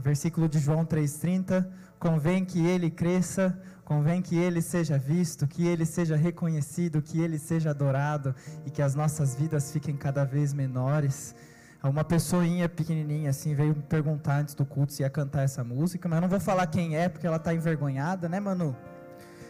versículo 0.00 0.48
de 0.48 0.58
João 0.58 0.84
3,30: 0.84 1.66
convém 1.98 2.44
que 2.44 2.64
ele 2.66 2.90
cresça, 2.90 3.56
convém 3.84 4.20
que 4.22 4.36
ele 4.36 4.60
seja 4.60 4.98
visto, 4.98 5.46
que 5.46 5.66
ele 5.66 5.86
seja 5.86 6.16
reconhecido, 6.16 7.02
que 7.02 7.20
ele 7.20 7.38
seja 7.38 7.70
adorado 7.70 8.34
e 8.66 8.70
que 8.70 8.82
as 8.82 8.94
nossas 8.94 9.34
vidas 9.34 9.72
fiquem 9.72 9.96
cada 9.96 10.24
vez 10.24 10.52
menores. 10.52 11.34
Uma 11.82 12.04
pessoinha 12.04 12.68
pequenininha 12.68 13.30
assim 13.30 13.54
veio 13.54 13.74
me 13.74 13.82
perguntar 13.82 14.40
antes 14.40 14.54
do 14.54 14.66
culto 14.66 14.92
se 14.92 15.02
ia 15.02 15.08
cantar 15.08 15.42
essa 15.42 15.64
música, 15.64 16.08
mas 16.08 16.16
eu 16.18 16.22
não 16.22 16.28
vou 16.28 16.40
falar 16.40 16.66
quem 16.66 16.96
é 16.96 17.08
porque 17.08 17.26
ela 17.26 17.36
está 17.36 17.54
envergonhada, 17.54 18.28
né, 18.28 18.38
Manu? 18.38 18.76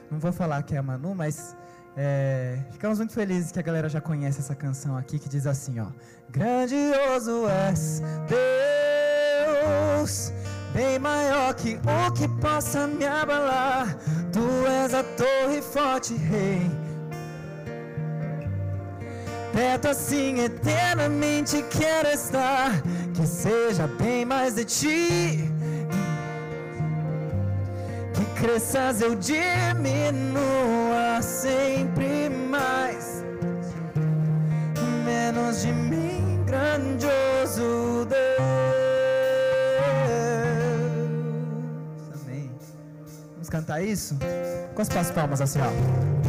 Não 0.08 0.18
vou 0.20 0.32
falar 0.32 0.62
que 0.62 0.76
é 0.76 0.78
a 0.78 0.82
Manu, 0.82 1.12
mas 1.12 1.56
é, 1.96 2.60
ficamos 2.70 2.98
muito 2.98 3.12
felizes 3.12 3.50
que 3.50 3.58
a 3.58 3.62
galera 3.62 3.88
já 3.88 4.00
conhece 4.00 4.38
essa 4.38 4.54
canção 4.54 4.96
aqui 4.96 5.18
que 5.18 5.28
diz 5.28 5.44
assim, 5.44 5.80
ó: 5.80 5.86
Grandioso 6.30 7.48
és 7.48 8.00
Deus, 8.28 8.79
bem 10.72 10.98
maior 10.98 11.54
que 11.54 11.76
o 11.76 12.12
que 12.12 12.28
possa 12.40 12.86
me 12.86 13.06
abalar. 13.06 13.96
Tu 14.32 14.66
és 14.66 14.94
a 14.94 15.02
torre 15.02 15.60
forte, 15.60 16.14
Rei 16.14 16.70
Perto 19.52 19.88
assim 19.88 20.40
eternamente 20.40 21.64
quero 21.70 22.08
estar. 22.08 22.82
Que 23.14 23.26
seja 23.26 23.86
bem 23.86 24.24
mais 24.24 24.54
de 24.54 24.64
ti. 24.64 25.50
Que 28.14 28.24
cresças 28.40 29.02
eu 29.02 29.14
diminua 29.16 31.20
sempre 31.20 32.30
mais. 32.30 33.24
Menos 35.04 35.62
de 35.62 35.72
mim, 35.72 36.44
grandioso 36.46 38.06
Deus. 38.08 38.49
Cantar 43.50 43.82
isso? 43.82 44.16
Com 44.74 44.82
as 44.82 45.10
palmas 45.10 45.40
assim, 45.40 45.58
ó. 45.60 46.20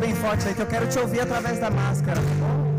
bem 0.00 0.14
forte 0.14 0.48
aí 0.48 0.54
que 0.54 0.62
eu 0.62 0.66
quero 0.66 0.88
te 0.88 0.98
ouvir 0.98 1.20
através 1.20 1.58
da 1.58 1.70
máscara, 1.70 2.20
tá 2.20 2.34
bom? 2.40 2.70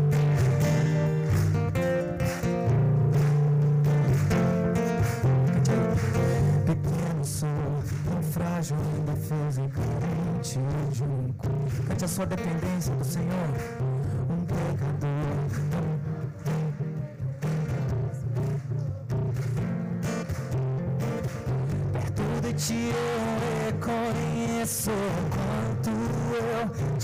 Frágil, 8.32 8.76
indefeso 8.98 9.60
e 9.62 9.68
carente 9.68 10.58
de 10.90 11.02
um. 11.02 11.34
Cante 11.86 12.04
a 12.04 12.08
sua 12.08 12.26
dependência 12.26 12.94
do 12.94 13.04
Senhor, 13.04 13.48
um 14.30 14.44
pecador 14.46 15.21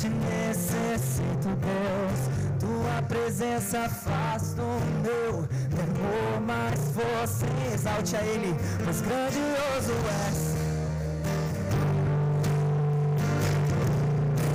te 0.01 0.09
necessito, 0.09 1.49
Deus. 1.61 2.21
Tua 2.61 3.03
presença 3.03 3.89
faz 3.89 4.55
do 4.55 4.63
meu 5.03 5.49
temor 5.75 6.41
mais 6.47 6.81
força. 6.95 7.47
Exalte 7.73 8.17
a 8.17 8.23
Ele, 8.23 8.55
pois 8.85 9.01
grandioso 9.01 9.93
és. 10.29 10.55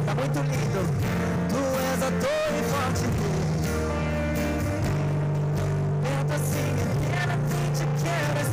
Tá 0.05 0.15
muito 0.15 0.39
lindo. 0.39 0.87
Tu 1.49 1.57
és 1.91 2.03
a 2.03 2.11
torre 2.23 2.63
forte. 2.71 3.05
Perto 6.03 6.33
assim, 6.33 6.69
eternamente 6.83 7.81
quero 8.01 8.39
estar. 8.39 8.52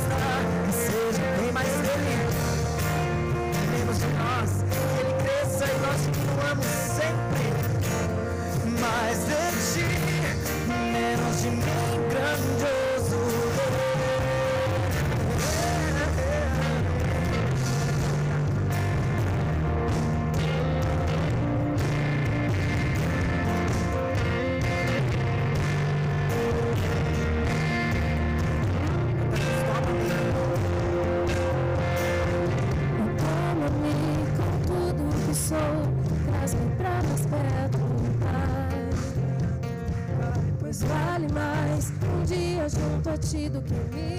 do 43.31 43.61
que 43.61 43.73
mil 43.95 44.10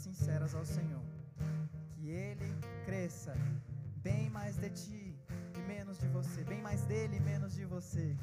sinceras 0.00 0.54
ao 0.54 0.64
Senhor. 0.64 1.02
Que 1.88 2.08
Ele 2.08 2.54
cresça 2.84 3.34
bem 4.02 4.30
mais 4.30 4.56
de 4.56 4.70
ti 4.70 5.16
e 5.56 5.60
menos 5.68 5.98
de 5.98 6.06
você, 6.08 6.42
bem 6.44 6.60
mais 6.62 6.82
dele 6.82 7.16
e 7.16 7.20
menos 7.20 7.54
de 7.54 7.64
você, 7.64 8.16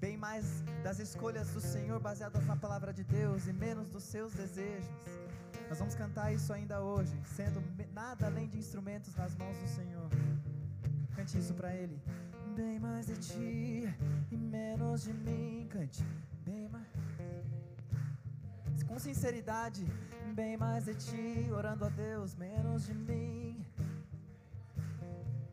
bem 0.00 0.16
mais 0.16 0.62
das 0.82 0.98
escolhas 0.98 1.48
do 1.50 1.60
Senhor 1.60 2.00
baseadas 2.00 2.44
na 2.46 2.56
palavra 2.56 2.92
de 2.92 3.04
Deus 3.04 3.46
e 3.46 3.52
menos 3.52 3.88
dos 3.88 4.04
seus 4.04 4.32
desejos. 4.32 4.88
Nós 5.68 5.78
vamos 5.78 5.94
cantar 5.94 6.32
isso 6.32 6.52
ainda 6.52 6.80
hoje, 6.80 7.14
sendo 7.24 7.62
nada 7.92 8.26
além 8.26 8.48
de 8.48 8.58
instrumentos 8.58 9.14
nas 9.14 9.34
mãos 9.36 9.58
do 9.58 9.68
Senhor. 9.68 10.08
Cante 11.14 11.38
isso 11.38 11.54
para 11.54 11.74
Ele. 11.74 12.00
Bem 12.56 12.78
mais 12.78 13.06
de 13.06 13.16
ti 13.16 13.94
e 14.30 14.36
menos 14.36 15.02
de 15.02 15.12
mim. 15.12 15.68
Cante. 15.70 16.04
Bem 16.44 16.68
mais. 16.70 16.97
Com 18.88 18.98
sinceridade, 18.98 19.86
bem 20.34 20.56
mais 20.56 20.86
de 20.86 20.94
ti, 20.94 21.48
orando 21.52 21.84
a 21.84 21.88
Deus, 21.88 22.34
menos 22.34 22.86
de 22.86 22.94
mim. 22.94 23.64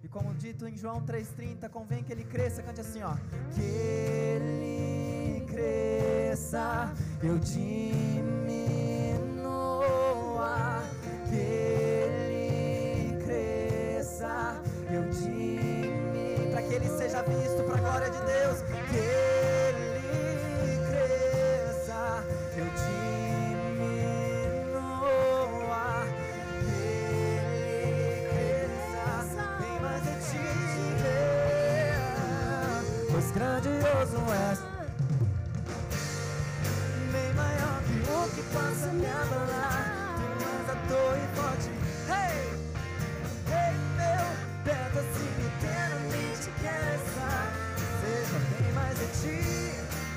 E 0.01 0.07
como 0.07 0.34
dito 0.34 0.66
em 0.68 0.78
João 0.78 1.06
3,30, 1.06 1.69
convém 1.69 2.01
que 2.03 2.13
ele 2.13 2.23
cresça, 2.23 2.63
cante 2.63 2.79
assim, 2.82 3.03
ó. 3.03 3.16
Que 3.53 3.61
ele 3.61 5.46
cresça, 5.47 6.93
eu 7.22 7.37
diminua. 7.37 7.73
Que 11.29 11.35
ele 11.35 13.17
cresça, 13.23 14.61
eu 14.90 15.03
diminua. 15.09 16.52
Para 16.52 16.61
que 16.61 16.73
ele 16.73 16.88
seja 16.97 17.22
visto 17.22 17.64
para 17.66 17.78
a 17.78 17.81
glória 17.81 18.09
de 18.09 18.20
Deus. 18.20 18.61
Que 18.90 19.54
não 34.16 34.34
é. 34.34 34.58
Bem 37.12 37.34
maior 37.34 37.82
que 37.84 37.97
o 38.09 38.35
que 38.35 38.41
possa 38.53 38.88
me 38.94 39.06
abalar 39.06 40.16
Tem 40.17 40.34
mais 40.46 40.70
a 40.70 40.76
dor 40.90 41.17
e 41.17 41.28
forte. 41.35 41.70
Hey! 42.09 42.38
Hey, 43.52 43.73
meu 44.00 44.26
pedacinho 44.64 45.41
eternamente 45.52 46.47
quer 46.62 46.82
é 46.82 46.96
estar 46.96 47.46
Seja 48.02 48.40
bem 48.52 48.72
mais 48.73 48.97
de 48.97 49.08
ti 49.20 49.40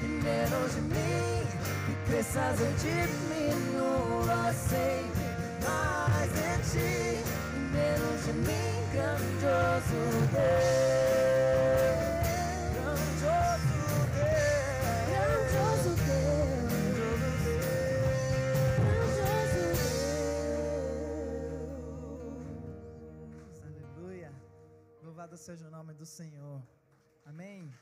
e 0.03 0.07
menos 0.07 0.75
de 0.75 0.81
mim. 0.81 1.47
E 1.91 2.09
cresças 2.09 2.61
eu 2.61 2.73
diminua 2.79 4.53
sempre 4.53 5.27
mais 5.67 6.31
de 6.33 6.51
ti 6.71 7.25
e 7.55 7.61
menos 7.73 8.25
de 8.25 8.33
mim 8.33 8.69
Grandioso 8.93 10.01
Deus. 10.33 11.18
Seja 25.39 25.69
o 25.69 25.71
nome 25.71 25.93
do 25.95 26.05
Senhor. 26.05 26.61
Amém. 27.25 27.73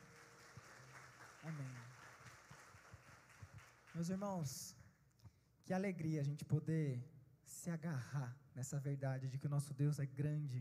Amém. 1.43 1.75
Meus 3.95 4.09
irmãos, 4.09 4.75
que 5.65 5.73
alegria 5.73 6.21
a 6.21 6.27
gente 6.29 6.45
poder 6.45 7.03
se 7.43 7.69
agarrar 7.71 8.31
nessa 8.55 8.79
verdade 8.79 9.27
de 9.27 9.37
que 9.39 9.47
o 9.47 9.49
nosso 9.49 9.73
Deus 9.73 9.97
é 9.97 10.05
grande, 10.05 10.59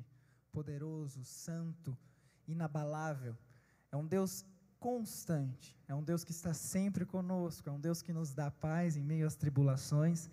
poderoso, 0.50 1.22
santo, 1.22 1.96
inabalável. 2.48 3.36
É 3.92 3.96
um 3.96 4.06
Deus 4.06 4.44
constante, 4.80 5.78
é 5.86 5.94
um 5.94 6.02
Deus 6.02 6.24
que 6.24 6.32
está 6.38 6.54
sempre 6.54 7.04
conosco, 7.04 7.68
é 7.68 7.72
um 7.72 7.80
Deus 7.80 8.00
que 8.00 8.12
nos 8.12 8.32
dá 8.32 8.50
paz 8.50 8.96
em 8.96 9.04
meio 9.12 9.26
às 9.26 9.36
tribulações. 9.36 10.30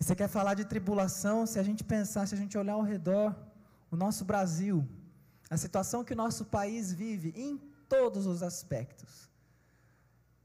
E 0.00 0.04
você 0.04 0.16
quer 0.16 0.28
falar 0.28 0.54
de 0.54 0.64
tribulação? 0.64 1.46
Se 1.46 1.58
a 1.60 1.62
gente 1.62 1.84
pensar, 1.84 2.26
se 2.26 2.34
a 2.34 2.38
gente 2.42 2.58
olhar 2.58 2.72
ao 2.72 2.82
redor, 2.82 3.28
o 3.92 3.96
nosso 3.96 4.24
Brasil, 4.24 4.78
a 5.52 5.56
situação 5.58 6.02
que 6.02 6.14
o 6.14 6.16
nosso 6.16 6.46
país 6.46 6.90
vive 6.94 7.30
em 7.36 7.58
todos 7.86 8.24
os 8.24 8.42
aspectos, 8.42 9.28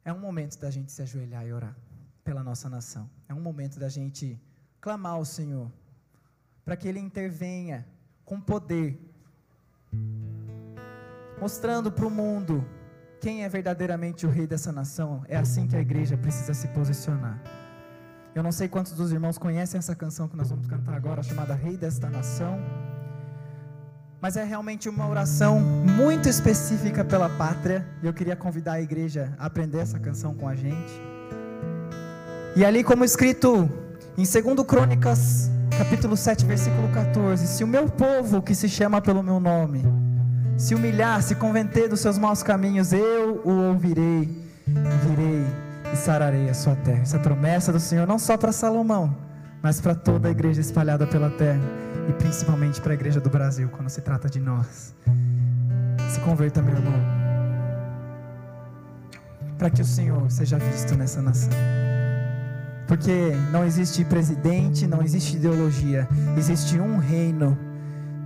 é 0.04 0.12
um 0.12 0.20
momento 0.20 0.60
da 0.60 0.70
gente 0.70 0.92
se 0.92 1.02
ajoelhar 1.02 1.48
e 1.48 1.54
orar 1.54 1.74
pela 2.26 2.44
nossa 2.44 2.70
nação. 2.70 3.10
É 3.30 3.34
um 3.34 3.40
momento 3.40 3.80
da 3.80 3.88
gente 3.88 4.38
clamar 4.82 5.14
ao 5.14 5.24
Senhor 5.24 5.72
para 6.66 6.76
que 6.76 6.90
Ele 6.90 7.00
intervenha 7.00 7.88
com 8.26 8.42
poder, 8.42 9.00
mostrando 11.40 11.90
para 11.90 12.06
o 12.06 12.12
mundo 12.12 12.68
quem 13.22 13.46
é 13.46 13.48
verdadeiramente 13.48 14.26
o 14.26 14.30
rei 14.30 14.46
dessa 14.46 14.74
nação. 14.74 15.24
É 15.30 15.38
assim 15.38 15.70
que 15.70 15.78
a 15.78 15.80
igreja 15.80 16.18
precisa 16.18 16.54
se 16.54 16.68
posicionar. 16.80 17.42
Eu 18.36 18.44
não 18.44 18.52
sei 18.52 18.68
quantos 18.68 18.92
dos 18.92 19.14
irmãos 19.14 19.38
conhecem 19.38 19.78
essa 19.78 19.96
canção 19.96 20.28
que 20.28 20.36
nós 20.36 20.50
vamos 20.50 20.68
cantar 20.68 20.96
agora, 20.96 21.24
chamada 21.24 21.56
Rei 21.56 21.78
desta 21.78 22.10
Nação. 22.10 22.60
Mas 24.20 24.36
é 24.36 24.44
realmente 24.44 24.90
uma 24.90 25.08
oração 25.08 25.60
muito 25.60 26.28
específica 26.28 27.06
pela 27.06 27.30
pátria. 27.30 27.86
E 28.02 28.08
eu 28.08 28.14
queria 28.14 28.36
convidar 28.36 28.74
a 28.74 28.82
igreja 28.82 29.32
a 29.38 29.46
aprender 29.46 29.78
essa 29.78 30.00
canção 30.00 30.34
com 30.34 30.48
a 30.48 30.56
gente. 30.56 31.02
E 32.56 32.66
ali, 32.66 32.84
como 32.84 33.06
escrito 33.06 33.70
em 34.18 34.24
2 34.24 34.66
Crônicas, 34.66 35.52
capítulo 35.78 36.18
7, 36.18 36.46
versículo 36.46 36.88
14: 36.90 37.46
Se 37.46 37.64
o 37.64 37.68
meu 37.68 37.88
povo, 37.88 38.42
que 38.42 38.56
se 38.56 38.68
chama 38.68 39.00
pelo 39.00 39.22
meu 39.22 39.40
nome, 39.40 39.84
se 40.58 40.74
humilhar, 40.74 41.22
se 41.22 41.36
converter 41.36 41.88
dos 41.88 42.00
seus 42.00 42.18
maus 42.18 42.42
caminhos, 42.42 42.92
eu 42.92 43.40
o 43.46 43.52
ouvirei, 43.70 44.36
virei 44.66 45.46
e 45.94 45.96
sararei 45.96 46.50
a 46.50 46.56
sua 46.56 46.76
terra. 46.78 47.04
Essa 47.04 47.18
é 47.18 47.20
promessa 47.20 47.72
do 47.72 47.80
Senhor, 47.80 48.08
não 48.08 48.18
só 48.18 48.36
para 48.36 48.52
Salomão, 48.52 49.16
mas 49.62 49.82
para 49.82 49.96
toda 49.96 50.28
a 50.28 50.32
igreja 50.32 50.62
espalhada 50.62 51.06
pela 51.08 51.30
terra 51.30 51.62
e 52.10 52.14
principalmente 52.14 52.80
para 52.82 52.92
a 52.92 52.96
igreja 52.96 53.20
do 53.20 53.30
Brasil, 53.30 53.70
quando 53.70 53.90
se 53.90 54.02
trata 54.02 54.30
de 54.30 54.40
nós. 54.40 54.96
Se 56.10 56.20
converta, 56.22 56.62
meu 56.62 56.76
irmão, 56.76 57.02
para 59.58 59.70
que 59.70 59.82
o 59.82 59.86
Senhor 59.86 60.30
seja 60.32 60.58
visto 60.58 60.96
nessa 60.96 61.22
nação. 61.22 61.50
Porque 62.88 63.34
não 63.52 63.66
existe 63.66 64.06
presidente, 64.06 64.88
não 64.88 65.02
existe 65.02 65.36
ideologia, 65.36 66.08
existe 66.38 66.80
um 66.80 66.98
reino 66.98 67.58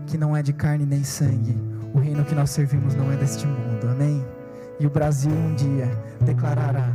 que 0.06 0.18
não 0.18 0.38
é 0.38 0.44
de 0.44 0.54
carne 0.54 0.86
nem 0.86 1.04
sangue. 1.04 1.57
O 1.94 2.00
reino 2.00 2.24
que 2.24 2.36
nós 2.36 2.51
servimos 2.51 2.94
não 2.94 3.12
é 3.12 3.18
deste 3.18 3.48
mundo, 3.48 3.89
amém? 3.89 4.24
E 4.80 4.86
o 4.86 4.89
Brasil 4.89 5.31
um 5.31 5.56
dia 5.56 5.89
declarará 6.22 6.94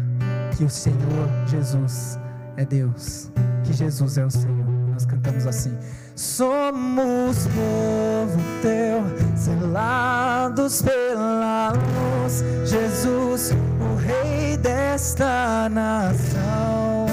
que 0.57 0.65
o 0.65 0.71
Senhor 0.71 1.29
Jesus 1.47 2.19
é 2.57 2.65
Deus, 2.65 3.31
que 3.67 3.73
Jesus 3.73 4.17
é 4.19 4.25
o 4.25 4.31
Senhor. 4.31 4.67
Nós 4.93 5.05
cantamos 5.05 5.47
assim: 5.47 5.77
Somos 6.15 7.47
povo 7.49 8.41
teu, 8.63 9.03
selados 9.37 10.83
pela 10.83 11.73
luz, 11.73 12.45
Jesus, 12.65 13.53
o 13.81 13.97
Rei 13.97 14.57
desta 14.57 15.69
nação, 15.69 17.07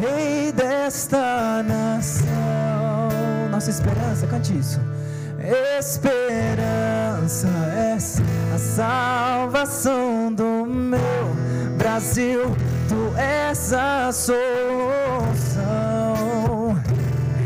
Rei 0.00 0.52
desta 0.52 1.62
nação. 1.62 2.26
Nossa 3.50 3.70
esperança, 3.70 4.26
cante 4.26 4.56
isso. 4.56 4.80
Esperança 5.78 7.48
és 7.76 8.16
a 8.54 8.58
salvação 8.58 10.32
do 10.32 10.66
meu 10.66 10.96
Brasil, 11.76 12.56
tu 12.88 13.14
és 13.16 13.72
a 13.72 14.10
solução, 14.12 14.36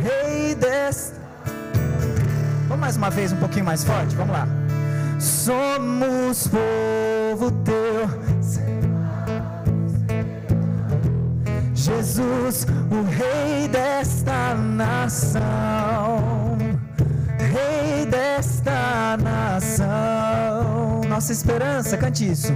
Rei 0.03 0.55
desta. 0.55 1.21
Vamos 2.69 2.81
mais 2.81 2.97
uma 2.97 3.11
vez, 3.11 3.33
um 3.33 3.37
pouquinho 3.37 3.65
mais 3.65 3.85
forte, 3.85 4.15
vamos 4.17 4.33
lá. 4.33 4.49
Somos 5.19 6.49
povo 6.49 7.51
teu, 7.63 8.09
Jesus, 11.75 12.67
o 12.91 13.03
Rei 13.11 13.69
desta 13.69 14.55
nação, 14.55 16.59
Rei 17.39 18.07
desta 18.07 19.17
nação. 19.23 21.01
Nossa 21.09 21.33
esperança, 21.33 21.97
cante 21.97 22.31
isso. 22.31 22.53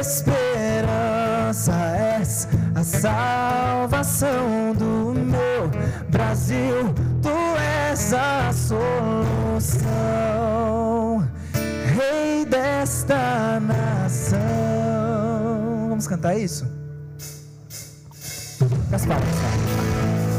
Esperança 0.00 1.29
és 1.50 2.46
a 2.76 2.84
salvação 2.84 4.72
do 4.72 5.12
meu 5.14 5.68
Brasil, 6.08 6.94
tu 7.20 7.28
és 7.88 8.12
a 8.14 8.52
solução, 8.52 9.88
Rei 11.96 12.44
desta 12.44 13.58
nação. 13.58 14.38
Vamos 15.88 16.06
cantar 16.06 16.38
isso? 16.38 16.64
Das 18.88 19.04
palmas. 19.04 20.29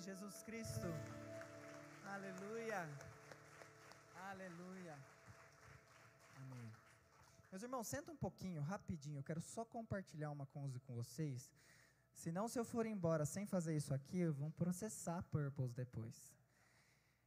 Jesus 0.00 0.42
Cristo. 0.42 0.86
Aleluia. 2.06 2.88
Aleluia. 4.30 4.96
Amém. 6.36 6.72
Meus 7.50 7.62
irmãos, 7.62 7.86
senta 7.86 8.10
um 8.10 8.16
pouquinho, 8.16 8.62
rapidinho. 8.62 9.18
Eu 9.18 9.22
quero 9.22 9.42
só 9.42 9.62
compartilhar 9.62 10.30
uma 10.30 10.46
coisa 10.46 10.80
com 10.80 10.94
vocês. 10.94 11.52
Senão, 12.14 12.48
se 12.48 12.58
eu 12.58 12.64
for 12.64 12.86
embora 12.86 13.26
sem 13.26 13.44
fazer 13.44 13.76
isso 13.76 13.92
aqui, 13.92 14.24
vão 14.26 14.50
processar 14.50 15.18
a 15.18 15.22
Purpose 15.22 15.74
depois. 15.74 16.34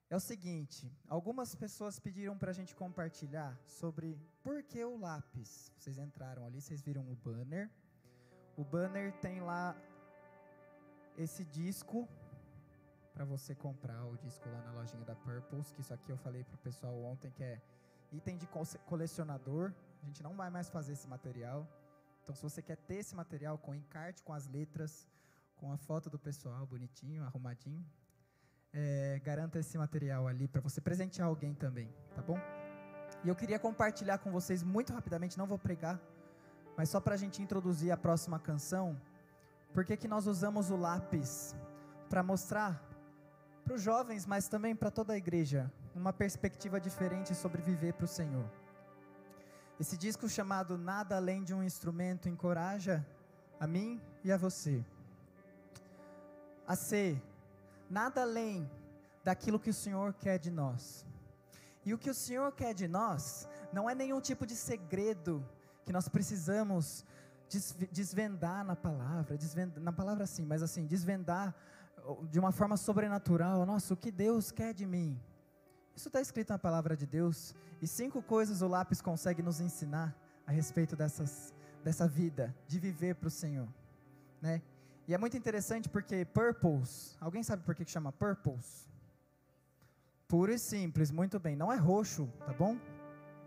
É 0.09 0.15
o 0.15 0.19
seguinte: 0.19 0.91
algumas 1.07 1.53
pessoas 1.53 1.99
pediram 1.99 2.35
para 2.37 2.49
a 2.49 2.53
gente 2.53 2.75
compartilhar 2.75 3.55
sobre 3.67 4.19
por 4.41 4.63
que 4.63 4.83
o 4.83 4.97
lápis. 4.97 5.71
Vocês 5.77 5.99
entraram 5.99 6.43
ali, 6.43 6.59
vocês 6.59 6.81
viram 6.81 7.03
o 7.11 7.15
banner. 7.15 7.69
O 8.57 8.63
banner 8.63 9.13
tem 9.19 9.41
lá 9.41 9.75
esse 11.15 11.45
disco 11.45 12.09
para 13.13 13.25
você 13.25 13.53
comprar 13.53 14.05
o 14.05 14.17
disco 14.17 14.50
lá 14.50 14.62
na 14.62 14.72
lojinha 14.72 15.05
da 15.05 15.15
Purpose, 15.15 15.74
que 15.74 15.82
isso 15.82 15.93
aqui 15.93 16.12
eu 16.12 16.17
falei 16.17 16.43
pro 16.43 16.58
pessoal 16.58 16.96
ontem 17.03 17.32
que 17.32 17.43
é 17.43 17.62
item 18.12 18.38
de 18.38 18.48
cole- 18.48 18.79
colecionador. 18.86 19.72
A 20.01 20.05
gente 20.05 20.24
não 20.24 20.36
vai 20.36 20.50
mais 20.50 20.70
fazer 20.70 20.93
esse 20.93 21.08
material. 21.08 21.67
Então, 22.24 22.34
se 22.36 22.41
você 22.41 22.62
quer 22.62 22.77
ter 22.77 22.96
esse 22.96 23.15
material 23.15 23.58
com 23.58 23.75
encarte, 23.75 24.24
com 24.24 24.34
as 24.34 24.48
letras, 24.48 25.08
com 25.58 25.72
a 25.72 25.77
foto 25.77 26.10
do 26.10 26.17
pessoal 26.17 26.65
bonitinho, 26.65 27.24
arrumadinho, 27.24 27.86
é, 28.74 29.22
garanta 29.24 29.60
esse 29.60 29.77
material 29.77 30.27
ali 30.27 30.48
para 30.48 30.62
você 30.62 30.82
presentear 30.82 31.27
alguém 31.27 31.53
também, 31.53 31.93
tá 32.15 32.22
bom? 32.22 32.39
E 33.24 33.29
eu 33.29 33.36
queria 33.36 33.60
compartilhar 33.60 34.17
com 34.17 34.32
vocês 34.32 34.63
muito 34.63 34.91
rapidamente, 34.91 35.38
não 35.38 35.46
vou 35.46 35.60
pregar, 35.60 36.01
mas 36.75 36.89
só 36.89 37.00
para 37.00 37.13
a 37.13 37.17
gente 37.17 37.41
introduzir 37.41 37.91
a 37.91 37.98
próxima 37.98 38.39
canção, 38.39 39.00
por 39.74 39.86
que 39.86 39.96
que 39.96 40.08
nós 40.08 40.25
usamos 40.25 40.72
o 40.72 40.75
lápis 40.75 41.55
para 42.10 42.24
mostrar 42.24 42.82
para 43.63 43.75
os 43.75 43.82
jovens, 43.82 44.25
mas 44.25 44.48
também 44.48 44.75
para 44.75 44.91
toda 44.91 45.13
a 45.13 45.17
igreja, 45.17 45.72
uma 45.96 46.12
perspectiva 46.13 46.79
diferente 46.79 47.34
sobre 47.34 47.62
viver 47.62 47.93
para 47.93 48.05
o 48.05 48.08
Senhor. 48.08 48.46
Esse 49.79 49.98
disco 49.98 50.27
chamado 50.29 50.77
Nada 50.77 51.15
Além 51.15 51.43
de 51.43 51.53
um 51.53 51.63
Instrumento 51.63 52.29
encoraja 52.29 53.05
a 53.60 53.65
mim 53.67 54.01
e 54.24 54.32
a 54.32 54.38
você 54.38 54.84
a 56.65 56.75
ser 56.77 57.22
nada 57.89 58.22
além 58.22 58.70
daquilo 59.22 59.60
que 59.60 59.70
o 59.70 59.74
Senhor 59.74 60.13
quer 60.13 60.39
de 60.39 60.50
nós. 60.50 61.05
E 61.86 61.93
o 61.93 61.98
que 61.98 62.10
o 62.10 62.13
Senhor 62.13 62.53
quer 62.53 62.74
de 62.74 62.88
nós 62.88 63.48
não 63.74 63.89
é 63.89 63.93
nenhum 63.93 64.22
tipo 64.22 64.46
de 64.46 64.55
segredo 64.55 65.46
que 65.86 65.91
nós 65.91 66.08
precisamos 66.08 67.05
desve- 67.50 67.89
desvendar 67.91 68.63
na 68.63 68.75
palavra, 68.77 69.38
desvenda- 69.38 69.79
na 69.82 69.91
palavra 69.91 70.25
sim, 70.25 70.46
mas 70.46 70.63
assim, 70.63 70.86
desvendar 70.86 71.53
de 72.29 72.39
uma 72.39 72.51
forma 72.51 72.77
sobrenatural. 72.77 73.65
Nossa, 73.65 73.93
o 73.93 73.98
que 73.98 74.12
Deus 74.12 74.51
quer 74.51 74.74
de 74.74 74.86
mim? 74.86 75.19
Isso 75.95 76.07
está 76.10 76.19
escrito 76.19 76.50
na 76.50 76.60
palavra 76.60 76.95
de 76.95 77.05
Deus. 77.05 77.53
E 77.81 77.88
cinco 77.88 78.22
coisas 78.22 78.62
o 78.62 78.67
lápis 78.67 79.01
consegue 79.01 79.41
nos 79.41 79.60
ensinar 79.60 80.15
a 80.45 80.51
respeito 80.51 80.95
dessas, 80.95 81.53
dessa 81.83 82.07
vida, 82.07 82.55
de 82.67 82.79
viver 82.79 83.15
para 83.15 83.27
o 83.27 83.31
Senhor. 83.31 83.67
Né? 84.41 84.62
E 85.07 85.13
é 85.13 85.17
muito 85.17 85.38
interessante 85.38 85.88
porque 85.89 86.25
purples, 86.25 87.17
alguém 87.19 87.43
sabe 87.43 87.63
por 87.63 87.75
que 87.75 87.86
chama 87.86 88.12
purples? 88.12 88.89
Puro 90.27 90.51
e 90.51 90.57
simples, 90.57 91.12
muito 91.12 91.39
bem. 91.39 91.55
Não 91.55 91.72
é 91.72 91.75
roxo, 91.75 92.27
tá 92.45 92.53
bom? 92.53 92.77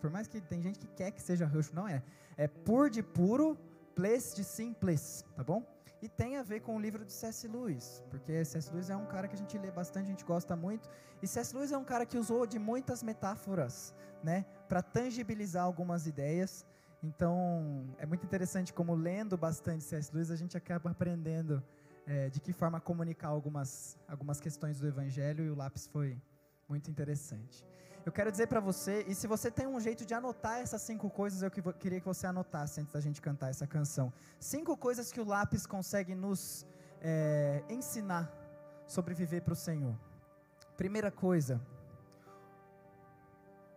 Por 0.00 0.10
mais 0.10 0.28
que 0.28 0.40
tem 0.40 0.62
gente 0.62 0.78
que 0.78 0.86
quer 0.86 1.10
que 1.10 1.20
seja 1.20 1.46
roxo, 1.46 1.74
não 1.74 1.88
é. 1.88 2.02
É 2.36 2.46
pur 2.46 2.88
de 2.90 3.02
puro, 3.02 3.58
place 3.94 4.36
de 4.36 4.44
simples, 4.44 5.24
tá 5.34 5.42
bom? 5.42 5.64
E 6.02 6.08
tem 6.08 6.36
a 6.36 6.42
ver 6.42 6.60
com 6.60 6.76
o 6.76 6.80
livro 6.80 7.04
de 7.04 7.12
C.S. 7.12 7.48
Lewis, 7.48 8.04
porque 8.10 8.44
C.S. 8.44 8.70
Lewis 8.70 8.90
é 8.90 8.96
um 8.96 9.06
cara 9.06 9.26
que 9.26 9.34
a 9.34 9.38
gente 9.38 9.56
lê 9.56 9.70
bastante, 9.70 10.06
a 10.06 10.10
gente 10.10 10.24
gosta 10.24 10.54
muito. 10.54 10.88
E 11.22 11.26
C.S. 11.26 11.56
Lewis 11.56 11.72
é 11.72 11.78
um 11.78 11.84
cara 11.84 12.04
que 12.04 12.18
usou 12.18 12.46
de 12.46 12.58
muitas 12.58 13.02
metáforas, 13.02 13.94
né, 14.22 14.44
para 14.68 14.82
tangibilizar 14.82 15.64
algumas 15.64 16.06
ideias. 16.06 16.66
Então, 17.02 17.86
é 17.98 18.04
muito 18.04 18.24
interessante 18.24 18.72
como 18.72 18.94
lendo 18.94 19.36
bastante 19.36 19.84
C.S. 19.84 20.10
Lewis, 20.14 20.30
a 20.30 20.36
gente 20.36 20.56
acaba 20.56 20.90
aprendendo 20.90 21.62
eh, 22.06 22.28
de 22.30 22.40
que 22.40 22.52
forma 22.52 22.80
comunicar 22.80 23.28
algumas, 23.28 23.98
algumas 24.06 24.38
questões 24.38 24.78
do 24.78 24.86
Evangelho, 24.86 25.44
e 25.44 25.50
o 25.50 25.54
lápis 25.54 25.86
foi 25.86 26.20
muito 26.68 26.90
interessante. 26.90 27.64
Eu 28.06 28.12
quero 28.12 28.30
dizer 28.30 28.46
para 28.46 28.60
você, 28.60 29.04
e 29.08 29.16
se 29.16 29.26
você 29.26 29.50
tem 29.50 29.66
um 29.66 29.80
jeito 29.80 30.06
de 30.06 30.14
anotar 30.14 30.60
essas 30.60 30.80
cinco 30.80 31.10
coisas, 31.10 31.42
eu 31.42 31.50
queria 31.50 31.98
que 31.98 32.06
você 32.06 32.24
anotasse 32.24 32.80
antes 32.80 32.92
da 32.92 33.00
gente 33.00 33.20
cantar 33.20 33.50
essa 33.50 33.66
canção. 33.66 34.12
Cinco 34.38 34.76
coisas 34.76 35.10
que 35.10 35.20
o 35.20 35.24
lápis 35.24 35.66
consegue 35.66 36.14
nos 36.14 36.64
eh, 37.00 37.64
ensinar 37.68 38.32
sobre 38.86 39.12
viver 39.12 39.42
para 39.42 39.54
o 39.54 39.56
Senhor. 39.56 39.98
Primeira 40.76 41.10
coisa, 41.10 41.60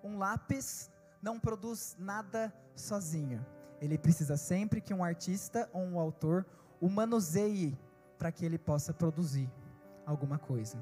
um 0.04 0.20
lápis 0.20 0.92
não 1.24 1.40
produz 1.40 1.96
nada 1.98 2.54
sozinho. 2.76 3.44
Ele 3.82 3.98
precisa 3.98 4.38
sempre 4.38 4.80
que 4.80 4.94
um 4.94 5.04
artista 5.04 5.68
ou 5.74 5.82
um 5.82 6.00
autor 6.00 6.46
o 6.80 6.88
manuseie 6.88 7.76
para 8.16 8.32
que 8.32 8.46
ele 8.46 8.60
possa 8.60 8.94
produzir 8.94 9.50
alguma 10.06 10.38
coisa. 10.38 10.78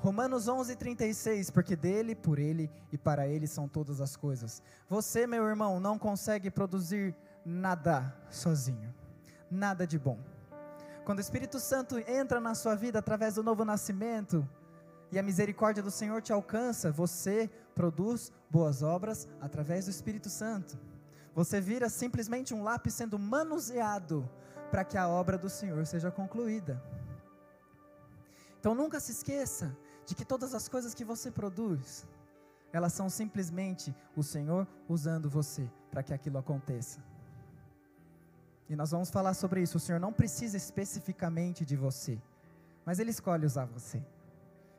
Romanos 0.00 0.48
11, 0.48 0.76
36, 0.76 1.50
porque 1.50 1.76
dele, 1.76 2.14
por 2.14 2.38
ele 2.38 2.70
e 2.90 2.96
para 2.96 3.28
ele 3.28 3.46
são 3.46 3.68
todas 3.68 4.00
as 4.00 4.16
coisas. 4.16 4.62
Você, 4.88 5.26
meu 5.26 5.46
irmão, 5.46 5.78
não 5.78 5.98
consegue 5.98 6.50
produzir 6.50 7.14
nada 7.44 8.16
sozinho, 8.30 8.94
nada 9.50 9.86
de 9.86 9.98
bom. 9.98 10.18
Quando 11.04 11.18
o 11.18 11.20
Espírito 11.20 11.60
Santo 11.60 11.98
entra 11.98 12.40
na 12.40 12.54
sua 12.54 12.74
vida 12.74 12.98
através 12.98 13.34
do 13.34 13.42
novo 13.42 13.62
nascimento 13.62 14.48
e 15.12 15.18
a 15.18 15.22
misericórdia 15.22 15.82
do 15.82 15.90
Senhor 15.90 16.22
te 16.22 16.32
alcança, 16.32 16.90
você 16.90 17.50
produz 17.74 18.32
boas 18.48 18.82
obras 18.82 19.28
através 19.38 19.84
do 19.84 19.90
Espírito 19.90 20.30
Santo. 20.30 20.78
Você 21.34 21.60
vira 21.60 21.90
simplesmente 21.90 22.54
um 22.54 22.62
lápis 22.62 22.94
sendo 22.94 23.18
manuseado 23.18 24.26
para 24.70 24.82
que 24.82 24.96
a 24.96 25.06
obra 25.06 25.36
do 25.36 25.50
Senhor 25.50 25.84
seja 25.84 26.10
concluída. 26.10 26.82
Então 28.58 28.74
nunca 28.74 28.98
se 28.98 29.12
esqueça 29.12 29.76
de 30.10 30.16
que 30.16 30.24
todas 30.24 30.54
as 30.54 30.68
coisas 30.68 30.92
que 30.92 31.04
você 31.04 31.30
produz, 31.30 32.04
elas 32.72 32.92
são 32.92 33.08
simplesmente 33.08 33.94
o 34.16 34.24
Senhor 34.24 34.66
usando 34.88 35.30
você 35.30 35.70
para 35.88 36.02
que 36.02 36.12
aquilo 36.12 36.36
aconteça. 36.36 36.98
E 38.68 38.74
nós 38.74 38.90
vamos 38.90 39.08
falar 39.08 39.34
sobre 39.34 39.62
isso. 39.62 39.76
O 39.76 39.80
Senhor 39.80 40.00
não 40.00 40.12
precisa 40.12 40.56
especificamente 40.56 41.64
de 41.64 41.76
você, 41.76 42.20
mas 42.84 42.98
Ele 42.98 43.10
escolhe 43.10 43.46
usar 43.46 43.66
você. 43.66 44.04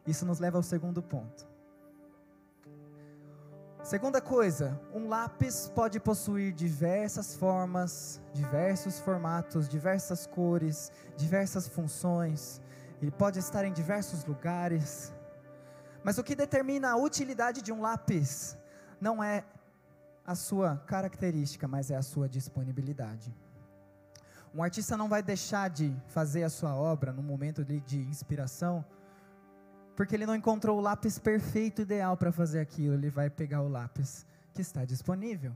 Isso 0.05 0.25
nos 0.25 0.37
leva 0.39 0.57
ao 0.57 0.63
segundo 0.63 1.01
ponto. 1.01 1.47
Segunda 3.81 4.19
coisa, 4.19 4.77
um 4.93 5.07
lápis 5.07 5.71
pode 5.73 5.97
possuir 5.97 6.51
diversas 6.51 7.35
formas, 7.35 8.21
diversos 8.33 8.99
formatos, 8.99 9.69
diversas 9.69 10.27
cores, 10.27 10.91
diversas 11.15 11.69
funções. 11.69 12.61
Ele 13.01 13.11
pode 13.11 13.39
estar 13.39 13.63
em 13.63 13.71
diversos 13.71 14.25
lugares. 14.25 15.13
Mas 16.03 16.17
o 16.17 16.23
que 16.23 16.35
determina 16.35 16.91
a 16.91 16.95
utilidade 16.95 17.61
de 17.61 17.71
um 17.71 17.81
lápis 17.81 18.57
não 18.99 19.23
é 19.23 19.43
a 20.25 20.35
sua 20.35 20.77
característica, 20.77 21.67
mas 21.67 21.91
é 21.91 21.95
a 21.95 22.01
sua 22.01 22.27
disponibilidade. 22.27 23.33
Um 24.53 24.61
artista 24.61 24.97
não 24.97 25.07
vai 25.07 25.23
deixar 25.23 25.69
de 25.69 25.95
fazer 26.07 26.43
a 26.43 26.49
sua 26.49 26.75
obra 26.75 27.13
no 27.13 27.23
momento 27.23 27.63
de, 27.63 27.97
inspiração, 27.97 28.83
porque 29.95 30.15
ele 30.15 30.25
não 30.25 30.35
encontrou 30.35 30.77
o 30.77 30.81
lápis 30.81 31.17
perfeito, 31.17 31.81
ideal 31.81 32.17
para 32.17 32.31
fazer 32.31 32.59
aquilo. 32.59 32.95
Ele 32.95 33.09
vai 33.09 33.29
pegar 33.29 33.61
o 33.61 33.69
lápis 33.69 34.25
que 34.53 34.61
está 34.61 34.83
disponível. 34.83 35.55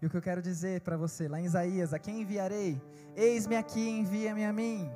E 0.00 0.06
o 0.06 0.10
que 0.10 0.16
eu 0.16 0.22
quero 0.22 0.40
dizer 0.40 0.80
para 0.80 0.96
você, 0.96 1.28
lá 1.28 1.40
em 1.40 1.44
Isaías: 1.44 1.92
A 1.92 1.98
quem 1.98 2.22
enviarei? 2.22 2.80
Eis-me 3.16 3.56
aqui, 3.56 3.88
envia-me 3.88 4.44
a 4.44 4.52
mim. 4.52 4.90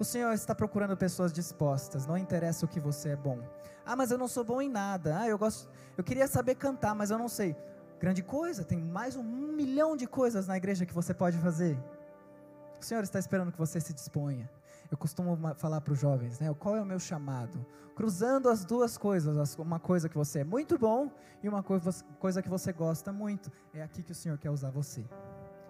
O 0.00 0.04
Senhor 0.04 0.32
está 0.32 0.54
procurando 0.54 0.96
pessoas 0.96 1.30
dispostas, 1.30 2.06
não 2.06 2.16
interessa 2.16 2.64
o 2.64 2.68
que 2.68 2.80
você 2.80 3.10
é 3.10 3.16
bom. 3.16 3.38
Ah, 3.84 3.94
mas 3.94 4.10
eu 4.10 4.16
não 4.16 4.26
sou 4.26 4.42
bom 4.42 4.62
em 4.62 4.68
nada. 4.70 5.18
Ah, 5.20 5.28
eu 5.28 5.36
gosto, 5.36 5.68
eu 5.94 6.02
queria 6.02 6.26
saber 6.26 6.54
cantar, 6.54 6.94
mas 6.94 7.10
eu 7.10 7.18
não 7.18 7.28
sei. 7.28 7.54
Grande 7.98 8.22
coisa, 8.22 8.64
tem 8.64 8.80
mais 8.80 9.14
um 9.14 9.22
milhão 9.22 9.94
de 9.98 10.06
coisas 10.06 10.46
na 10.46 10.56
igreja 10.56 10.86
que 10.86 10.94
você 10.94 11.12
pode 11.12 11.36
fazer. 11.36 11.78
O 12.80 12.82
Senhor 12.82 13.02
está 13.02 13.18
esperando 13.18 13.52
que 13.52 13.58
você 13.58 13.78
se 13.78 13.92
disponha. 13.92 14.50
Eu 14.90 14.96
costumo 14.96 15.36
falar 15.56 15.82
para 15.82 15.92
os 15.92 16.00
jovens, 16.00 16.40
né? 16.40 16.50
Qual 16.58 16.74
é 16.74 16.80
o 16.80 16.86
meu 16.86 16.98
chamado? 16.98 17.66
Cruzando 17.94 18.48
as 18.48 18.64
duas 18.64 18.96
coisas, 18.96 19.54
uma 19.58 19.78
coisa 19.78 20.08
que 20.08 20.16
você 20.16 20.38
é 20.38 20.44
muito 20.44 20.78
bom 20.78 21.12
e 21.42 21.48
uma 21.48 21.62
coisa 21.62 22.42
que 22.42 22.48
você 22.48 22.72
gosta 22.72 23.12
muito. 23.12 23.52
É 23.74 23.82
aqui 23.82 24.02
que 24.02 24.12
o 24.12 24.14
Senhor 24.14 24.38
quer 24.38 24.48
usar 24.48 24.70
você. 24.70 25.04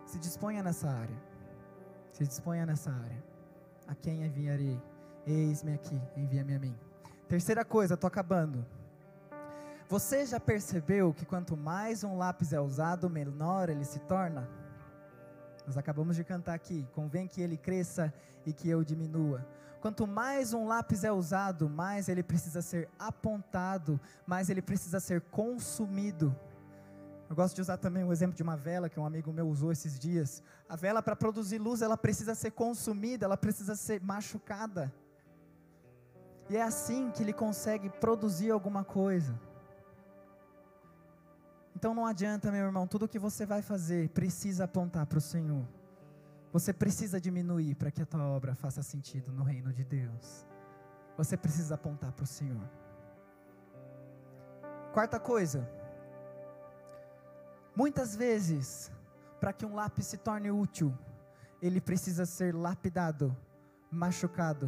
Se 0.06 0.20
disponha 0.20 0.62
nessa 0.62 0.88
área. 0.88 1.20
Se 2.12 2.24
disponha 2.24 2.64
nessa 2.64 2.92
área 2.92 3.29
a 3.90 3.94
quem 3.96 4.24
enviarei? 4.24 4.80
Eis-me 5.26 5.74
aqui, 5.74 6.00
envia-me 6.16 6.54
a 6.54 6.58
mim. 6.60 6.78
Terceira 7.28 7.64
coisa, 7.64 7.94
estou 7.94 8.06
acabando. 8.06 8.64
Você 9.88 10.24
já 10.24 10.38
percebeu 10.38 11.12
que 11.12 11.26
quanto 11.26 11.56
mais 11.56 12.04
um 12.04 12.16
lápis 12.16 12.52
é 12.52 12.60
usado, 12.60 13.10
menor 13.10 13.68
ele 13.68 13.84
se 13.84 13.98
torna? 13.98 14.48
Nós 15.66 15.76
acabamos 15.76 16.14
de 16.14 16.22
cantar 16.22 16.54
aqui. 16.54 16.86
Convém 16.94 17.26
que 17.26 17.42
ele 17.42 17.56
cresça 17.56 18.14
e 18.46 18.52
que 18.52 18.68
eu 18.70 18.84
diminua. 18.84 19.44
Quanto 19.80 20.06
mais 20.06 20.54
um 20.54 20.68
lápis 20.68 21.02
é 21.02 21.10
usado, 21.10 21.68
mais 21.68 22.08
ele 22.08 22.22
precisa 22.22 22.62
ser 22.62 22.88
apontado, 22.96 23.98
mais 24.24 24.48
ele 24.48 24.62
precisa 24.62 25.00
ser 25.00 25.20
consumido. 25.22 26.34
Eu 27.30 27.36
gosto 27.36 27.54
de 27.54 27.60
usar 27.60 27.76
também 27.76 28.02
o 28.02 28.12
exemplo 28.12 28.34
de 28.34 28.42
uma 28.42 28.56
vela 28.56 28.88
que 28.88 28.98
um 28.98 29.06
amigo 29.06 29.32
meu 29.32 29.48
usou 29.48 29.70
esses 29.70 29.96
dias. 29.96 30.42
A 30.68 30.74
vela, 30.74 31.00
para 31.00 31.14
produzir 31.14 31.58
luz, 31.58 31.80
ela 31.80 31.96
precisa 31.96 32.34
ser 32.34 32.50
consumida, 32.50 33.24
ela 33.24 33.36
precisa 33.36 33.76
ser 33.76 34.02
machucada. 34.02 34.92
E 36.48 36.56
é 36.56 36.62
assim 36.62 37.12
que 37.12 37.22
ele 37.22 37.32
consegue 37.32 37.88
produzir 37.88 38.50
alguma 38.50 38.82
coisa. 38.82 39.40
Então 41.76 41.94
não 41.94 42.04
adianta, 42.04 42.50
meu 42.50 42.64
irmão, 42.64 42.84
tudo 42.84 43.06
que 43.06 43.16
você 43.18 43.46
vai 43.46 43.62
fazer 43.62 44.08
precisa 44.08 44.64
apontar 44.64 45.06
para 45.06 45.18
o 45.18 45.20
Senhor. 45.20 45.64
Você 46.52 46.72
precisa 46.72 47.20
diminuir 47.20 47.76
para 47.76 47.92
que 47.92 48.02
a 48.02 48.06
tua 48.06 48.24
obra 48.24 48.56
faça 48.56 48.82
sentido 48.82 49.30
no 49.30 49.44
reino 49.44 49.72
de 49.72 49.84
Deus. 49.84 50.44
Você 51.16 51.36
precisa 51.36 51.76
apontar 51.76 52.10
para 52.10 52.24
o 52.24 52.26
Senhor. 52.26 52.68
Quarta 54.92 55.20
coisa, 55.20 55.64
Muitas 57.80 58.14
vezes, 58.14 58.92
para 59.40 59.54
que 59.54 59.64
um 59.64 59.74
lápis 59.74 60.04
se 60.04 60.18
torne 60.18 60.50
útil, 60.50 60.92
ele 61.62 61.80
precisa 61.80 62.26
ser 62.26 62.54
lapidado, 62.54 63.34
machucado, 63.90 64.66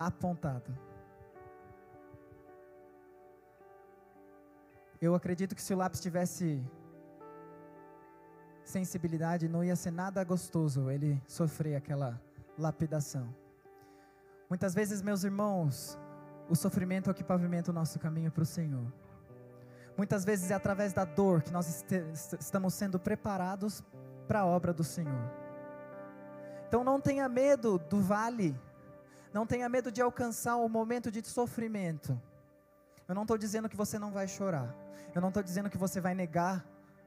apontado. 0.00 0.76
Eu 5.00 5.14
acredito 5.14 5.54
que 5.54 5.62
se 5.62 5.72
o 5.72 5.76
lápis 5.76 6.00
tivesse 6.00 6.60
sensibilidade, 8.64 9.46
não 9.46 9.62
ia 9.62 9.76
ser 9.76 9.92
nada 9.92 10.24
gostoso 10.24 10.90
ele 10.90 11.22
sofrer 11.28 11.76
aquela 11.76 12.20
lapidação. 12.58 13.32
Muitas 14.50 14.74
vezes, 14.74 15.00
meus 15.02 15.22
irmãos, 15.22 15.96
o 16.50 16.56
sofrimento 16.56 17.08
é 17.08 17.12
o 17.12 17.14
que 17.14 17.22
pavimenta 17.22 17.70
o 17.70 17.74
nosso 17.74 18.00
caminho 18.00 18.32
para 18.32 18.42
o 18.42 18.46
Senhor. 18.46 18.92
Muitas 19.96 20.24
vezes 20.24 20.50
é 20.50 20.54
através 20.54 20.92
da 20.92 21.04
dor 21.04 21.42
que 21.42 21.52
nós 21.52 21.84
estamos 22.40 22.74
sendo 22.74 22.98
preparados 22.98 23.82
para 24.26 24.40
a 24.40 24.46
obra 24.46 24.72
do 24.72 24.82
Senhor. 24.82 25.30
Então 26.66 26.82
não 26.82 27.00
tenha 27.00 27.28
medo 27.28 27.78
do 27.78 28.00
vale, 28.00 28.58
não 29.32 29.46
tenha 29.46 29.68
medo 29.68 29.92
de 29.92 30.00
alcançar 30.00 30.56
o 30.56 30.68
momento 30.68 31.10
de 31.10 31.26
sofrimento. 31.26 32.20
Eu 33.06 33.14
não 33.14 33.22
estou 33.22 33.36
dizendo 33.36 33.68
que 33.68 33.76
você 33.76 33.98
não 33.98 34.10
vai 34.10 34.26
chorar, 34.26 34.74
eu 35.14 35.20
não 35.20 35.28
estou 35.28 35.42
dizendo 35.42 35.68
que 35.68 35.76
você 35.76 36.00
vai 36.00 36.14
negar 36.14 36.64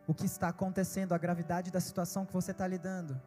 o 0.08 0.14
que 0.14 0.26
está 0.26 0.50
acontecendo, 0.50 1.14
a 1.14 1.18
gravidade 1.18 1.72
da 1.72 1.80
situação 1.80 2.26
que 2.26 2.34
você 2.34 2.52
está 2.52 2.68
lidando 2.68 3.20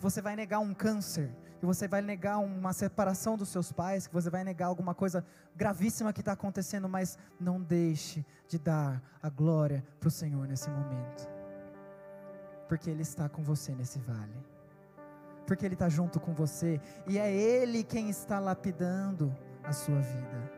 que 0.00 0.02
você 0.02 0.22
vai 0.22 0.34
negar 0.34 0.60
um 0.60 0.72
câncer, 0.72 1.30
que 1.58 1.66
você 1.66 1.86
vai 1.86 2.00
negar 2.00 2.38
uma 2.38 2.72
separação 2.72 3.36
dos 3.36 3.50
seus 3.50 3.70
pais, 3.70 4.06
que 4.06 4.14
você 4.14 4.30
vai 4.30 4.42
negar 4.42 4.68
alguma 4.68 4.94
coisa 4.94 5.22
gravíssima 5.54 6.10
que 6.10 6.20
está 6.20 6.32
acontecendo, 6.32 6.88
mas 6.88 7.18
não 7.38 7.60
deixe 7.60 8.24
de 8.48 8.58
dar 8.58 9.02
a 9.22 9.28
glória 9.28 9.84
para 10.00 10.08
o 10.08 10.10
Senhor 10.10 10.48
nesse 10.48 10.70
momento, 10.70 11.28
porque 12.66 12.88
Ele 12.88 13.02
está 13.02 13.28
com 13.28 13.42
você 13.42 13.74
nesse 13.74 13.98
vale, 13.98 14.42
porque 15.46 15.66
Ele 15.66 15.74
está 15.74 15.90
junto 15.90 16.18
com 16.18 16.32
você, 16.32 16.80
e 17.06 17.18
é 17.18 17.30
Ele 17.30 17.84
quem 17.84 18.08
está 18.08 18.38
lapidando 18.38 19.36
a 19.62 19.72
sua 19.74 20.00
vida. 20.00 20.50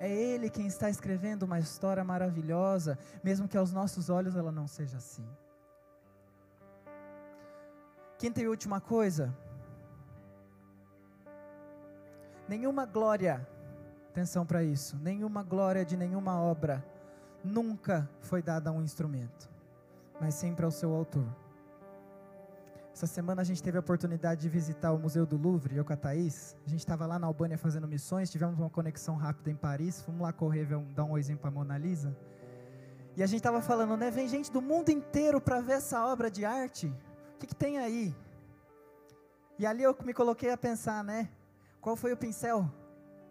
É 0.00 0.10
Ele 0.10 0.48
quem 0.48 0.66
está 0.66 0.88
escrevendo 0.88 1.42
uma 1.42 1.58
história 1.58 2.02
maravilhosa, 2.02 2.98
mesmo 3.22 3.46
que 3.46 3.58
aos 3.58 3.74
nossos 3.74 4.08
olhos 4.08 4.36
ela 4.36 4.50
não 4.50 4.66
seja 4.66 4.96
assim. 4.96 5.28
Quinta 8.24 8.40
e 8.40 8.48
última 8.48 8.80
coisa. 8.80 9.36
Nenhuma 12.48 12.86
glória, 12.86 13.46
atenção 14.08 14.46
para 14.46 14.64
isso, 14.64 14.96
nenhuma 14.96 15.42
glória 15.42 15.84
de 15.84 15.94
nenhuma 15.94 16.40
obra 16.40 16.82
nunca 17.44 18.08
foi 18.20 18.40
dada 18.40 18.70
a 18.70 18.72
um 18.72 18.82
instrumento, 18.82 19.50
mas 20.18 20.32
sempre 20.32 20.64
ao 20.64 20.70
seu 20.70 20.94
autor. 20.94 21.26
Essa 22.94 23.06
semana 23.06 23.42
a 23.42 23.44
gente 23.44 23.62
teve 23.62 23.76
a 23.76 23.80
oportunidade 23.80 24.40
de 24.40 24.48
visitar 24.48 24.92
o 24.92 24.98
Museu 24.98 25.26
do 25.26 25.36
Louvre, 25.36 25.76
eu 25.76 25.84
com 25.84 25.92
a 25.92 25.96
Thaís. 25.96 26.56
A 26.66 26.70
gente 26.70 26.80
estava 26.80 27.04
lá 27.04 27.18
na 27.18 27.26
Albânia 27.26 27.58
fazendo 27.58 27.86
missões, 27.86 28.30
tivemos 28.30 28.58
uma 28.58 28.70
conexão 28.70 29.16
rápida 29.16 29.50
em 29.50 29.54
Paris, 29.54 30.00
fomos 30.00 30.22
lá 30.22 30.32
correr, 30.32 30.66
dar 30.94 31.04
um 31.04 31.10
oizinho 31.10 31.36
para 31.36 31.48
a 31.48 31.52
Mona 31.52 31.76
Lisa. 31.76 32.16
E 33.18 33.22
a 33.22 33.26
gente 33.26 33.40
estava 33.40 33.60
falando, 33.60 33.98
né? 33.98 34.10
Vem 34.10 34.26
gente 34.26 34.50
do 34.50 34.62
mundo 34.62 34.88
inteiro 34.88 35.42
para 35.42 35.60
ver 35.60 35.74
essa 35.74 36.06
obra 36.06 36.30
de 36.30 36.42
arte. 36.46 36.90
O 37.34 37.38
que, 37.38 37.46
que 37.46 37.54
tem 37.54 37.78
aí? 37.78 38.14
E 39.58 39.66
ali 39.66 39.82
eu 39.82 39.96
me 40.04 40.12
coloquei 40.12 40.50
a 40.50 40.56
pensar, 40.56 41.04
né? 41.04 41.30
Qual 41.80 41.96
foi 41.96 42.12
o 42.12 42.16
pincel? 42.16 42.68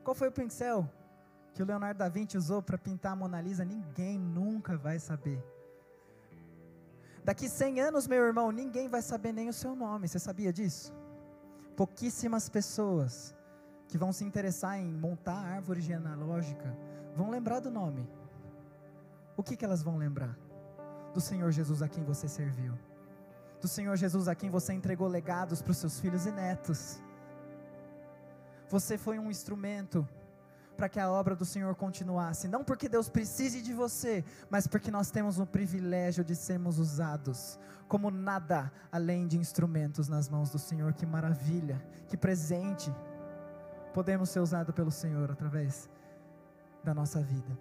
Qual 0.03 0.15
foi 0.15 0.27
o 0.27 0.31
pincel 0.31 0.89
que 1.53 1.61
o 1.61 1.65
Leonardo 1.65 1.99
da 1.99 2.09
Vinci 2.09 2.37
usou 2.37 2.61
para 2.61 2.77
pintar 2.77 3.13
a 3.13 3.15
Mona 3.15 3.41
Lisa? 3.41 3.65
Ninguém 3.65 4.17
nunca 4.17 4.77
vai 4.77 4.99
saber. 4.99 5.43
Daqui 7.23 7.47
100 7.47 7.79
anos, 7.79 8.07
meu 8.07 8.23
irmão, 8.23 8.51
ninguém 8.51 8.89
vai 8.89 9.01
saber 9.01 9.31
nem 9.31 9.49
o 9.49 9.53
seu 9.53 9.75
nome. 9.75 10.07
Você 10.07 10.19
sabia 10.19 10.51
disso? 10.51 10.93
Pouquíssimas 11.75 12.49
pessoas 12.49 13.35
que 13.87 13.97
vão 13.97 14.11
se 14.11 14.23
interessar 14.23 14.79
em 14.79 14.91
montar 14.91 15.35
a 15.35 15.55
árvore 15.55 15.81
genealógica, 15.81 16.75
vão 17.15 17.29
lembrar 17.29 17.59
do 17.59 17.69
nome. 17.71 18.09
O 19.37 19.43
que, 19.43 19.55
que 19.55 19.63
elas 19.63 19.83
vão 19.83 19.97
lembrar? 19.97 20.37
Do 21.13 21.21
Senhor 21.21 21.51
Jesus 21.51 21.81
a 21.81 21.87
quem 21.87 22.03
você 22.03 22.27
serviu. 22.27 22.73
Do 23.63 23.67
Senhor 23.69 23.95
Jesus 23.95 24.27
a 24.27 24.35
quem 24.35 24.49
você 24.49 24.73
entregou 24.73 25.07
legados 25.07 25.61
para 25.61 25.71
os 25.71 25.77
seus 25.77 25.97
filhos 25.97 26.25
e 26.25 26.31
netos. 26.31 26.99
Você 28.67 28.97
foi 28.97 29.17
um 29.17 29.31
instrumento 29.31 30.05
para 30.75 30.89
que 30.89 30.99
a 30.99 31.09
obra 31.09 31.33
do 31.33 31.45
Senhor 31.45 31.73
continuasse. 31.73 32.49
Não 32.49 32.61
porque 32.61 32.89
Deus 32.89 33.07
precise 33.07 33.61
de 33.61 33.73
você, 33.73 34.25
mas 34.49 34.67
porque 34.67 34.91
nós 34.91 35.09
temos 35.09 35.39
o 35.39 35.45
privilégio 35.45 36.25
de 36.25 36.35
sermos 36.35 36.77
usados 36.77 37.57
como 37.87 38.11
nada 38.11 38.69
além 38.91 39.27
de 39.27 39.37
instrumentos 39.37 40.09
nas 40.09 40.27
mãos 40.27 40.49
do 40.49 40.59
Senhor. 40.59 40.91
Que 40.91 41.05
maravilha, 41.05 41.81
que 42.09 42.17
presente. 42.17 42.93
Podemos 43.93 44.27
ser 44.27 44.41
usados 44.41 44.75
pelo 44.75 44.91
Senhor 44.91 45.31
através 45.31 45.89
da 46.83 46.93
nossa 46.93 47.21
vida. 47.21 47.57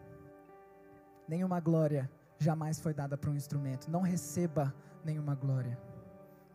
Nenhuma 1.29 1.61
glória 1.61 2.11
jamais 2.41 2.81
foi 2.81 2.93
dada 2.93 3.17
para 3.17 3.31
um 3.31 3.37
instrumento. 3.37 3.88
Não 3.88 4.03
receba 4.03 4.75
nenhuma 5.05 5.37
glória. 5.37 5.91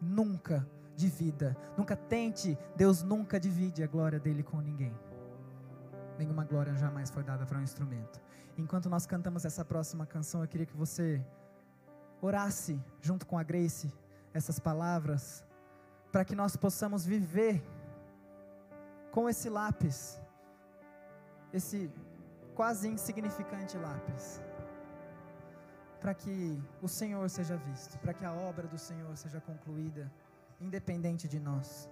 Nunca 0.02 0.68
divida. 0.96 1.56
Nunca 1.78 1.96
tente. 1.96 2.58
Deus 2.76 3.04
nunca 3.04 3.40
divide 3.40 3.84
a 3.84 3.88
glória 3.88 4.20
dele 4.20 4.44
com 4.44 4.60
ninguém 4.60 4.94
nenhuma 6.18 6.44
glória 6.44 6.74
jamais 6.76 7.10
foi 7.10 7.24
dada 7.24 7.46
para 7.46 7.58
um 7.58 7.62
instrumento. 7.62 8.20
Enquanto 8.58 8.90
nós 8.90 9.06
cantamos 9.06 9.46
essa 9.46 9.64
próxima 9.64 10.06
canção, 10.06 10.42
eu 10.42 10.48
queria 10.48 10.66
que 10.66 10.76
você 10.76 11.24
orasse 12.22 12.82
junto 13.02 13.26
com 13.26 13.38
a 13.38 13.44
Grace 13.44 13.94
essas 14.34 14.60
palavras, 14.60 15.46
para 16.12 16.26
que 16.26 16.36
nós 16.36 16.56
possamos 16.56 17.06
viver 17.06 17.64
com 19.12 19.30
esse 19.30 19.50
lápis, 19.50 20.20
esse 21.54 21.92
quase 22.56 22.88
insignificante 22.88 23.78
lápis, 23.78 24.42
para 26.08 26.14
que 26.14 26.58
o 26.82 26.88
Senhor 26.88 27.30
seja 27.30 27.58
visto, 27.58 28.00
para 28.00 28.14
que 28.14 28.24
a 28.24 28.32
obra 28.32 28.66
do 28.66 28.78
Senhor 28.78 29.18
seja 29.18 29.42
concluída, 29.42 30.10
independente 30.62 31.28
de 31.28 31.38
nós. 31.38 31.90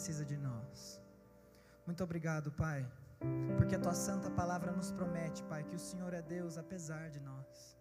Precisa 0.00 0.24
de 0.24 0.38
nós. 0.38 0.98
Muito 1.84 2.02
obrigado, 2.02 2.50
Pai, 2.50 2.80
porque 3.58 3.74
a 3.74 3.78
tua 3.78 3.92
santa 3.92 4.30
palavra 4.30 4.72
nos 4.72 4.90
promete, 4.90 5.42
Pai, 5.42 5.62
que 5.62 5.76
o 5.76 5.78
Senhor 5.78 6.14
é 6.14 6.22
Deus 6.22 6.56
apesar 6.56 7.10
de 7.10 7.20
nós. 7.20 7.76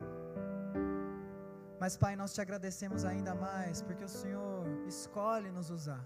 Mas, 1.80 1.96
Pai, 1.96 2.18
nós 2.18 2.34
te 2.34 2.42
agradecemos 2.42 3.06
ainda 3.06 3.34
mais, 3.34 3.82
porque 3.82 4.04
o 4.04 4.10
Senhor 4.10 4.68
escolhe 4.86 5.50
nos 5.50 5.70
usar. 5.70 6.06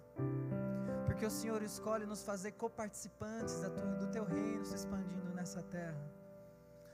Porque 1.08 1.26
o 1.26 1.32
Senhor 1.32 1.64
escolhe 1.64 2.06
nos 2.06 2.22
fazer 2.22 2.52
coparticipantes 2.52 3.56
do 4.00 4.08
teu 4.12 4.24
reino 4.24 4.64
se 4.64 4.76
expandindo 4.76 5.34
nessa 5.34 5.64
terra. 5.64 6.06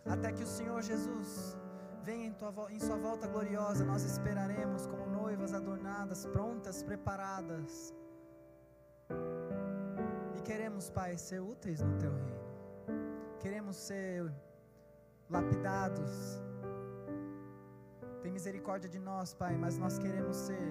Até 0.05 0.31
que 0.31 0.43
o 0.43 0.47
Senhor 0.47 0.81
Jesus 0.81 1.57
venha 2.05 2.27
em, 2.27 2.31
tua, 2.31 2.53
em 2.71 2.79
sua 2.79 2.95
volta 2.95 3.27
gloriosa, 3.27 3.83
nós 3.83 4.03
esperaremos 4.03 4.87
como 4.87 5.05
noivas 5.07 5.53
adornadas, 5.53 6.25
prontas, 6.25 6.81
preparadas. 6.81 7.93
Queremos, 10.79 10.89
Pai, 10.91 11.17
ser 11.17 11.41
úteis 11.41 11.81
no 11.81 11.93
teu 11.97 12.09
reino. 12.09 12.43
Queremos 13.41 13.75
ser 13.75 14.31
lapidados. 15.29 16.41
Tem 18.21 18.31
misericórdia 18.31 18.89
de 18.89 18.97
nós, 18.97 19.33
Pai, 19.33 19.57
mas 19.57 19.77
nós 19.77 19.99
queremos 19.99 20.37
ser 20.37 20.69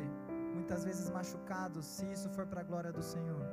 muitas 0.55 0.83
vezes 0.83 1.11
machucados, 1.11 1.85
se 1.85 2.11
isso 2.11 2.31
for 2.31 2.47
para 2.47 2.63
a 2.63 2.65
glória 2.65 2.91
do 2.91 3.03
Senhor. 3.03 3.45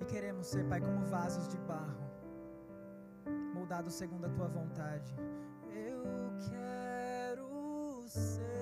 E 0.00 0.06
queremos 0.06 0.46
ser, 0.46 0.64
Pai, 0.70 0.80
como 0.80 1.04
vasos 1.04 1.46
de 1.48 1.58
barro, 1.58 2.06
moldados 3.52 3.92
segundo 3.92 4.24
a 4.24 4.30
tua 4.30 4.48
vontade. 4.48 5.14
Eu 5.70 6.02
quero 6.48 8.04
ser, 8.06 8.61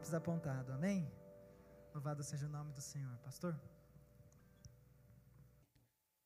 lápis 0.00 0.14
apontado, 0.14 0.72
amém? 0.72 1.06
Louvado 1.92 2.22
seja 2.22 2.46
o 2.46 2.48
nome 2.48 2.72
do 2.72 2.80
Senhor, 2.80 3.14
pastor. 3.18 3.60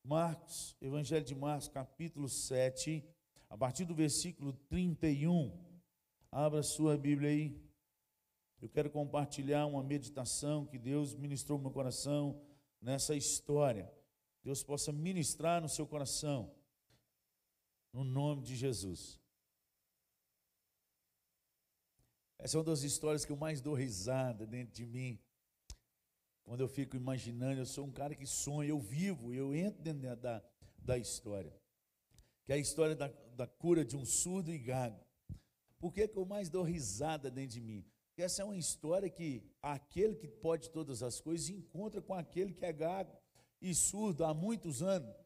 Marcos, 0.04 0.76
Evangelho 0.80 1.24
de 1.24 1.34
Marcos, 1.34 1.66
capítulo 1.66 2.28
7, 2.28 3.04
a 3.50 3.58
partir 3.58 3.84
do 3.84 3.92
versículo 3.92 4.52
31. 4.68 5.50
Abra 6.30 6.62
sua 6.62 6.96
Bíblia 6.96 7.30
aí. 7.30 7.60
Eu 8.60 8.68
quero 8.68 8.88
compartilhar 8.90 9.66
uma 9.66 9.82
meditação 9.82 10.66
que 10.66 10.78
Deus 10.78 11.16
ministrou 11.16 11.58
no 11.58 11.64
meu 11.64 11.72
coração 11.72 12.40
nessa 12.80 13.16
história. 13.16 13.92
Deus 14.44 14.62
possa 14.62 14.92
ministrar 14.92 15.60
no 15.60 15.68
seu 15.68 15.86
coração, 15.86 16.54
no 17.92 18.04
nome 18.04 18.42
de 18.42 18.54
Jesus. 18.54 19.20
Essa 22.44 22.58
é 22.58 22.58
uma 22.58 22.64
das 22.64 22.82
histórias 22.82 23.24
que 23.24 23.32
eu 23.32 23.38
mais 23.38 23.62
dou 23.62 23.72
risada 23.72 24.46
dentro 24.46 24.74
de 24.74 24.84
mim. 24.84 25.18
Quando 26.42 26.60
eu 26.60 26.68
fico 26.68 26.94
imaginando, 26.94 27.58
eu 27.58 27.64
sou 27.64 27.86
um 27.86 27.90
cara 27.90 28.14
que 28.14 28.26
sonha, 28.26 28.68
eu 28.68 28.78
vivo, 28.78 29.32
eu 29.32 29.54
entro 29.54 29.82
dentro 29.82 30.14
da, 30.16 30.44
da 30.76 30.98
história. 30.98 31.58
Que 32.44 32.52
é 32.52 32.56
a 32.56 32.58
história 32.58 32.94
da, 32.94 33.08
da 33.34 33.46
cura 33.46 33.82
de 33.82 33.96
um 33.96 34.04
surdo 34.04 34.52
e 34.52 34.58
gago. 34.58 35.00
Por 35.78 35.90
que, 35.90 36.06
que 36.06 36.18
eu 36.18 36.26
mais 36.26 36.50
dou 36.50 36.62
risada 36.62 37.30
dentro 37.30 37.54
de 37.54 37.62
mim? 37.62 37.82
Porque 38.08 38.20
essa 38.20 38.42
é 38.42 38.44
uma 38.44 38.58
história 38.58 39.08
que 39.08 39.42
aquele 39.62 40.14
que 40.14 40.28
pode 40.28 40.68
todas 40.68 41.02
as 41.02 41.22
coisas 41.22 41.48
encontra 41.48 42.02
com 42.02 42.12
aquele 42.12 42.52
que 42.52 42.66
é 42.66 42.74
gago 42.74 43.16
e 43.58 43.74
surdo 43.74 44.22
há 44.22 44.34
muitos 44.34 44.82
anos. 44.82 45.16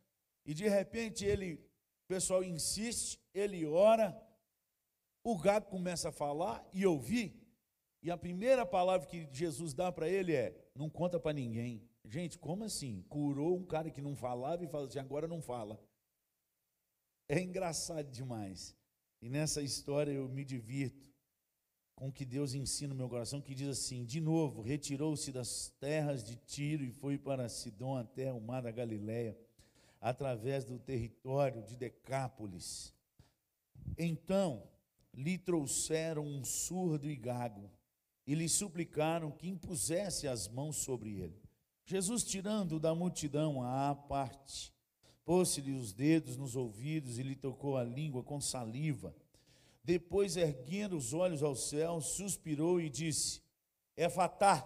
E 0.46 0.54
de 0.54 0.68
repente 0.68 1.24
ele, 1.24 1.54
o 1.54 2.06
pessoal 2.06 2.44
insiste, 2.44 3.18
ele 3.34 3.66
ora, 3.66 4.16
o 5.30 5.36
gago 5.36 5.66
começa 5.66 6.08
a 6.08 6.12
falar 6.12 6.66
e 6.72 6.86
ouvir. 6.86 7.38
E 8.02 8.10
a 8.10 8.16
primeira 8.16 8.64
palavra 8.64 9.06
que 9.06 9.28
Jesus 9.30 9.74
dá 9.74 9.92
para 9.92 10.08
ele 10.08 10.34
é: 10.34 10.56
não 10.74 10.88
conta 10.88 11.20
para 11.20 11.34
ninguém. 11.34 11.86
Gente, 12.04 12.38
como 12.38 12.64
assim? 12.64 13.04
Curou 13.08 13.58
um 13.58 13.64
cara 13.64 13.90
que 13.90 14.00
não 14.00 14.16
falava 14.16 14.64
e 14.64 14.68
fala 14.68 14.86
assim, 14.86 14.98
agora 14.98 15.28
não 15.28 15.42
fala. 15.42 15.78
É 17.28 17.38
engraçado 17.38 18.10
demais. 18.10 18.74
E 19.20 19.28
nessa 19.28 19.60
história 19.60 20.12
eu 20.12 20.26
me 20.28 20.44
divirto 20.44 21.06
com 21.94 22.08
o 22.08 22.12
que 22.12 22.24
Deus 22.24 22.54
ensina 22.54 22.94
no 22.94 22.98
meu 22.98 23.08
coração, 23.08 23.42
que 23.42 23.54
diz 23.54 23.68
assim: 23.68 24.06
de 24.06 24.20
novo, 24.20 24.62
retirou-se 24.62 25.30
das 25.30 25.68
terras 25.78 26.24
de 26.24 26.36
Tiro 26.36 26.84
e 26.84 26.90
foi 26.90 27.18
para 27.18 27.48
Sidom 27.50 27.96
até 27.96 28.32
o 28.32 28.40
mar 28.40 28.62
da 28.62 28.70
Galileia, 28.70 29.38
através 30.00 30.64
do 30.64 30.78
território 30.78 31.62
de 31.62 31.76
Decápolis. 31.76 32.94
Então 33.98 34.66
lhe 35.14 35.38
trouxeram 35.38 36.24
um 36.24 36.44
surdo 36.44 37.08
e 37.08 37.16
gago 37.16 37.70
e 38.28 38.34
lhe 38.34 38.46
suplicaram 38.46 39.30
que 39.30 39.48
impusesse 39.48 40.28
as 40.28 40.46
mãos 40.48 40.76
sobre 40.76 41.18
ele. 41.18 41.40
Jesus, 41.86 42.22
tirando 42.22 42.78
da 42.78 42.94
multidão 42.94 43.62
à 43.62 43.94
parte, 43.94 44.70
pôs-lhe 45.24 45.72
os 45.72 45.94
dedos 45.94 46.36
nos 46.36 46.54
ouvidos 46.54 47.18
e 47.18 47.22
lhe 47.22 47.34
tocou 47.34 47.78
a 47.78 47.82
língua 47.82 48.22
com 48.22 48.38
saliva. 48.38 49.16
Depois, 49.82 50.36
erguendo 50.36 50.98
os 50.98 51.14
olhos 51.14 51.42
ao 51.42 51.56
céu, 51.56 52.02
suspirou 52.02 52.78
e 52.78 52.90
disse: 52.90 53.40
Efatá, 53.96 54.60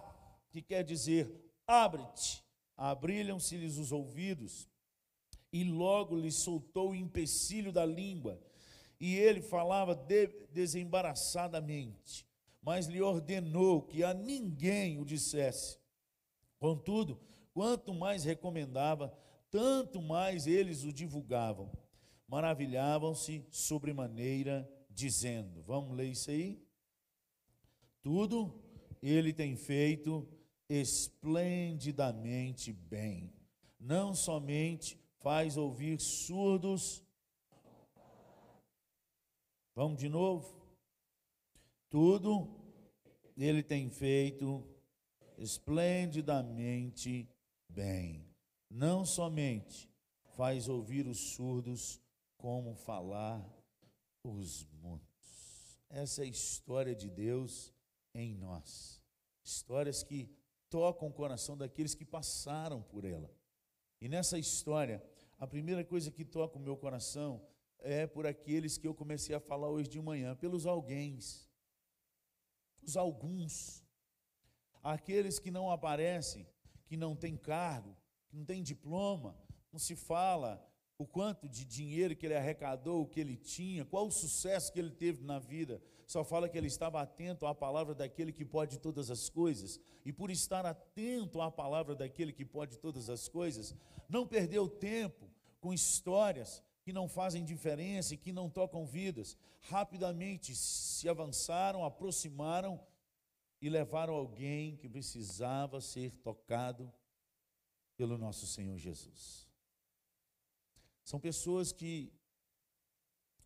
que 0.49 0.61
quer 0.61 0.83
dizer 0.83 1.31
abre-te. 1.65 2.43
Abriram-se-lhes 2.75 3.77
os 3.77 3.91
ouvidos, 3.91 4.67
e 5.51 5.63
logo 5.63 6.17
lhe 6.17 6.31
soltou 6.31 6.89
o 6.89 6.95
empecilho 6.95 7.71
da 7.71 7.85
língua, 7.85 8.41
e 9.05 9.17
ele 9.17 9.41
falava 9.41 9.93
de- 9.93 10.29
desembaraçadamente, 10.53 12.25
mas 12.61 12.87
lhe 12.87 13.01
ordenou 13.01 13.81
que 13.81 14.01
a 14.01 14.13
ninguém 14.13 14.97
o 14.97 15.03
dissesse. 15.03 15.77
Contudo, 16.57 17.19
quanto 17.53 17.93
mais 17.93 18.23
recomendava, 18.23 19.13
tanto 19.51 20.01
mais 20.01 20.47
eles 20.47 20.85
o 20.85 20.93
divulgavam. 20.93 21.69
Maravilhavam-se 22.29 23.45
sobremaneira, 23.51 24.65
dizendo: 24.89 25.61
Vamos 25.63 25.97
ler 25.97 26.07
isso 26.07 26.31
aí? 26.31 26.65
Tudo 28.01 28.63
ele 29.01 29.33
tem 29.33 29.57
feito 29.57 30.25
esplendidamente 30.69 32.71
bem. 32.71 33.33
Não 33.77 34.15
somente 34.15 34.97
faz 35.19 35.57
ouvir 35.57 35.99
surdos. 35.99 37.02
Vamos 39.75 39.99
de 39.99 40.07
novo? 40.07 40.55
Tudo 41.89 42.47
ele 43.35 43.63
tem 43.63 43.89
feito 43.89 44.63
esplendidamente 45.37 47.27
bem. 47.67 48.23
Não 48.69 49.03
somente 49.03 49.89
faz 50.35 50.69
ouvir 50.69 51.07
os 51.07 51.19
surdos, 51.19 51.99
como 52.37 52.75
falar 52.75 53.43
os 54.23 54.67
mudos. 54.81 55.79
Essa 55.89 56.21
é 56.21 56.25
a 56.25 56.29
história 56.29 56.93
de 56.93 57.09
Deus 57.09 57.73
em 58.13 58.35
nós. 58.35 59.01
Histórias 59.43 60.03
que 60.03 60.29
tocam 60.69 61.07
o 61.07 61.13
coração 61.13 61.57
daqueles 61.57 61.95
que 61.95 62.05
passaram 62.05 62.81
por 62.81 63.05
ela. 63.05 63.31
E 64.01 64.09
nessa 64.09 64.37
história, 64.37 65.03
a 65.39 65.47
primeira 65.47 65.83
coisa 65.83 66.11
que 66.11 66.25
toca 66.25 66.57
o 66.57 66.61
meu 66.61 66.75
coração 66.75 67.41
é 67.83 68.07
por 68.07 68.25
aqueles 68.25 68.77
que 68.77 68.87
eu 68.87 68.95
comecei 68.95 69.35
a 69.35 69.39
falar 69.39 69.69
hoje 69.69 69.89
de 69.89 70.01
manhã, 70.01 70.35
pelos 70.35 70.65
alguéms, 70.65 71.47
os 72.81 72.95
alguns, 72.95 73.85
aqueles 74.81 75.37
que 75.37 75.51
não 75.51 75.69
aparecem, 75.69 76.47
que 76.85 76.95
não 76.95 77.15
tem 77.15 77.35
cargo, 77.35 77.95
que 78.29 78.37
não 78.37 78.45
tem 78.45 78.63
diploma, 78.63 79.37
não 79.71 79.79
se 79.79 79.95
fala 79.95 80.65
o 80.97 81.05
quanto 81.05 81.49
de 81.49 81.65
dinheiro 81.65 82.15
que 82.15 82.25
ele 82.25 82.35
arrecadou, 82.35 83.01
o 83.01 83.07
que 83.07 83.19
ele 83.19 83.35
tinha, 83.35 83.83
qual 83.83 84.07
o 84.07 84.11
sucesso 84.11 84.71
que 84.71 84.79
ele 84.79 84.91
teve 84.91 85.23
na 85.23 85.39
vida. 85.39 85.81
Só 86.07 86.23
fala 86.23 86.47
que 86.47 86.57
ele 86.57 86.67
estava 86.67 87.01
atento 87.01 87.45
à 87.45 87.55
palavra 87.55 87.95
daquele 87.95 88.31
que 88.31 88.45
pode 88.45 88.79
todas 88.79 89.09
as 89.09 89.27
coisas. 89.29 89.79
E 90.05 90.13
por 90.13 90.29
estar 90.29 90.65
atento 90.65 91.41
à 91.41 91.51
palavra 91.51 91.95
daquele 91.95 92.31
que 92.31 92.45
pode 92.45 92.77
todas 92.77 93.09
as 93.09 93.27
coisas, 93.27 93.75
não 94.07 94.27
perdeu 94.27 94.69
tempo 94.69 95.29
com 95.59 95.73
histórias 95.73 96.63
que 96.83 96.91
não 96.91 97.07
fazem 97.07 97.43
diferença 97.43 98.13
e 98.13 98.17
que 98.17 98.33
não 98.33 98.49
tocam 98.49 98.85
vidas. 98.85 99.37
Rapidamente 99.61 100.53
se 100.55 101.07
avançaram, 101.07 101.85
aproximaram 101.85 102.79
e 103.61 103.69
levaram 103.69 104.13
alguém 104.13 104.75
que 104.75 104.89
precisava 104.89 105.79
ser 105.79 106.11
tocado 106.17 106.91
pelo 107.95 108.17
nosso 108.17 108.45
Senhor 108.45 108.77
Jesus. 108.77 109.47
São 111.03 111.19
pessoas 111.19 111.71
que 111.71 112.11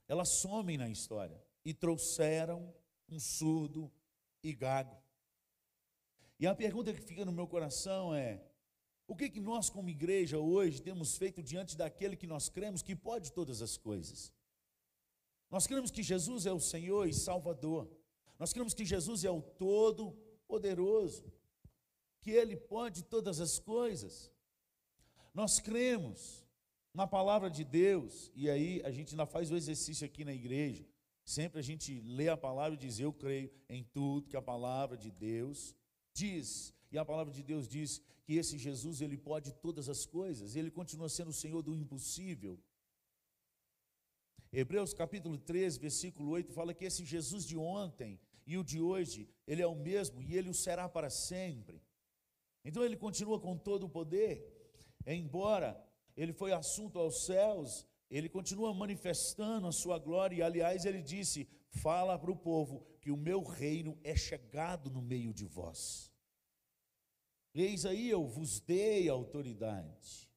elas 0.08 0.30
somem 0.30 0.78
na 0.78 0.90
história 0.90 1.40
e 1.64 1.74
trouxeram 1.74 2.74
um 3.08 3.20
surdo 3.20 3.92
e 4.42 4.54
gago. 4.54 4.98
E 6.40 6.48
a 6.48 6.56
pergunta 6.56 6.94
que 6.94 7.02
fica 7.02 7.26
no 7.26 7.32
meu 7.32 7.48
coração 7.48 8.14
é: 8.14 8.44
o 9.08 9.16
que, 9.16 9.30
que 9.30 9.40
nós, 9.40 9.70
como 9.70 9.90
igreja, 9.90 10.38
hoje 10.38 10.82
temos 10.82 11.18
feito 11.18 11.42
diante 11.42 11.78
daquele 11.78 12.18
que 12.18 12.28
nós 12.28 12.50
cremos 12.50 12.82
que 12.82 12.96
pode 12.96 13.32
todas 13.32 13.62
as 13.62 13.78
coisas? 13.78 14.34
Nós 15.50 15.66
cremos 15.66 15.90
que 15.90 16.04
Jesus 16.04 16.46
é 16.46 16.52
o 16.52 16.60
Senhor 16.60 17.08
e 17.08 17.14
Salvador. 17.14 17.90
Nós 18.38 18.52
cremos 18.52 18.74
que 18.74 18.84
Jesus 18.84 19.24
é 19.24 19.32
o 19.32 19.42
Todo-Poderoso, 19.42 21.32
que 22.20 22.32
Ele 22.32 22.58
pode 22.58 23.04
todas 23.04 23.40
as 23.40 23.58
coisas. 23.58 24.30
Nós 25.34 25.60
cremos 25.60 26.46
na 26.94 27.08
palavra 27.08 27.50
de 27.50 27.64
Deus, 27.64 28.30
e 28.36 28.50
aí 28.50 28.82
a 28.84 28.92
gente 28.92 29.12
ainda 29.12 29.26
faz 29.26 29.50
o 29.52 29.56
exercício 29.56 30.06
aqui 30.06 30.26
na 30.26 30.34
igreja. 30.34 30.86
Sempre 31.24 31.60
a 31.60 31.64
gente 31.64 32.02
lê 32.02 32.28
a 32.28 32.36
palavra 32.36 32.74
e 32.74 32.78
diz: 32.78 33.00
Eu 33.00 33.14
creio 33.14 33.50
em 33.70 33.84
tudo 33.84 34.28
que 34.28 34.36
a 34.36 34.42
palavra 34.42 34.98
de 34.98 35.12
Deus 35.12 35.76
diz. 36.14 36.74
E 36.92 36.98
a 36.98 37.06
palavra 37.06 37.34
de 37.34 37.44
Deus 37.44 37.68
diz 37.68 38.02
que 38.28 38.36
esse 38.36 38.58
Jesus, 38.58 39.00
ele 39.00 39.18
pode 39.18 39.54
todas 39.54 39.88
as 39.88 40.06
coisas, 40.06 40.58
ele 40.58 40.70
continua 40.70 41.08
sendo 41.08 41.30
o 41.30 41.40
Senhor 41.42 41.62
do 41.62 41.74
impossível. 41.74 42.60
Hebreus 44.52 44.94
capítulo 44.94 45.38
13, 45.38 45.80
versículo 45.80 46.32
8 46.32 46.52
fala 46.52 46.74
que 46.74 46.84
esse 46.84 47.06
Jesus 47.06 47.46
de 47.46 47.56
ontem 47.56 48.20
e 48.46 48.58
o 48.58 48.66
de 48.66 48.82
hoje, 48.82 49.30
ele 49.48 49.62
é 49.62 49.68
o 49.68 49.76
mesmo 49.76 50.22
e 50.22 50.36
ele 50.36 50.50
o 50.50 50.54
será 50.54 50.90
para 50.90 51.10
sempre. 51.10 51.82
Então 52.66 52.84
ele 52.84 52.98
continua 52.98 53.40
com 53.40 53.58
todo 53.58 53.86
o 53.86 53.90
poder, 53.90 54.36
embora 55.06 55.82
ele 56.18 56.34
foi 56.34 56.52
assunto 56.52 57.00
aos 57.00 57.26
céus, 57.26 57.88
ele 58.12 58.28
continua 58.28 58.74
manifestando 58.74 59.68
a 59.68 59.72
sua 59.72 59.98
glória, 59.98 60.36
e 60.36 60.42
aliás, 60.42 60.84
ele 60.84 61.02
disse: 61.02 61.48
Fala 61.70 62.20
para 62.20 62.32
o 62.32 62.36
povo 62.36 62.86
que 63.00 63.10
o 63.10 63.16
meu 63.16 63.42
reino 63.42 63.98
é 64.04 64.18
chegado 64.18 64.90
no 64.90 65.02
meio 65.02 65.34
de 65.34 65.46
vós. 65.46 66.12
Eis 67.60 67.86
aí, 67.86 68.10
eu 68.10 68.26
vos 68.26 68.60
dei 68.60 69.10
autoridade. 69.10 70.30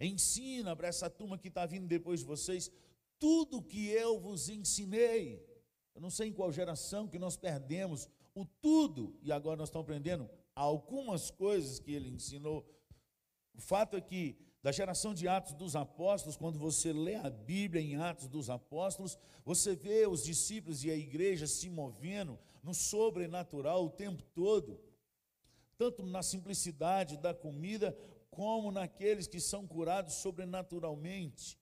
Ensina 0.00 0.74
para 0.74 0.88
essa 0.88 1.08
turma 1.08 1.38
que 1.38 1.48
está 1.48 1.64
vindo 1.66 1.86
depois 1.86 2.20
de 2.20 2.26
vocês 2.26 2.70
tudo 3.18 3.62
que 3.62 3.88
eu 3.88 4.18
vos 4.18 4.48
ensinei. 4.48 5.46
Eu 5.94 6.00
não 6.00 6.10
sei 6.10 6.28
em 6.28 6.32
qual 6.32 6.50
geração 6.50 7.06
que 7.06 7.18
nós 7.18 7.36
perdemos 7.36 8.08
o 8.34 8.44
tudo, 8.44 9.18
e 9.22 9.30
agora 9.30 9.56
nós 9.56 9.68
estamos 9.68 9.84
aprendendo 9.84 10.28
algumas 10.54 11.30
coisas 11.30 11.78
que 11.78 11.92
ele 11.92 12.08
ensinou. 12.08 12.66
O 13.54 13.60
fato 13.60 13.96
é 13.96 14.00
que 14.00 14.36
da 14.62 14.72
geração 14.72 15.14
de 15.14 15.28
Atos 15.28 15.54
dos 15.54 15.76
Apóstolos, 15.76 16.36
quando 16.36 16.58
você 16.58 16.92
lê 16.92 17.14
a 17.14 17.30
Bíblia 17.30 17.82
em 17.82 17.96
Atos 17.96 18.28
dos 18.28 18.50
Apóstolos, 18.50 19.18
você 19.44 19.74
vê 19.74 20.06
os 20.06 20.24
discípulos 20.24 20.84
e 20.84 20.90
a 20.90 20.96
igreja 20.96 21.46
se 21.46 21.68
movendo 21.68 22.38
no 22.62 22.74
sobrenatural 22.74 23.84
o 23.84 23.90
tempo 23.90 24.22
todo, 24.34 24.80
tanto 25.80 26.02
na 26.02 26.22
simplicidade 26.22 27.16
da 27.16 27.32
comida, 27.32 27.96
como 28.30 28.70
naqueles 28.70 29.26
que 29.26 29.40
são 29.40 29.66
curados 29.66 30.16
sobrenaturalmente, 30.16 31.58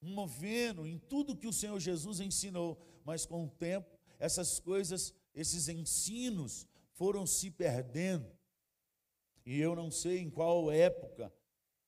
movendo 0.00 0.84
em 0.84 0.98
tudo 0.98 1.36
que 1.36 1.46
o 1.46 1.52
Senhor 1.52 1.78
Jesus 1.78 2.18
ensinou, 2.18 2.84
mas 3.04 3.24
com 3.24 3.44
o 3.44 3.48
tempo, 3.48 3.88
essas 4.18 4.58
coisas, 4.58 5.14
esses 5.32 5.68
ensinos 5.68 6.66
foram 6.94 7.24
se 7.24 7.48
perdendo. 7.48 8.36
E 9.46 9.60
eu 9.60 9.76
não 9.76 9.88
sei 9.88 10.18
em 10.18 10.28
qual 10.28 10.72
época 10.72 11.32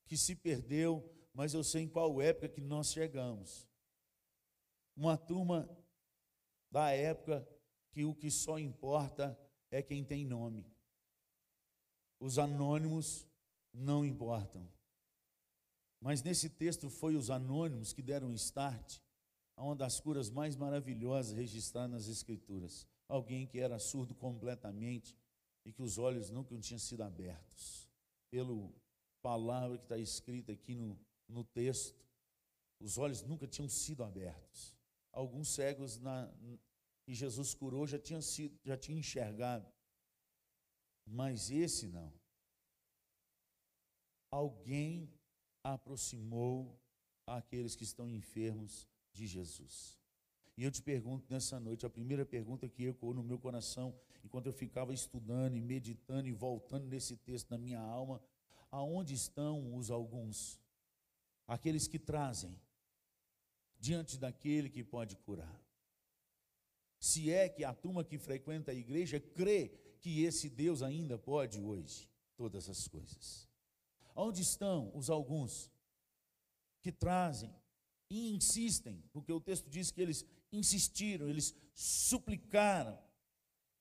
que 0.05 0.15
se 0.15 0.37
perdeu, 0.37 1.03
mas 1.33 1.53
eu 1.53 1.65
sei 1.65 1.81
em 1.81 1.89
qual 1.89 2.21
época 2.21 2.47
que 2.47 2.61
nós 2.61 2.93
chegamos. 2.93 3.67
Uma 4.95 5.17
turma 5.17 5.69
da 6.71 6.91
época 6.91 7.45
que 7.91 8.05
o 8.05 8.15
que 8.15 8.31
só 8.31 8.57
importa 8.57 9.37
é 9.69 9.81
quem 9.81 10.01
tem 10.01 10.23
nome. 10.25 10.72
Os 12.23 12.39
anônimos 12.39 13.27
não 13.73 14.05
importam. 14.05 14.65
Mas 15.99 16.23
nesse 16.23 16.49
texto 16.49 16.89
foi 16.89 17.17
os 17.17 17.29
anônimos 17.29 17.91
que 17.91 18.01
deram 18.01 18.33
start 18.33 19.01
a 19.57 19.63
uma 19.65 19.75
das 19.75 19.99
curas 19.99 20.29
mais 20.29 20.55
maravilhosas 20.55 21.33
registradas 21.33 21.91
nas 21.91 22.07
Escrituras. 22.07 22.87
Alguém 23.09 23.45
que 23.45 23.59
era 23.59 23.77
surdo 23.77 24.15
completamente 24.15 25.17
e 25.65 25.73
que 25.73 25.81
os 25.81 25.97
olhos 25.97 26.29
nunca 26.29 26.57
tinham 26.57 26.79
sido 26.79 27.03
abertos 27.03 27.89
pelo 28.31 28.73
palavra 29.21 29.77
que 29.77 29.83
está 29.83 29.97
escrita 29.97 30.53
aqui 30.53 30.75
no, 30.75 30.97
no 31.27 31.43
texto, 31.43 32.07
os 32.79 32.97
olhos 32.97 33.21
nunca 33.21 33.45
tinham 33.45 33.67
sido 33.67 34.01
abertos. 34.01 34.73
Alguns 35.11 35.49
cegos 35.49 35.97
na, 35.97 36.33
que 37.03 37.13
Jesus 37.13 37.53
curou 37.53 37.85
já 37.85 37.99
tinham 37.99 38.21
sido, 38.21 38.57
já 38.63 38.77
tinham 38.77 38.97
enxergado. 38.97 39.69
Mas 41.05 41.51
esse 41.51 41.87
não. 41.87 42.11
Alguém 44.31 45.11
aproximou 45.63 46.79
aqueles 47.25 47.75
que 47.75 47.83
estão 47.83 48.09
enfermos 48.09 48.87
de 49.11 49.27
Jesus. 49.27 49.99
E 50.57 50.63
eu 50.63 50.71
te 50.71 50.81
pergunto 50.81 51.25
nessa 51.29 51.59
noite, 51.59 51.85
a 51.85 51.89
primeira 51.89 52.25
pergunta 52.25 52.69
que 52.69 52.85
ecoou 52.85 53.13
no 53.13 53.23
meu 53.23 53.39
coração, 53.39 53.95
enquanto 54.23 54.47
eu 54.47 54.53
ficava 54.53 54.93
estudando 54.93 55.55
e 55.55 55.61
meditando 55.61 56.27
e 56.27 56.31
voltando 56.31 56.87
nesse 56.87 57.17
texto 57.17 57.49
na 57.49 57.57
minha 57.57 57.79
alma, 57.79 58.21
aonde 58.69 59.13
estão 59.13 59.75
os 59.75 59.89
alguns? 59.89 60.59
Aqueles 61.47 61.87
que 61.87 61.97
trazem 61.99 62.59
diante 63.79 64.17
daquele 64.17 64.69
que 64.69 64.83
pode 64.83 65.15
curar. 65.17 65.61
Se 66.99 67.31
é 67.31 67.49
que 67.49 67.63
a 67.63 67.73
turma 67.73 68.03
que 68.03 68.17
frequenta 68.17 68.71
a 68.71 68.75
igreja 68.75 69.19
crê 69.19 69.77
que 70.03 70.23
esse 70.25 70.49
Deus 70.49 70.81
ainda 70.81 71.17
pode 71.17 71.61
hoje 71.61 72.09
todas 72.35 72.69
as 72.69 72.89
coisas. 72.89 73.49
Onde 74.13 74.41
estão 74.41 74.91
os 74.93 75.09
alguns 75.09 75.71
que 76.81 76.91
trazem 76.91 77.49
e 78.09 78.35
insistem, 78.35 79.01
porque 79.13 79.31
o 79.31 79.39
texto 79.39 79.69
diz 79.69 79.91
que 79.91 80.01
eles 80.01 80.25
insistiram, 80.51 81.29
eles 81.29 81.55
suplicaram 81.73 82.99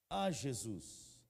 a 0.08 0.30
Jesus. 0.30 1.20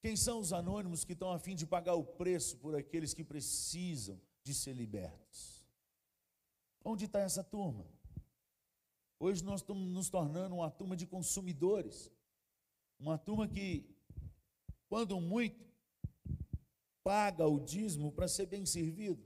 Quem 0.00 0.16
são 0.16 0.38
os 0.38 0.54
anônimos 0.54 1.04
que 1.04 1.12
estão 1.12 1.30
a 1.30 1.38
fim 1.38 1.54
de 1.54 1.66
pagar 1.66 1.94
o 1.94 2.04
preço 2.04 2.56
por 2.56 2.74
aqueles 2.74 3.12
que 3.12 3.22
precisam 3.22 4.18
de 4.42 4.54
ser 4.54 4.72
libertos? 4.72 5.62
Onde 6.82 7.04
está 7.04 7.20
essa 7.20 7.44
turma? 7.44 7.86
Hoje 9.20 9.44
nós 9.44 9.60
estamos 9.60 9.86
nos 9.86 10.08
tornando 10.08 10.54
uma 10.54 10.70
turma 10.70 10.96
de 10.96 11.06
consumidores, 11.06 12.10
uma 12.98 13.18
turma 13.18 13.46
que, 13.48 13.84
quando 14.88 15.20
muito, 15.20 15.64
paga 17.02 17.46
o 17.46 17.60
dízimo 17.60 18.10
para 18.10 18.26
ser 18.26 18.46
bem 18.46 18.64
servido. 18.64 19.22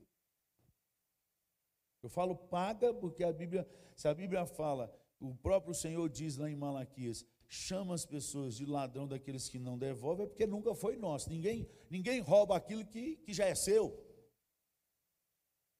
Eu 2.02 2.08
falo 2.08 2.34
paga 2.34 2.92
porque 2.94 3.24
a 3.24 3.32
Bíblia, 3.32 3.68
se 3.94 4.08
a 4.08 4.14
Bíblia 4.14 4.46
fala, 4.46 4.92
o 5.20 5.34
próprio 5.34 5.74
Senhor 5.74 6.08
diz 6.08 6.36
lá 6.36 6.50
em 6.50 6.56
Malaquias, 6.56 7.26
chama 7.48 7.94
as 7.94 8.04
pessoas 8.04 8.56
de 8.56 8.66
ladrão 8.66 9.08
daqueles 9.08 9.48
que 9.48 9.58
não 9.58 9.78
devolvem, 9.78 10.26
é 10.26 10.28
porque 10.28 10.46
nunca 10.46 10.74
foi 10.74 10.96
nosso. 10.96 11.28
Ninguém, 11.30 11.68
ninguém 11.90 12.20
rouba 12.20 12.56
aquilo 12.56 12.84
que, 12.86 13.16
que 13.16 13.32
já 13.32 13.46
é 13.46 13.54
seu. 13.54 14.04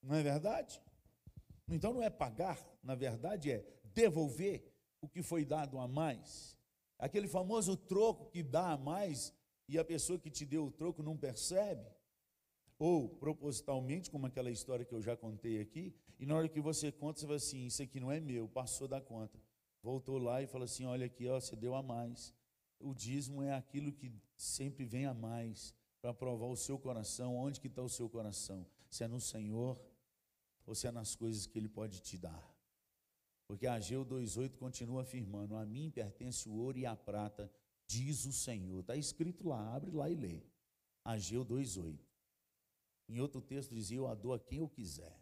Não 0.03 0.17
é 0.17 0.23
verdade? 0.23 0.81
Então 1.69 1.93
não 1.93 2.03
é 2.03 2.09
pagar, 2.09 2.59
na 2.83 2.95
verdade 2.95 3.51
é 3.51 3.65
devolver 3.85 4.73
o 5.01 5.09
que 5.09 5.23
foi 5.23 5.45
dado 5.45 5.79
a 5.79 5.87
mais. 5.87 6.58
Aquele 6.99 7.29
famoso 7.29 7.77
troco 7.77 8.31
que 8.31 8.43
dá 8.43 8.73
a 8.73 8.77
mais 8.77 9.33
e 9.69 9.79
a 9.79 9.85
pessoa 9.85 10.19
que 10.19 10.31
te 10.31 10.45
deu 10.45 10.67
o 10.67 10.71
troco 10.71 11.03
não 11.03 11.17
percebe. 11.17 11.87
Ou 12.79 13.09
propositalmente, 13.09 14.11
como 14.11 14.27
aquela 14.27 14.51
história 14.51 14.85
que 14.85 14.95
eu 14.95 15.03
já 15.03 15.17
contei 15.17 15.61
aqui, 15.61 15.95
e 16.19 16.27
na 16.27 16.37
hora 16.37 16.49
que 16.49 16.61
você 16.61 16.93
conta, 16.93 17.21
você 17.21 17.27
vai 17.27 17.37
assim: 17.37 17.67
Isso 17.67 17.83
aqui 17.83 17.99
não 17.99 18.11
é 18.11 18.21
meu, 18.21 18.49
passou 18.49 18.87
da 18.87 19.01
conta 19.01 19.39
voltou 19.83 20.19
lá 20.19 20.43
e 20.43 20.47
falou 20.47 20.65
assim: 20.65 20.85
Olha 20.85 21.07
aqui, 21.07 21.27
ó, 21.29 21.41
você 21.41 21.57
deu 21.57 21.75
a 21.75 21.83
mais. 21.83 22.35
O 22.79 22.95
dízimo 22.95 23.43
é 23.43 23.55
aquilo 23.55 23.93
que 23.93 24.13
sempre 24.37 24.85
vem 24.85 25.07
a 25.07 25.15
mais. 25.15 25.75
para 26.01 26.15
provar 26.15 26.47
o 26.47 26.57
seu 26.57 26.79
coração, 26.79 27.37
onde 27.37 27.61
que 27.61 27.67
está 27.67 27.83
o 27.83 27.89
seu 27.89 28.09
coração, 28.09 28.65
se 28.89 29.03
é 29.03 29.09
no 29.09 29.21
Senhor 29.21 29.77
ou 30.65 30.73
se 30.73 30.87
é 30.87 30.93
nas 30.93 31.17
coisas 31.17 31.45
que 31.45 31.59
Ele 31.59 31.69
pode 31.69 32.01
te 32.01 32.17
dar. 32.17 32.58
Porque 33.49 33.67
Ageu 33.67 34.05
2,8 34.05 34.57
continua 34.59 35.03
afirmando: 35.03 35.57
A 35.57 35.65
mim 35.65 35.91
pertence 35.91 36.47
o 36.47 36.53
ouro 36.53 36.79
e 36.79 36.85
a 36.85 36.95
prata, 36.95 37.51
diz 37.87 38.27
o 38.27 38.33
Senhor. 38.33 38.81
Está 38.81 38.95
escrito 38.95 39.49
lá, 39.49 39.75
abre 39.75 39.91
lá 39.91 40.09
e 40.11 40.15
lê. 40.15 40.43
Ageu 41.03 41.45
2,8. 41.45 41.99
Em 43.09 43.21
outro 43.21 43.41
texto 43.41 43.75
dizia: 43.75 43.97
Eu 43.97 44.07
a 44.07 44.15
dou 44.15 44.35
a 44.35 44.39
quem 44.39 44.59
eu 44.59 44.69
quiser. 44.69 45.19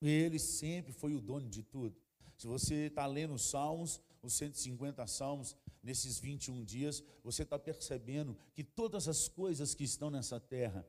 Ele 0.00 0.38
sempre 0.38 0.92
foi 0.92 1.14
o 1.14 1.20
dono 1.20 1.48
de 1.48 1.62
tudo. 1.64 2.00
Se 2.36 2.46
você 2.46 2.86
está 2.86 3.04
lendo 3.06 3.34
os 3.34 3.50
Salmos, 3.50 4.00
os 4.22 4.34
150 4.34 5.06
Salmos, 5.06 5.56
nesses 5.82 6.18
21 6.20 6.64
dias, 6.64 7.02
você 7.22 7.42
está 7.42 7.58
percebendo 7.58 8.36
que 8.54 8.62
todas 8.62 9.08
as 9.08 9.28
coisas 9.28 9.74
que 9.74 9.84
estão 9.84 10.10
nessa 10.10 10.38
terra, 10.38 10.86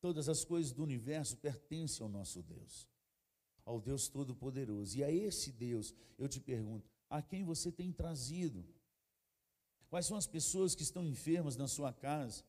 todas 0.00 0.28
as 0.28 0.44
coisas 0.44 0.72
do 0.72 0.82
universo 0.82 1.36
pertencem 1.36 2.02
ao 2.02 2.08
nosso 2.08 2.42
Deus, 2.42 2.88
ao 3.64 3.80
Deus 3.80 4.08
Todo-Poderoso. 4.08 4.96
E 4.98 5.04
a 5.04 5.10
esse 5.10 5.52
Deus, 5.52 5.94
eu 6.18 6.28
te 6.28 6.40
pergunto, 6.40 6.88
a 7.08 7.22
quem 7.22 7.44
você 7.44 7.70
tem 7.70 7.92
trazido? 7.92 8.64
Quais 9.88 10.06
são 10.06 10.16
as 10.16 10.26
pessoas 10.26 10.74
que 10.74 10.82
estão 10.82 11.04
enfermas 11.04 11.56
na 11.56 11.68
sua 11.68 11.92
casa? 11.92 12.44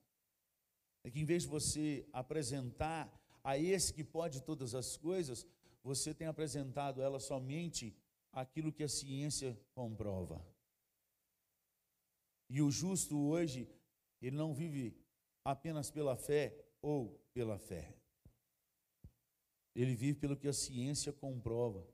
É 1.04 1.12
que 1.12 1.20
em 1.20 1.26
vez 1.26 1.44
de 1.44 1.50
você 1.50 2.08
apresentar 2.12 3.12
a 3.44 3.58
esse 3.58 3.94
que 3.94 4.04
pode 4.04 4.42
todas 4.42 4.74
as 4.74 4.98
coisas, 4.98 5.46
você 5.84 6.14
tem 6.14 6.28
apresentado 6.28 7.02
ela 7.02 7.20
somente 7.20 7.96
aquilo 8.32 8.72
que 8.72 8.84
a 8.84 8.90
ciência 8.90 9.58
comprova. 9.74 10.44
E 12.50 12.62
o 12.62 12.72
justo 12.72 13.18
hoje, 13.18 13.70
ele 14.22 14.36
não 14.36 14.54
vive 14.54 14.98
apenas 15.44 15.92
pela 15.92 16.16
fé 16.16 16.58
ou 16.82 17.20
pela 17.34 17.58
fé. 17.60 17.96
Ele 19.76 19.94
vive 19.94 20.20
pelo 20.20 20.38
que 20.38 20.48
a 20.48 20.54
ciência 20.54 21.12
comprova. 21.12 21.86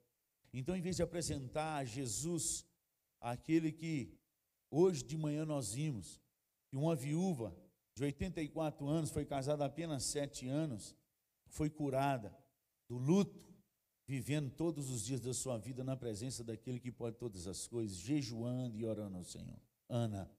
Então, 0.54 0.76
em 0.76 0.82
vez 0.82 0.98
de 0.98 1.04
apresentar 1.04 1.78
a 1.78 1.86
Jesus, 1.86 2.66
aquele 3.20 3.72
que 3.72 4.18
hoje 4.70 5.04
de 5.04 5.18
manhã 5.18 5.46
nós 5.46 5.74
vimos, 5.74 6.22
que 6.70 6.78
uma 6.78 6.96
viúva 6.96 7.56
de 7.96 8.04
84 8.04 8.88
anos, 8.88 9.12
foi 9.12 9.26
casada 9.26 9.66
apenas 9.66 10.04
sete 10.04 10.48
anos, 10.48 10.96
foi 11.48 11.70
curada 11.70 12.36
do 12.88 12.98
luto, 12.98 13.52
vivendo 14.08 14.50
todos 14.50 14.90
os 14.90 15.04
dias 15.04 15.22
da 15.22 15.34
sua 15.34 15.58
vida 15.58 15.84
na 15.84 15.96
presença 15.96 16.44
daquele 16.44 16.80
que 16.80 16.92
pode 16.92 17.18
todas 17.18 17.48
as 17.48 17.68
coisas, 17.68 17.98
jejuando 17.98 18.78
e 18.78 18.86
orando 18.86 19.18
ao 19.18 19.24
Senhor. 19.24 19.60
Ana. 19.88 20.30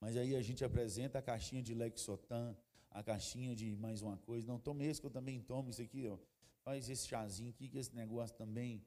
Mas 0.00 0.16
aí 0.16 0.34
a 0.34 0.42
gente 0.42 0.64
apresenta 0.64 1.18
a 1.18 1.22
caixinha 1.22 1.62
de 1.62 1.74
Lexotan, 1.74 2.56
a 2.90 3.02
caixinha 3.02 3.54
de 3.54 3.76
mais 3.76 4.02
uma 4.02 4.16
coisa. 4.16 4.46
Não, 4.46 4.58
tome 4.58 4.84
esse 4.84 5.00
que 5.00 5.06
eu 5.06 5.10
também 5.10 5.40
tomo, 5.40 5.70
isso 5.70 5.82
aqui, 5.82 6.06
ó. 6.08 6.18
Faz 6.62 6.88
esse 6.88 7.06
chazinho 7.06 7.50
aqui, 7.50 7.68
que 7.68 7.78
esse 7.78 7.94
negócio 7.94 8.36
também. 8.36 8.84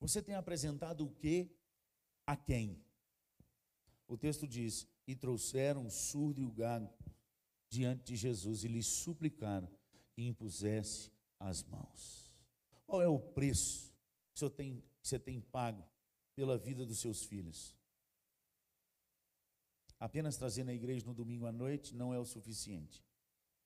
Você 0.00 0.20
tem 0.20 0.34
apresentado 0.34 1.04
o 1.04 1.10
que 1.10 1.50
a 2.26 2.36
quem? 2.36 2.82
O 4.08 4.16
texto 4.16 4.46
diz: 4.46 4.86
E 5.06 5.14
trouxeram 5.14 5.86
o 5.86 5.90
surdo 5.90 6.40
e 6.40 6.44
o 6.44 6.50
gago 6.50 6.92
diante 7.68 8.04
de 8.04 8.16
Jesus 8.16 8.64
e 8.64 8.68
lhe 8.68 8.82
suplicaram 8.82 9.68
que 10.12 10.26
impusesse 10.26 11.10
as 11.38 11.62
mãos. 11.64 12.30
Qual 12.84 13.00
é 13.00 13.08
o 13.08 13.18
preço 13.18 13.92
que 14.34 14.40
você 14.40 14.50
tem, 14.50 14.84
que 15.00 15.08
você 15.08 15.18
tem 15.18 15.40
pago 15.40 15.82
pela 16.34 16.58
vida 16.58 16.84
dos 16.84 16.98
seus 16.98 17.24
filhos? 17.24 17.74
Apenas 20.02 20.36
trazer 20.36 20.64
na 20.64 20.74
igreja 20.74 21.06
no 21.06 21.14
domingo 21.14 21.46
à 21.46 21.52
noite 21.52 21.94
não 21.94 22.12
é 22.12 22.18
o 22.18 22.24
suficiente. 22.24 23.04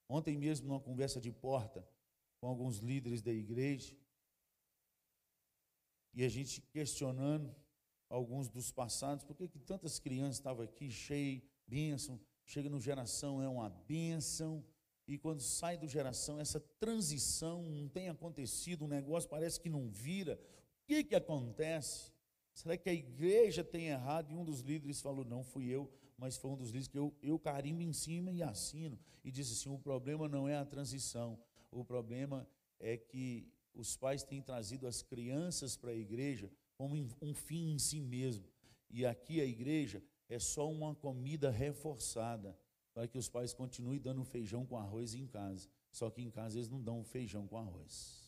Ontem 0.07 0.37
mesmo, 0.37 0.69
numa 0.69 0.79
conversa 0.79 1.19
de 1.19 1.33
porta 1.33 1.83
com 2.39 2.47
alguns 2.47 2.77
líderes 2.81 3.23
da 3.23 3.33
igreja, 3.33 3.97
e 6.13 6.23
a 6.23 6.29
gente 6.29 6.61
questionando 6.61 7.57
alguns 8.11 8.51
dos 8.51 8.71
passados, 8.71 9.25
por 9.25 9.35
que, 9.35 9.49
tantas 9.61 9.99
crianças 9.99 10.37
estavam 10.37 10.63
aqui 10.63 10.91
cheias, 10.91 11.43
bênção, 11.67 12.21
chega 12.45 12.69
no 12.69 12.83
geração 12.83 13.41
é 13.41 13.49
uma 13.49 13.71
bênção, 13.71 14.63
e 15.09 15.17
quando 15.17 15.41
sai 15.41 15.79
do 15.79 15.89
geração, 15.89 16.39
essa 16.39 16.61
transição 16.79 17.63
não 17.63 17.89
tem 17.89 18.11
acontecido, 18.11 18.85
o 18.85 18.89
negócio 18.89 19.31
parece 19.31 19.59
que 19.59 19.71
não 19.71 19.89
vira. 19.89 20.39
O 20.83 20.87
que, 20.87 21.03
que 21.03 21.15
acontece? 21.15 22.13
Será 22.53 22.77
que 22.77 22.91
a 22.91 22.95
igreja 22.95 23.65
tem 23.65 23.87
errado? 23.87 24.33
E 24.33 24.37
um 24.37 24.45
dos 24.45 24.61
líderes 24.61 25.01
falou: 25.01 25.25
Não 25.25 25.43
fui 25.43 25.67
eu, 25.67 25.91
mas 26.17 26.37
foi 26.37 26.51
um 26.51 26.57
dos 26.57 26.69
líderes 26.69 26.89
que 26.89 26.99
eu, 26.99 27.15
eu 27.23 27.39
carimbo 27.39 27.83
em 27.83 27.93
cima 27.93 28.33
e 28.33 28.43
assino. 28.43 28.99
E 29.25 29.31
disse 29.31 29.53
assim: 29.53 29.75
O 29.75 29.79
problema 29.79 30.29
não 30.29 30.49
é 30.49 30.57
a 30.57 30.65
transição, 30.65 31.39
o 31.71 31.85
problema 31.85 32.47
é 32.79 32.97
que 32.97 33.53
os 33.75 33.97
pais 33.97 34.23
têm 34.23 34.41
trazido 34.41 34.87
as 34.87 35.03
crianças 35.03 35.77
para 35.77 35.91
a 35.91 35.95
igreja 35.95 36.51
como 36.75 36.95
um 37.21 37.35
fim 37.35 37.73
em 37.73 37.79
si 37.79 38.01
mesmo. 38.01 38.47
E 38.91 39.05
aqui 39.05 39.41
a 39.41 39.45
igreja 39.45 40.03
é 40.29 40.39
só 40.39 40.71
uma 40.71 40.95
comida 40.95 41.51
reforçada 41.51 42.59
para 42.95 43.07
que 43.07 43.19
os 43.19 43.29
pais 43.29 43.53
continuem 43.53 44.01
dando 44.01 44.25
feijão 44.25 44.65
com 44.65 44.79
arroz 44.79 45.15
em 45.15 45.27
casa. 45.27 45.69
Só 45.91 46.11
que 46.11 46.23
em 46.23 46.31
casa 46.31 46.59
eles 46.59 46.69
não 46.69 46.83
dão 46.83 47.05
feijão 47.05 47.47
com 47.47 47.59
arroz. 47.59 48.27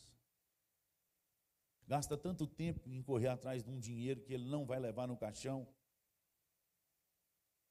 Gasta 1.87 2.19
tanto 2.19 2.47
tempo 2.47 2.91
em 2.91 3.03
correr 3.03 3.29
atrás 3.29 3.63
de 3.63 3.71
um 3.71 3.79
dinheiro 3.79 4.21
que 4.21 4.35
ele 4.35 4.45
não 4.45 4.67
vai 4.67 4.79
levar 4.79 5.07
no 5.07 5.17
caixão. 5.17 5.67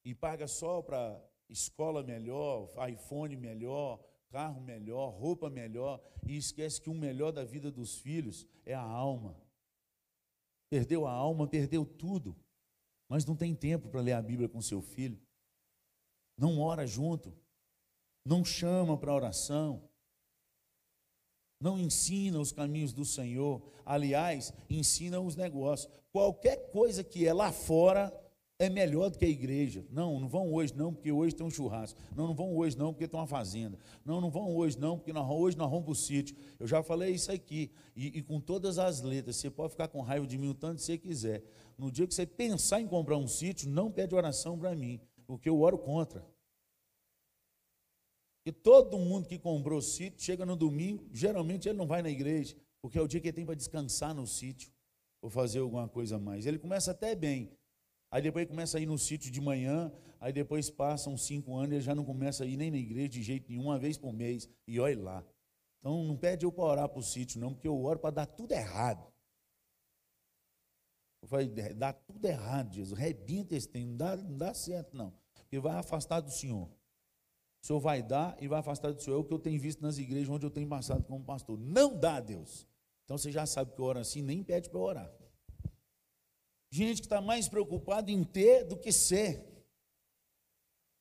E 0.08 0.16
paga 0.16 0.48
só 0.48 0.82
para 0.82 1.22
escola 1.50 2.02
melhor, 2.04 2.70
iPhone 2.90 3.36
melhor, 3.36 4.00
carro 4.30 4.62
melhor, 4.62 5.10
roupa 5.10 5.50
melhor. 5.50 6.02
E 6.26 6.38
esquece 6.38 6.82
que 6.82 6.90
o 6.90 6.94
melhor 6.94 7.32
da 7.32 7.44
vida 7.44 7.72
dos 7.72 7.98
filhos 8.00 8.48
é 8.66 8.74
a 8.74 8.82
alma. 8.82 9.36
Perdeu 10.70 11.06
a 11.06 11.12
alma, 11.12 11.48
perdeu 11.48 11.86
tudo 11.86 12.36
mas 13.10 13.26
não 13.26 13.36
tem 13.36 13.56
tempo 13.56 13.88
para 13.90 14.02
ler 14.02 14.14
a 14.14 14.22
Bíblia 14.22 14.50
com 14.50 14.62
seu 14.62 14.82
filho, 14.82 15.20
não 16.38 16.60
ora 16.60 16.86
junto, 16.86 17.34
não 18.26 18.44
chama 18.44 18.98
para 18.98 19.14
oração, 19.14 19.90
não 21.60 21.80
ensina 21.80 22.40
os 22.40 22.52
caminhos 22.52 22.94
do 22.94 23.06
Senhor, 23.06 23.64
aliás, 23.86 24.54
ensina 24.70 25.20
os 25.20 25.36
negócios. 25.36 25.92
Qualquer 26.12 26.70
coisa 26.72 27.04
que 27.04 27.26
é 27.26 27.34
lá 27.34 27.52
fora 27.52 28.14
é 28.60 28.70
melhor 28.70 29.10
do 29.10 29.18
que 29.18 29.26
a 29.26 29.30
igreja. 29.30 29.86
Não, 29.92 30.20
não 30.20 30.28
vão 30.28 30.52
hoje 30.52 30.76
não, 30.76 30.94
porque 30.94 31.12
hoje 31.12 31.36
tem 31.36 31.46
um 31.46 31.50
churrasco. 31.50 32.00
Não, 32.16 32.28
não 32.28 32.34
vão 32.34 32.56
hoje 32.56 32.78
não, 32.78 32.92
porque 32.92 33.08
tem 33.08 33.20
uma 33.20 33.28
fazenda. 33.28 33.78
Não, 34.04 34.20
não 34.20 34.32
vão 34.32 34.56
hoje 34.56 34.80
não, 34.80 34.98
porque 34.98 35.14
nós, 35.14 35.30
hoje 35.30 35.56
nós 35.56 35.70
vamos 35.70 35.86
para 35.86 35.92
o 35.92 35.96
sítio. 35.96 36.36
Eu 36.60 36.66
já 36.66 36.82
falei 36.82 37.12
isso 37.12 37.32
aqui. 37.32 37.72
E, 37.96 38.18
e, 38.18 38.24
com 38.24 38.40
todas 38.40 38.80
as 38.80 39.02
letras, 39.02 39.36
você 39.36 39.50
pode 39.50 39.72
ficar 39.72 39.88
com 39.88 40.02
raiva 40.02 40.26
de 40.26 40.38
mim 40.38 40.50
o 40.50 40.54
tanto 40.56 40.78
que 40.78 40.84
você 40.84 40.98
quiser. 40.98 41.44
No 41.78 41.92
dia 41.92 42.08
que 42.08 42.14
você 42.14 42.26
pensar 42.26 42.82
em 42.82 42.88
comprar 42.88 43.18
um 43.18 43.28
sítio, 43.28 43.70
não 43.70 43.92
pede 43.92 44.16
oração 44.16 44.58
para 44.58 44.76
mim, 44.76 45.00
porque 45.28 45.48
eu 45.48 45.60
oro 45.60 45.78
contra. 45.78 46.26
Porque 48.44 48.52
todo 48.52 48.98
mundo 48.98 49.28
que 49.28 49.38
comprou 49.38 49.82
sítio, 49.82 50.20
chega 50.20 50.46
no 50.46 50.56
domingo, 50.56 51.06
geralmente 51.12 51.70
ele 51.70 51.78
não 51.78 51.86
vai 51.86 52.02
na 52.02 52.10
igreja, 52.10 52.56
porque 52.82 52.98
é 52.98 53.02
o 53.02 53.08
dia 53.08 53.20
que 53.20 53.28
ele 53.28 53.36
tem 53.36 53.46
para 53.46 53.54
descansar 53.54 54.16
no 54.16 54.26
sítio, 54.26 54.72
ou 55.22 55.30
fazer 55.30 55.60
alguma 55.60 55.88
coisa 55.88 56.18
mais. 56.18 56.46
Ele 56.46 56.58
começa 56.58 56.92
até 56.92 57.14
bem, 57.14 57.52
Aí 58.10 58.22
depois 58.22 58.48
começa 58.48 58.78
a 58.78 58.82
ir 58.82 58.86
no 58.86 58.98
sítio 58.98 59.32
de 59.32 59.42
manhã, 59.42 59.92
aí 60.20 60.32
depois 60.32 60.70
passam 60.70 61.18
cinco 61.18 61.56
anos 61.56 61.72
e 61.72 61.76
ele 61.76 61.82
já 61.82 61.94
não 61.94 62.06
começa 62.06 62.44
a 62.44 62.48
ir 62.48 62.58
nem 62.58 62.72
na 62.72 62.78
igreja 62.78 63.10
de 63.10 63.22
jeito 63.22 63.50
nenhum, 63.50 63.64
uma 63.64 63.78
vez 63.78 63.98
por 63.98 64.14
mês, 64.14 64.50
e 64.66 64.80
olha 64.80 65.00
lá. 65.00 65.26
Então 65.80 66.04
não 66.04 66.18
pede 66.18 66.46
eu 66.46 66.52
para 66.52 66.64
orar 66.64 66.90
para 66.90 67.00
o 67.00 67.04
sítio, 67.04 67.40
não, 67.40 67.54
porque 67.54 67.68
eu 67.68 67.82
oro 67.84 68.00
para 68.00 68.12
dar 68.12 68.26
tudo 68.26 68.52
errado. 68.54 69.06
Eu 71.22 71.28
falei, 71.28 71.48
dá 71.74 71.92
tudo 71.92 72.26
errado, 72.26 72.74
Jesus. 72.74 72.98
Rebenta 72.98 73.56
esse 73.56 73.68
tempo, 73.68 73.90
não 73.90 73.98
dá, 73.98 74.16
não 74.16 74.38
dá 74.38 74.54
certo, 74.54 74.96
não. 74.96 75.14
Porque 75.34 75.60
vai 75.60 75.76
afastar 75.76 76.22
do 76.22 76.32
Senhor. 76.32 76.70
O 77.62 77.66
Senhor 77.66 77.80
vai 77.80 78.02
dar 78.02 78.38
e 78.40 78.48
vai 78.48 78.60
afastar 78.60 78.94
do 78.94 79.02
Senhor. 79.02 79.18
É 79.18 79.20
o 79.20 79.24
que 79.24 79.34
eu 79.34 79.40
tenho 79.40 79.60
visto 79.60 79.82
nas 79.82 79.98
igrejas 79.98 80.30
onde 80.30 80.46
eu 80.46 80.50
tenho 80.50 80.70
passado 80.70 81.04
como 81.04 81.24
pastor. 81.26 81.58
Não 81.58 81.98
dá, 81.98 82.20
Deus. 82.20 82.68
Então 83.04 83.18
você 83.18 83.32
já 83.32 83.46
sabe 83.46 83.74
que 83.74 83.80
eu 83.80 83.86
oro 83.86 84.00
assim, 84.00 84.22
nem 84.22 84.44
pede 84.44 84.70
para 84.70 84.80
orar. 84.80 85.17
Gente 86.78 87.02
que 87.02 87.08
está 87.08 87.20
mais 87.20 87.50
preocupada 87.50 88.12
em 88.12 88.24
ter 88.24 88.64
do 88.64 88.78
que 88.78 88.92
ser. 88.92 89.44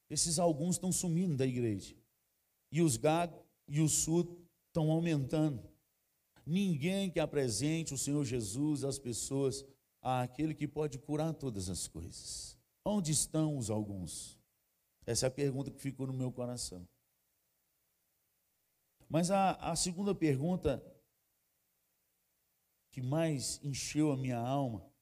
Esses 0.09 0.39
alguns 0.39 0.77
estão 0.77 0.91
sumindo 0.91 1.37
da 1.37 1.47
igreja. 1.47 1.95
E 2.73 2.81
os 2.81 2.97
gados 2.97 3.39
e 3.69 3.83
os 3.83 3.93
surdos 3.93 4.35
estão 4.69 4.91
aumentando. 4.91 5.63
Ninguém 6.47 7.11
que 7.11 7.21
apresente 7.21 7.93
o 7.93 7.99
Senhor 7.99 8.25
Jesus 8.25 8.85
às 8.85 8.99
pessoas, 8.99 9.67
àquele 10.01 10.55
que 10.55 10.67
pode 10.67 10.99
curar 10.99 11.35
todas 11.35 11.69
as 11.69 11.87
coisas. 11.87 12.59
Onde 12.83 13.13
estão 13.13 13.59
os 13.59 13.69
alguns? 13.69 14.39
Essa 15.05 15.27
é 15.27 15.29
a 15.29 15.31
pergunta 15.31 15.71
que 15.71 15.79
ficou 15.79 16.07
no 16.07 16.15
meu 16.15 16.33
coração. 16.33 16.89
Mas 19.11 19.31
a, 19.31 19.53
a 19.57 19.77
segunda 19.77 20.15
pergunta 20.15 20.83
que 22.91 23.03
mais 23.03 23.61
encheu 23.63 24.11
a 24.11 24.17
minha 24.17 24.39
alma 24.39 24.96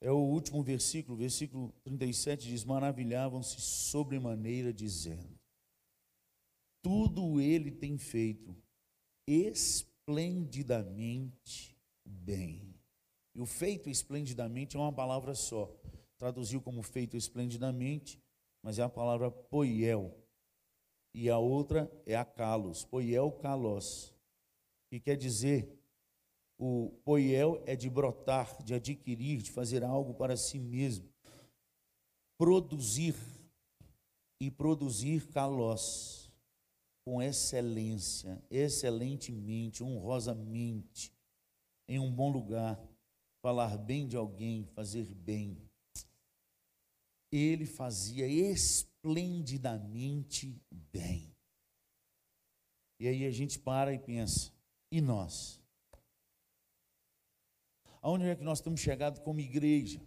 É 0.00 0.12
o 0.12 0.18
último 0.18 0.62
versículo, 0.62 1.16
versículo 1.16 1.72
37 1.82 2.46
diz: 2.48 2.64
Maravilhavam-se 2.64 3.60
sobremaneira, 3.60 4.72
dizendo: 4.72 5.36
Tudo 6.82 7.40
ele 7.40 7.72
tem 7.72 7.98
feito 7.98 8.56
esplendidamente 9.26 11.76
bem. 12.04 12.76
E 13.34 13.40
o 13.40 13.46
feito 13.46 13.90
esplendidamente 13.90 14.76
é 14.76 14.80
uma 14.80 14.92
palavra 14.92 15.34
só. 15.34 15.76
Traduziu 16.16 16.60
como 16.60 16.80
feito 16.82 17.16
esplendidamente, 17.16 18.22
mas 18.62 18.78
é 18.78 18.82
a 18.82 18.88
palavra 18.88 19.28
poiel. 19.30 20.16
E 21.14 21.28
a 21.28 21.38
outra 21.38 21.90
é 22.06 22.16
a 22.16 22.24
kalos, 22.24 22.84
poiel 22.84 23.32
kalos, 23.32 24.14
que 24.88 25.00
quer 25.00 25.16
dizer 25.16 25.77
o 26.58 26.90
poiel 27.04 27.62
é 27.64 27.76
de 27.76 27.88
brotar, 27.88 28.60
de 28.64 28.74
adquirir, 28.74 29.42
de 29.42 29.52
fazer 29.52 29.84
algo 29.84 30.12
para 30.12 30.36
si 30.36 30.58
mesmo. 30.58 31.08
Produzir 32.36 33.14
e 34.40 34.50
produzir 34.50 35.28
kalos 35.28 36.28
com 37.04 37.22
excelência, 37.22 38.42
excelentemente, 38.50 39.84
honrosamente, 39.84 41.12
em 41.88 41.98
um 41.98 42.12
bom 42.12 42.30
lugar, 42.30 42.78
falar 43.40 43.78
bem 43.78 44.06
de 44.06 44.16
alguém, 44.16 44.66
fazer 44.74 45.14
bem. 45.14 45.56
Ele 47.32 47.64
fazia 47.66 48.26
esplendidamente 48.26 50.60
bem. 50.70 51.34
E 53.00 53.06
aí 53.06 53.24
a 53.24 53.30
gente 53.30 53.56
para 53.58 53.94
e 53.94 53.98
pensa, 53.98 54.52
e 54.90 55.00
nós? 55.00 55.62
Aonde 58.00 58.24
é 58.24 58.36
que 58.36 58.44
nós 58.44 58.58
estamos 58.58 58.80
chegados 58.80 59.20
como 59.20 59.40
igreja? 59.40 60.00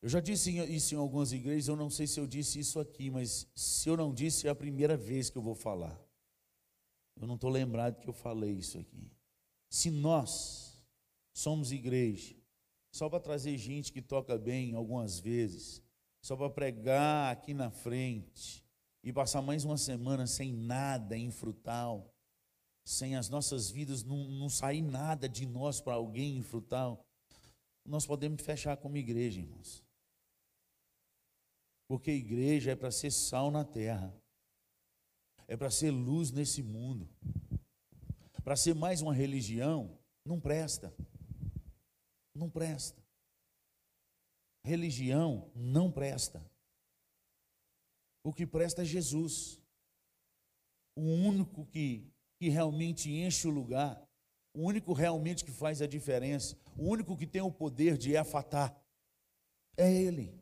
Eu 0.00 0.08
já 0.08 0.20
disse 0.20 0.50
isso 0.50 0.94
em 0.94 0.98
algumas 0.98 1.32
igrejas, 1.32 1.68
eu 1.68 1.76
não 1.76 1.88
sei 1.88 2.08
se 2.08 2.18
eu 2.18 2.26
disse 2.26 2.58
isso 2.58 2.80
aqui, 2.80 3.08
mas 3.08 3.46
se 3.54 3.88
eu 3.88 3.96
não 3.96 4.12
disse, 4.12 4.48
é 4.48 4.50
a 4.50 4.54
primeira 4.54 4.96
vez 4.96 5.30
que 5.30 5.38
eu 5.38 5.42
vou 5.42 5.54
falar. 5.54 5.96
Eu 7.20 7.26
não 7.26 7.36
estou 7.36 7.50
lembrado 7.50 8.00
que 8.00 8.08
eu 8.08 8.12
falei 8.12 8.52
isso 8.52 8.78
aqui. 8.78 9.12
Se 9.70 9.90
nós 9.90 10.84
somos 11.32 11.70
igreja, 11.70 12.34
só 12.90 13.08
para 13.08 13.20
trazer 13.20 13.56
gente 13.56 13.92
que 13.92 14.02
toca 14.02 14.36
bem 14.36 14.74
algumas 14.74 15.20
vezes, 15.20 15.80
só 16.20 16.36
para 16.36 16.50
pregar 16.50 17.32
aqui 17.32 17.54
na 17.54 17.70
frente 17.70 18.64
e 19.02 19.12
passar 19.12 19.40
mais 19.40 19.64
uma 19.64 19.78
semana 19.78 20.26
sem 20.26 20.52
nada 20.52 21.16
em 21.16 21.30
frutal, 21.30 22.11
sem 22.84 23.16
as 23.16 23.28
nossas 23.28 23.70
vidas 23.70 24.02
não, 24.02 24.28
não 24.28 24.48
sair 24.48 24.82
nada 24.82 25.28
de 25.28 25.46
nós 25.46 25.80
para 25.80 25.94
alguém 25.94 26.42
frutal, 26.42 27.04
nós 27.84 28.06
podemos 28.06 28.42
fechar 28.42 28.76
como 28.76 28.96
igreja, 28.96 29.40
irmãos. 29.40 29.82
Porque 31.88 32.10
igreja 32.10 32.72
é 32.72 32.76
para 32.76 32.90
ser 32.90 33.10
sal 33.10 33.50
na 33.50 33.64
terra, 33.64 34.14
é 35.46 35.56
para 35.56 35.70
ser 35.70 35.90
luz 35.90 36.30
nesse 36.30 36.62
mundo. 36.62 37.08
Para 38.42 38.56
ser 38.56 38.74
mais 38.74 39.00
uma 39.00 39.14
religião, 39.14 39.98
não 40.24 40.40
presta. 40.40 40.92
Não 42.34 42.50
presta. 42.50 43.00
Religião 44.64 45.50
não 45.54 45.90
presta. 45.90 46.44
O 48.24 48.32
que 48.32 48.46
presta 48.46 48.82
é 48.82 48.84
Jesus. 48.84 49.60
O 50.96 51.02
único 51.02 51.66
que 51.66 52.11
que 52.42 52.48
realmente 52.48 53.08
enche 53.08 53.46
o 53.46 53.52
lugar, 53.52 54.04
o 54.52 54.62
único 54.62 54.92
realmente 54.92 55.44
que 55.44 55.52
faz 55.52 55.80
a 55.80 55.86
diferença, 55.86 56.58
o 56.76 56.88
único 56.88 57.16
que 57.16 57.24
tem 57.24 57.40
o 57.40 57.52
poder 57.52 57.96
de 57.96 58.16
afatar, 58.16 58.76
é 59.76 59.88
Ele. 59.88 60.36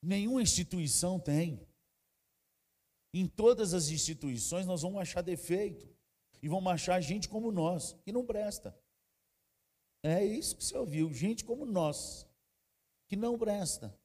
Nenhuma 0.00 0.40
instituição 0.40 1.18
tem. 1.18 1.66
Em 3.12 3.26
todas 3.26 3.74
as 3.74 3.88
instituições 3.88 4.66
nós 4.66 4.82
vamos 4.82 5.00
achar 5.00 5.20
defeito 5.20 5.92
e 6.40 6.48
vamos 6.48 6.72
achar 6.72 7.00
gente 7.00 7.28
como 7.28 7.50
nós, 7.50 7.94
que 8.04 8.12
não 8.12 8.24
presta. 8.24 8.72
É 10.04 10.24
isso 10.24 10.56
que 10.56 10.64
você 10.64 10.76
ouviu, 10.76 11.12
gente 11.12 11.44
como 11.44 11.66
nós, 11.66 12.24
que 13.08 13.16
não 13.16 13.36
presta. 13.36 13.98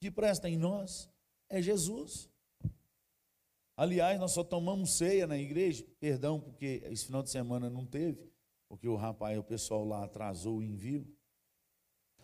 Que 0.00 0.10
presta 0.10 0.48
em 0.48 0.56
nós 0.56 1.08
é 1.48 1.62
Jesus. 1.62 2.28
Aliás, 3.80 4.20
nós 4.20 4.32
só 4.32 4.44
tomamos 4.44 4.90
ceia 4.90 5.26
na 5.26 5.38
igreja, 5.38 5.86
perdão, 5.98 6.38
porque 6.38 6.82
esse 6.84 7.06
final 7.06 7.22
de 7.22 7.30
semana 7.30 7.70
não 7.70 7.86
teve, 7.86 8.30
porque 8.68 8.86
o 8.86 8.94
rapaz, 8.94 9.38
o 9.38 9.42
pessoal 9.42 9.86
lá 9.86 10.04
atrasou 10.04 10.58
o 10.58 10.62
envio. 10.62 11.08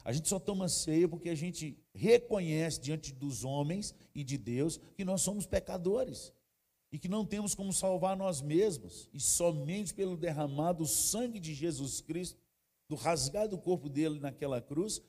A 0.05 0.13
gente 0.13 0.29
só 0.29 0.39
toma 0.39 0.69
ceia 0.69 1.09
porque 1.09 1.31
a 1.31 1.35
gente 1.35 1.83
reconhece 1.95 2.79
diante 2.79 3.11
dos 3.11 3.43
homens 3.43 3.95
e 4.15 4.23
de 4.23 4.37
Deus 4.37 4.79
que 4.95 5.03
nós 5.03 5.23
somos 5.23 5.47
pecadores 5.47 6.31
e 6.93 6.99
que 6.99 7.09
não 7.09 7.25
temos 7.25 7.55
como 7.55 7.73
salvar 7.73 8.19
nós 8.19 8.43
mesmos, 8.43 9.09
e 9.11 9.19
somente 9.19 9.95
pelo 9.95 10.15
derramado 10.15 10.85
sangue 10.85 11.41
de 11.41 11.55
Jesus 11.55 12.03
Cristo, 12.03 12.39
do 12.87 12.97
rasgado 12.97 13.57
corpo 13.57 13.89
dele 13.89 14.21
naquela 14.21 14.61
cruz, 14.61 15.01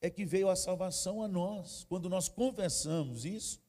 é 0.00 0.08
que 0.08 0.24
veio 0.24 0.48
a 0.48 0.54
salvação 0.54 1.20
a 1.24 1.26
nós. 1.26 1.84
Quando 1.88 2.08
nós 2.08 2.28
confessamos 2.28 3.24
isso, 3.24 3.60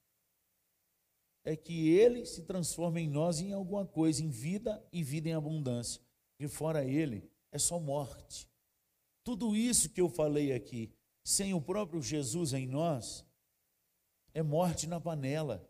é 1.44 1.56
que 1.56 1.90
ele 1.90 2.26
se 2.26 2.44
transforma 2.44 3.00
em 3.00 3.08
nós 3.08 3.40
em 3.40 3.54
alguma 3.54 3.86
coisa, 3.86 4.24
em 4.24 4.30
vida 4.30 4.84
e 4.92 5.04
vida 5.04 5.30
em 5.30 5.34
abundância. 5.34 6.02
E 6.40 6.48
fora 6.48 6.86
ele, 6.86 7.30
é 7.52 7.58
só 7.58 7.80
morte. 7.80 8.50
Tudo 9.24 9.56
isso 9.56 9.90
que 9.90 10.02
eu 10.02 10.10
falei 10.10 10.54
aqui, 10.54 10.92
sem 11.24 11.54
o 11.54 11.62
próprio 11.62 12.02
Jesus 12.02 12.54
em 12.54 12.68
nós, 12.68 13.26
é 14.34 14.42
morte 14.42 14.88
na 14.88 15.00
panela. 15.00 15.68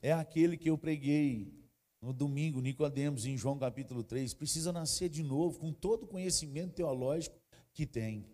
É 0.00 0.12
aquele 0.12 0.56
que 0.56 0.70
eu 0.70 0.78
preguei 0.78 1.52
no 2.00 2.12
domingo, 2.12 2.60
Nicodemos, 2.60 3.26
em 3.26 3.36
João 3.36 3.58
capítulo 3.58 4.04
3, 4.04 4.32
precisa 4.34 4.72
nascer 4.72 5.08
de 5.08 5.22
novo, 5.22 5.58
com 5.58 5.72
todo 5.72 6.04
o 6.04 6.06
conhecimento 6.06 6.74
teológico 6.74 7.36
que 7.72 7.84
tem. 7.84 8.24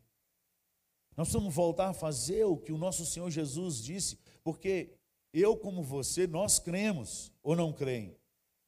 Nós 1.16 1.28
precisamos 1.28 1.54
voltar 1.54 1.88
a 1.88 1.94
fazer 1.94 2.44
o 2.44 2.56
que 2.56 2.72
o 2.72 2.78
nosso 2.78 3.06
Senhor 3.06 3.30
Jesus 3.30 3.82
disse, 3.82 4.18
porque 4.42 4.98
eu 5.40 5.56
como 5.56 5.82
você, 5.82 6.26
nós 6.26 6.58
cremos 6.58 7.32
ou 7.42 7.56
não 7.56 7.72
creem? 7.72 8.16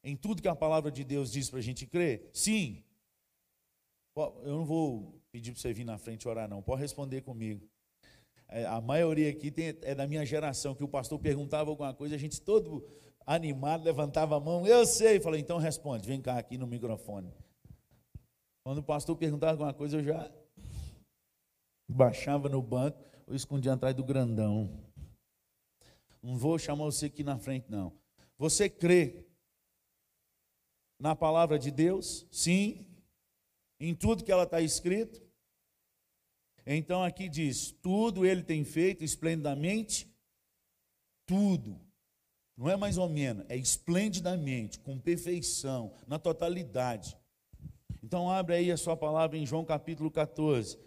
Em 0.03 0.15
tudo 0.15 0.41
que 0.41 0.47
a 0.47 0.55
palavra 0.55 0.91
de 0.91 1.03
Deus 1.03 1.31
diz 1.31 1.49
para 1.49 1.59
a 1.59 1.61
gente 1.61 1.85
crer? 1.85 2.29
Sim. 2.33 2.83
Eu 4.15 4.57
não 4.57 4.65
vou 4.65 5.21
pedir 5.31 5.51
para 5.51 5.61
você 5.61 5.73
vir 5.73 5.83
na 5.83 5.97
frente 5.97 6.27
orar, 6.27 6.49
não. 6.49 6.61
Pode 6.61 6.81
responder 6.81 7.21
comigo. 7.21 7.67
É, 8.49 8.65
a 8.65 8.79
maioria 8.79 9.29
aqui 9.29 9.51
tem, 9.51 9.75
é 9.81 9.93
da 9.93 10.07
minha 10.07 10.25
geração, 10.25 10.73
que 10.73 10.83
o 10.83 10.87
pastor 10.87 11.19
perguntava 11.19 11.69
alguma 11.69 11.93
coisa, 11.93 12.15
a 12.15 12.17
gente 12.17 12.41
todo 12.41 12.87
animado 13.25 13.83
levantava 13.83 14.37
a 14.37 14.39
mão. 14.39 14.65
Eu 14.65 14.85
sei. 14.85 15.19
Falei, 15.19 15.41
então 15.41 15.57
responde, 15.57 16.07
vem 16.07 16.21
cá 16.21 16.37
aqui 16.37 16.57
no 16.57 16.65
microfone. 16.65 17.33
Quando 18.63 18.79
o 18.79 18.83
pastor 18.83 19.15
perguntava 19.15 19.51
alguma 19.53 19.73
coisa, 19.73 19.97
eu 19.97 20.03
já 20.03 20.31
baixava 21.89 22.49
no 22.49 22.61
banco, 22.61 22.99
ou 23.25 23.35
escondia 23.35 23.73
atrás 23.73 23.95
do 23.95 24.03
grandão. 24.03 24.86
Não 26.21 26.37
vou 26.37 26.57
chamar 26.57 26.85
você 26.85 27.07
aqui 27.07 27.23
na 27.23 27.37
frente, 27.37 27.69
não. 27.69 27.93
Você 28.37 28.69
crê 28.69 29.25
na 30.99 31.15
palavra 31.15 31.57
de 31.57 31.71
Deus? 31.71 32.25
Sim. 32.31 32.85
Em 33.79 33.93
tudo 33.93 34.23
que 34.23 34.31
ela 34.31 34.43
está 34.43 34.61
escrito? 34.61 35.21
Então 36.65 37.03
aqui 37.03 37.29
diz: 37.29 37.71
tudo 37.71 38.25
ele 38.25 38.43
tem 38.43 38.63
feito 38.63 39.03
esplendidamente, 39.03 40.11
tudo. 41.25 41.79
Não 42.57 42.69
é 42.69 42.75
mais 42.75 42.97
ou 42.97 43.07
menos, 43.07 43.45
é 43.49 43.55
esplendidamente, 43.55 44.79
com 44.79 44.99
perfeição, 44.99 45.93
na 46.07 46.17
totalidade. 46.17 47.15
Então 48.01 48.29
abre 48.29 48.55
aí 48.55 48.71
a 48.71 48.77
sua 48.77 48.97
palavra 48.97 49.37
em 49.37 49.45
João 49.45 49.63
capítulo 49.63 50.09
14, 50.09 50.79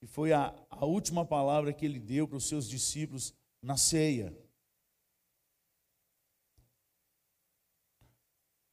que 0.00 0.06
foi 0.06 0.32
a, 0.32 0.52
a 0.68 0.84
última 0.84 1.24
palavra 1.24 1.72
que 1.72 1.86
ele 1.86 2.00
deu 2.00 2.26
para 2.26 2.36
os 2.36 2.48
seus 2.48 2.68
discípulos 2.68 3.32
na 3.62 3.76
ceia. 3.76 4.36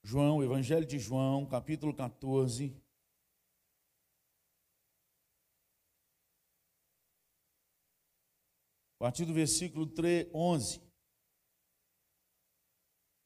João, 0.09 0.41
Evangelho 0.41 0.87
de 0.87 0.97
João, 0.97 1.45
capítulo 1.45 1.93
14. 1.93 2.75
A 8.95 9.03
partir 9.03 9.23
do 9.25 9.35
versículo 9.35 9.85
3, 9.85 10.31
11. 10.33 10.81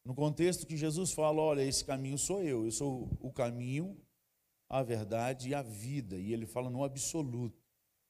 No 0.03 0.13
contexto 0.13 0.67
que 0.67 0.75
Jesus 0.75 1.13
fala: 1.13 1.41
olha, 1.41 1.61
esse 1.61 1.85
caminho 1.85 2.17
sou 2.17 2.43
eu, 2.43 2.65
eu 2.65 2.71
sou 2.71 3.09
o 3.21 3.31
caminho, 3.31 3.97
a 4.67 4.83
verdade 4.83 5.47
e 5.47 5.55
a 5.55 5.61
vida. 5.61 6.17
E 6.19 6.33
ele 6.33 6.45
fala 6.45 6.69
no 6.69 6.83
absoluto. 6.83 7.63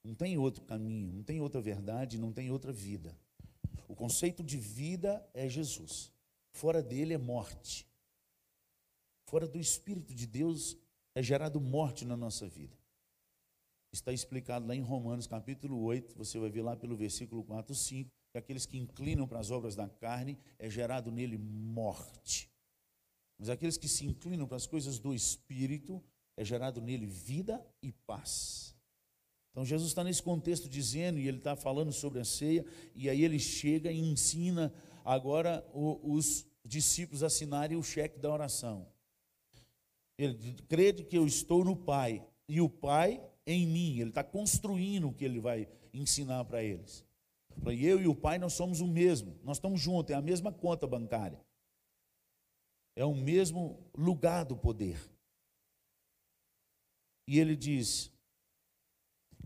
Não 0.03 0.15
tem 0.15 0.35
outro 0.39 0.63
caminho, 0.63 1.13
não 1.13 1.23
tem 1.23 1.39
outra 1.39 1.61
verdade, 1.61 2.17
não 2.17 2.33
tem 2.33 2.49
outra 2.49 2.73
vida. 2.73 3.15
O 3.87 3.95
conceito 3.95 4.43
de 4.43 4.57
vida 4.57 5.23
é 5.31 5.47
Jesus. 5.47 6.11
Fora 6.53 6.81
dele 6.81 7.13
é 7.13 7.19
morte. 7.19 7.92
Fora 9.25 9.47
do 9.47 9.57
Espírito 9.57 10.13
de 10.13 10.27
Deus 10.27 10.77
é 11.15 11.23
gerado 11.23 11.59
morte 11.59 12.05
na 12.05 12.15
nossa 12.17 12.47
vida. 12.47 12.77
está 13.91 14.11
explicado 14.11 14.65
lá 14.65 14.75
em 14.75 14.81
Romanos 14.81 15.27
capítulo 15.27 15.79
8, 15.83 16.15
você 16.17 16.39
vai 16.39 16.49
ver 16.49 16.63
lá 16.63 16.75
pelo 16.75 16.97
versículo 16.97 17.43
4, 17.43 17.75
5, 17.75 18.09
que 18.31 18.37
aqueles 18.37 18.65
que 18.65 18.77
inclinam 18.77 19.27
para 19.27 19.39
as 19.39 19.51
obras 19.51 19.75
da 19.75 19.87
carne 19.87 20.37
é 20.57 20.69
gerado 20.69 21.11
nele 21.11 21.37
morte. 21.37 22.49
Mas 23.37 23.49
aqueles 23.49 23.77
que 23.77 23.87
se 23.87 24.05
inclinam 24.05 24.47
para 24.47 24.57
as 24.57 24.65
coisas 24.65 24.97
do 24.97 25.13
espírito 25.13 26.03
é 26.35 26.43
gerado 26.43 26.81
nele 26.81 27.05
vida 27.05 27.63
e 27.81 27.91
paz. 27.91 28.75
Então 29.51 29.63
Jesus 29.63 29.89
está 29.89 30.03
nesse 30.03 30.23
contexto 30.23 30.67
dizendo, 30.67 31.19
e 31.19 31.27
ele 31.27 31.37
está 31.37 31.55
falando 31.55 31.93
sobre 31.93 32.19
a 32.19 32.25
ceia, 32.25 32.65
e 32.95 33.07
aí 33.07 33.23
ele 33.23 33.37
chega 33.37 33.91
e 33.91 33.99
ensina 33.99 34.73
agora 35.05 35.63
os 35.73 36.47
discípulos 36.65 37.21
a 37.21 37.27
assinarem 37.27 37.77
o 37.77 37.83
cheque 37.83 38.17
da 38.17 38.31
oração. 38.31 38.91
Ele 40.17 40.55
crede 40.67 41.03
que 41.03 41.17
eu 41.17 41.25
estou 41.25 41.63
no 41.63 41.75
Pai, 41.75 42.25
e 42.47 42.61
o 42.61 42.69
Pai 42.69 43.21
em 43.45 43.67
mim. 43.67 43.99
Ele 43.99 44.09
está 44.09 44.23
construindo 44.23 45.09
o 45.09 45.13
que 45.13 45.25
ele 45.25 45.39
vai 45.39 45.67
ensinar 45.93 46.45
para 46.45 46.63
eles. 46.63 47.05
Fala, 47.57 47.75
Eu 47.75 48.01
e 48.01 48.07
o 48.07 48.15
Pai, 48.15 48.37
nós 48.37 48.53
somos 48.53 48.81
o 48.81 48.87
mesmo, 48.87 49.37
nós 49.43 49.57
estamos 49.57 49.79
juntos, 49.79 50.11
é 50.11 50.15
a 50.15 50.21
mesma 50.21 50.51
conta 50.51 50.87
bancária. 50.87 51.39
É 52.95 53.05
o 53.05 53.13
mesmo 53.13 53.79
lugar 53.95 54.45
do 54.45 54.55
poder. 54.55 54.99
E 57.27 57.39
ele 57.39 57.55
diz: 57.55 58.11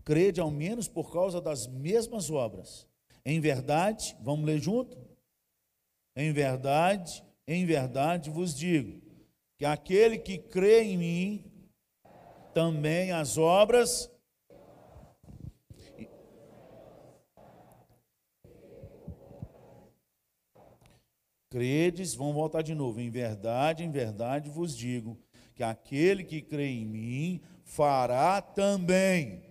crede 0.04 0.40
ao 0.40 0.50
menos 0.50 0.88
por 0.88 1.12
causa 1.12 1.40
das 1.40 1.66
mesmas 1.66 2.30
obras. 2.30 2.86
Em 3.24 3.40
verdade, 3.40 4.16
vamos 4.20 4.44
ler 4.44 4.60
junto? 4.60 4.98
Em 6.14 6.32
verdade, 6.32 7.24
em 7.46 7.64
verdade 7.64 8.28
vos 8.28 8.54
digo, 8.54 9.00
que 9.58 9.64
aquele 9.64 10.16
que 10.16 10.38
crê 10.38 10.84
em 10.84 10.96
mim, 10.96 11.44
também 12.54 13.10
as 13.10 13.36
obras. 13.36 14.08
Credes, 21.50 22.14
vamos 22.14 22.34
voltar 22.34 22.62
de 22.62 22.72
novo. 22.72 23.00
Em 23.00 23.10
verdade, 23.10 23.82
em 23.82 23.90
verdade 23.90 24.48
vos 24.48 24.76
digo, 24.76 25.18
que 25.56 25.64
aquele 25.64 26.22
que 26.22 26.40
crê 26.40 26.68
em 26.68 26.86
mim 26.86 27.42
fará 27.64 28.40
também 28.40 29.42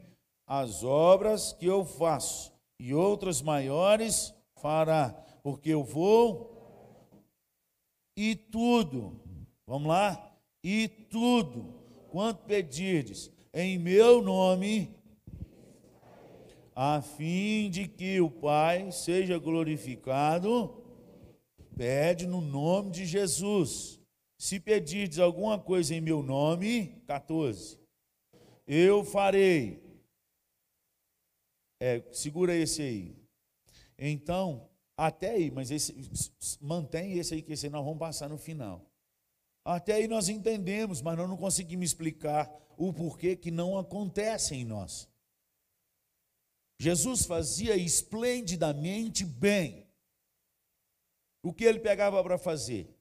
as 0.47 0.85
obras 0.85 1.51
que 1.51 1.65
eu 1.65 1.83
faço, 1.83 2.53
e 2.79 2.93
outras 2.93 3.41
maiores 3.41 4.33
fará, 4.55 5.09
porque 5.43 5.69
eu 5.69 5.83
vou 5.83 6.55
e 8.15 8.35
tudo, 8.35 9.26
vamos 9.67 9.89
lá? 9.89 10.33
E 10.63 10.87
tudo, 10.87 11.75
quanto 12.09 12.45
pedirdes, 12.45 13.31
em 13.53 13.77
meu 13.77 14.21
nome, 14.21 14.95
a 16.75 17.01
fim 17.01 17.69
de 17.69 17.87
que 17.87 18.21
o 18.21 18.29
Pai 18.29 18.91
seja 18.91 19.37
glorificado, 19.37 20.83
pede 21.75 22.25
no 22.25 22.39
nome 22.39 22.91
de 22.91 23.05
Jesus. 23.05 23.99
Se 24.39 24.59
pedirdes 24.59 25.19
alguma 25.19 25.59
coisa 25.59 25.95
em 25.95 26.01
meu 26.01 26.21
nome, 26.21 27.01
14, 27.07 27.79
eu 28.67 29.03
farei. 29.03 29.83
É, 31.79 32.01
segura 32.11 32.55
esse 32.55 32.81
aí. 32.81 33.15
Então, 33.97 34.69
até 34.95 35.31
aí, 35.31 35.51
mas 35.51 35.71
esse, 35.71 35.95
mantém 36.61 37.17
esse 37.17 37.33
aí, 37.33 37.41
que 37.41 37.53
esse 37.53 37.65
aí 37.65 37.71
nós 37.71 37.83
vamos 37.83 37.99
passar 37.99 38.29
no 38.29 38.37
final. 38.37 38.86
Até 39.69 39.95
aí 39.95 40.07
nós 40.07 40.29
entendemos, 40.29 41.01
mas 41.01 41.17
nós 41.17 41.27
não 41.27 41.35
conseguimos 41.35 41.87
explicar 41.87 42.49
o 42.77 42.93
porquê 42.93 43.35
que 43.35 43.51
não 43.51 43.77
acontece 43.77 44.55
em 44.55 44.63
nós. 44.63 45.09
Jesus 46.79 47.25
fazia 47.25 47.75
esplendidamente 47.75 49.25
bem 49.25 49.85
o 51.43 51.51
que 51.51 51.65
ele 51.65 51.79
pegava 51.79 52.23
para 52.23 52.37
fazer. 52.37 52.96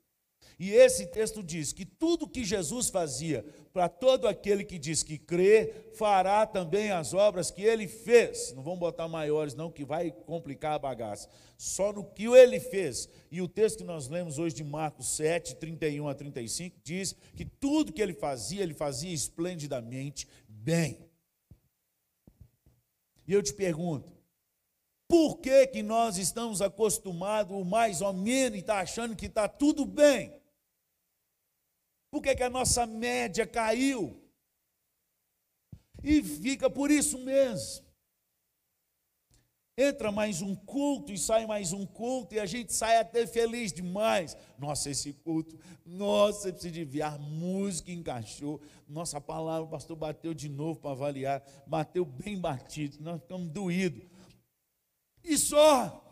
E 0.58 0.70
esse 0.72 1.06
texto 1.06 1.42
diz 1.42 1.72
que 1.72 1.84
tudo 1.84 2.28
que 2.28 2.42
Jesus 2.42 2.88
fazia 2.88 3.44
para 3.74 3.90
todo 3.90 4.26
aquele 4.26 4.64
que 4.64 4.78
diz 4.78 5.02
que 5.02 5.18
crê, 5.18 5.90
fará 5.92 6.46
também 6.46 6.90
as 6.90 7.12
obras 7.12 7.50
que 7.50 7.60
ele 7.60 7.86
fez. 7.86 8.54
Não 8.54 8.62
vamos 8.62 8.78
botar 8.78 9.06
maiores, 9.06 9.54
não, 9.54 9.70
que 9.70 9.84
vai 9.84 10.10
complicar 10.10 10.72
a 10.72 10.78
bagaça. 10.78 11.28
Só 11.58 11.92
no 11.92 12.02
que 12.02 12.24
ele 12.24 12.58
fez. 12.58 13.06
E 13.30 13.42
o 13.42 13.48
texto 13.48 13.78
que 13.78 13.84
nós 13.84 14.08
lemos 14.08 14.38
hoje 14.38 14.54
de 14.54 14.64
Marcos 14.64 15.08
7, 15.16 15.56
31 15.56 16.08
a 16.08 16.14
35, 16.14 16.80
diz 16.82 17.14
que 17.36 17.44
tudo 17.44 17.92
que 17.92 18.00
ele 18.00 18.14
fazia, 18.14 18.62
ele 18.62 18.72
fazia 18.72 19.12
esplendidamente 19.12 20.26
bem. 20.48 21.06
E 23.28 23.32
eu 23.34 23.42
te 23.42 23.52
pergunto, 23.52 24.10
por 25.06 25.36
que, 25.36 25.66
que 25.66 25.82
nós 25.82 26.16
estamos 26.16 26.62
acostumados, 26.62 27.66
mais 27.66 28.00
ou 28.00 28.14
menos, 28.14 28.56
e 28.56 28.60
está 28.60 28.78
achando 28.78 29.14
que 29.14 29.26
está 29.26 29.46
tudo 29.46 29.84
bem? 29.84 30.35
Por 32.16 32.22
que, 32.22 32.34
que 32.34 32.42
a 32.42 32.48
nossa 32.48 32.86
média 32.86 33.46
caiu? 33.46 34.18
E 36.02 36.22
fica 36.22 36.70
por 36.70 36.90
isso 36.90 37.18
mesmo. 37.18 37.84
Entra 39.76 40.10
mais 40.10 40.40
um 40.40 40.56
culto 40.56 41.12
e 41.12 41.18
sai 41.18 41.44
mais 41.44 41.74
um 41.74 41.84
culto, 41.84 42.34
e 42.34 42.40
a 42.40 42.46
gente 42.46 42.72
sai 42.72 42.96
até 42.96 43.26
feliz 43.26 43.70
demais. 43.70 44.34
Nossa, 44.58 44.88
esse 44.88 45.12
culto, 45.12 45.58
nossa, 45.84 46.50
precisa 46.50 46.72
de 46.72 46.86
ver, 46.86 47.02
a 47.02 47.18
música 47.18 47.92
encaixou. 47.92 48.62
Nossa 48.88 49.20
palavra, 49.20 49.66
o 49.66 49.70
pastor 49.70 49.94
bateu 49.94 50.32
de 50.32 50.48
novo 50.48 50.80
para 50.80 50.92
avaliar, 50.92 51.44
bateu 51.66 52.06
bem 52.06 52.40
batido, 52.40 52.96
nós 53.02 53.20
ficamos 53.20 53.50
doídos. 53.50 54.08
E 55.22 55.36
só. 55.36 56.02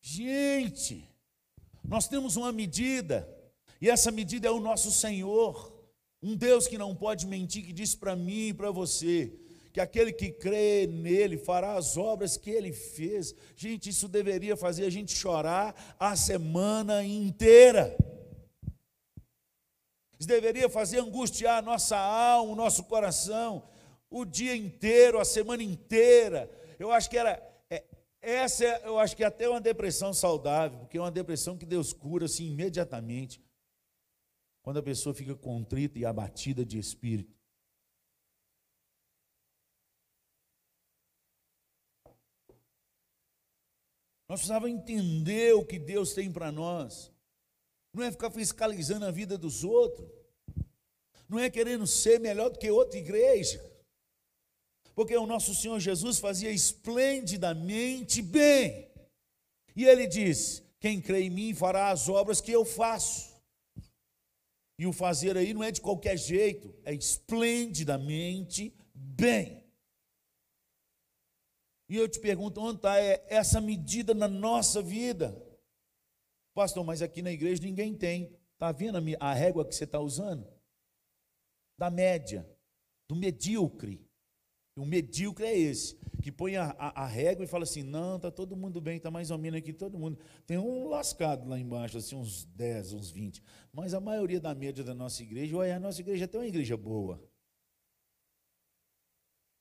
Gente, 0.00 1.04
nós 1.82 2.06
temos 2.06 2.36
uma 2.36 2.52
medida, 2.52 3.33
e 3.80 3.90
essa 3.90 4.10
medida 4.10 4.48
é 4.48 4.50
o 4.50 4.60
nosso 4.60 4.90
Senhor, 4.90 5.72
um 6.22 6.34
Deus 6.34 6.66
que 6.66 6.78
não 6.78 6.94
pode 6.94 7.26
mentir, 7.26 7.64
que 7.64 7.72
diz 7.72 7.94
para 7.94 8.16
mim 8.16 8.48
e 8.48 8.54
para 8.54 8.70
você, 8.70 9.32
que 9.74 9.80
aquele 9.80 10.12
que 10.12 10.30
crê 10.30 10.86
nele 10.86 11.36
fará 11.36 11.74
as 11.74 11.96
obras 11.96 12.36
que 12.36 12.48
ele 12.48 12.72
fez. 12.72 13.34
Gente, 13.56 13.90
isso 13.90 14.06
deveria 14.06 14.56
fazer 14.56 14.86
a 14.86 14.90
gente 14.90 15.12
chorar 15.12 15.96
a 15.98 16.14
semana 16.14 17.04
inteira. 17.04 17.96
Isso 20.16 20.28
deveria 20.28 20.70
fazer 20.70 21.00
angustiar 21.00 21.58
a 21.58 21.62
nossa 21.62 21.98
alma, 21.98 22.52
o 22.52 22.56
nosso 22.56 22.84
coração, 22.84 23.68
o 24.08 24.24
dia 24.24 24.54
inteiro, 24.54 25.18
a 25.18 25.24
semana 25.24 25.62
inteira. 25.62 26.48
Eu 26.78 26.92
acho 26.92 27.10
que 27.10 27.18
era. 27.18 27.42
é, 27.68 27.84
essa 28.22 28.64
é, 28.64 28.82
eu 28.86 28.98
acho 28.98 29.16
que 29.16 29.24
é 29.24 29.26
até 29.26 29.48
uma 29.48 29.60
depressão 29.60 30.14
saudável, 30.14 30.78
porque 30.78 30.96
é 30.96 31.00
uma 31.00 31.10
depressão 31.10 31.58
que 31.58 31.66
Deus 31.66 31.92
cura 31.92 32.26
assim 32.26 32.46
imediatamente. 32.46 33.43
Quando 34.64 34.78
a 34.78 34.82
pessoa 34.82 35.14
fica 35.14 35.36
contrita 35.36 35.98
e 35.98 36.06
abatida 36.06 36.64
de 36.64 36.78
espírito. 36.78 37.38
Nós 44.26 44.40
precisávamos 44.40 44.74
entender 44.74 45.54
o 45.54 45.66
que 45.66 45.78
Deus 45.78 46.14
tem 46.14 46.32
para 46.32 46.50
nós. 46.50 47.12
Não 47.92 48.02
é 48.02 48.10
ficar 48.10 48.30
fiscalizando 48.30 49.04
a 49.04 49.10
vida 49.10 49.36
dos 49.36 49.62
outros. 49.64 50.10
Não 51.28 51.38
é 51.38 51.50
querendo 51.50 51.86
ser 51.86 52.18
melhor 52.18 52.48
do 52.48 52.58
que 52.58 52.70
outra 52.70 52.98
igreja. 52.98 53.62
Porque 54.94 55.14
o 55.14 55.26
nosso 55.26 55.54
Senhor 55.54 55.78
Jesus 55.78 56.18
fazia 56.18 56.50
esplendidamente 56.50 58.22
bem. 58.22 58.90
E 59.76 59.84
ele 59.84 60.06
diz: 60.06 60.62
Quem 60.80 61.02
crê 61.02 61.24
em 61.24 61.30
mim 61.30 61.54
fará 61.54 61.90
as 61.90 62.08
obras 62.08 62.40
que 62.40 62.50
eu 62.50 62.64
faço. 62.64 63.33
E 64.78 64.86
o 64.86 64.92
fazer 64.92 65.36
aí 65.36 65.54
não 65.54 65.62
é 65.62 65.70
de 65.70 65.80
qualquer 65.80 66.16
jeito, 66.16 66.74
é 66.84 66.92
esplendidamente 66.92 68.74
bem. 68.94 69.64
E 71.88 71.96
eu 71.96 72.08
te 72.08 72.18
pergunto, 72.18 72.60
onde 72.60 72.78
está 72.78 72.98
essa 72.98 73.60
medida 73.60 74.14
na 74.14 74.26
nossa 74.26 74.82
vida? 74.82 75.40
Pastor, 76.54 76.84
mas 76.84 77.02
aqui 77.02 77.20
na 77.22 77.30
igreja 77.30 77.62
ninguém 77.62 77.94
tem. 77.94 78.36
Está 78.54 78.72
vendo 78.72 78.98
a 79.20 79.34
régua 79.34 79.64
que 79.64 79.74
você 79.74 79.84
está 79.84 80.00
usando? 80.00 80.48
Da 81.78 81.90
média, 81.90 82.48
do 83.08 83.14
medíocre. 83.14 84.08
O 84.76 84.84
medíocre 84.84 85.46
é 85.46 85.56
esse, 85.56 85.96
que 86.20 86.32
põe 86.32 86.56
a, 86.56 86.74
a, 86.78 87.04
a 87.04 87.06
régua 87.06 87.44
e 87.44 87.48
fala 87.48 87.62
assim: 87.62 87.82
não, 87.82 88.16
está 88.16 88.30
todo 88.30 88.56
mundo 88.56 88.80
bem, 88.80 88.96
está 88.96 89.10
mais 89.10 89.30
ou 89.30 89.38
menos 89.38 89.58
aqui, 89.58 89.72
todo 89.72 89.98
mundo. 89.98 90.18
Tem 90.46 90.58
um 90.58 90.88
lascado 90.88 91.48
lá 91.48 91.58
embaixo, 91.58 91.98
assim, 91.98 92.16
uns 92.16 92.44
10, 92.46 92.94
uns 92.94 93.10
20. 93.10 93.42
Mas 93.72 93.94
a 93.94 94.00
maioria 94.00 94.40
da 94.40 94.54
média 94.54 94.82
da 94.82 94.94
nossa 94.94 95.22
igreja, 95.22 95.56
olha, 95.56 95.76
a 95.76 95.80
nossa 95.80 96.00
igreja 96.00 96.24
até 96.24 96.38
uma 96.38 96.46
igreja 96.46 96.76
boa. 96.76 97.22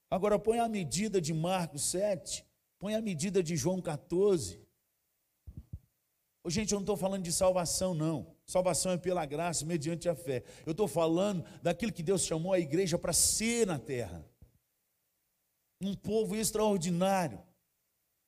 Agora 0.10 0.40
põe 0.40 0.60
a 0.60 0.68
medida 0.68 1.22
de 1.22 1.34
Marcos 1.34 1.84
7, 1.84 2.46
põe 2.80 2.96
a 2.96 3.02
medida 3.02 3.44
de 3.44 3.56
João 3.56 3.82
14. 3.82 4.64
Ô, 6.44 6.50
gente, 6.50 6.72
eu 6.72 6.78
não 6.78 6.84
estou 6.84 6.98
falando 6.98 7.24
de 7.24 7.32
salvação, 7.32 7.94
não. 7.94 8.36
Salvação 8.46 8.92
é 8.92 8.98
pela 8.98 9.26
graça, 9.26 9.66
mediante 9.66 10.10
a 10.10 10.16
fé. 10.16 10.44
Eu 10.66 10.72
estou 10.72 10.88
falando 10.88 11.46
daquilo 11.62 11.94
que 11.94 12.04
Deus 12.04 12.26
chamou 12.26 12.52
a 12.52 12.60
igreja 12.60 12.98
para 12.98 13.14
ser 13.14 13.66
na 13.66 13.80
terra. 13.80 14.26
Um 15.84 15.96
povo 15.96 16.36
extraordinário. 16.36 17.42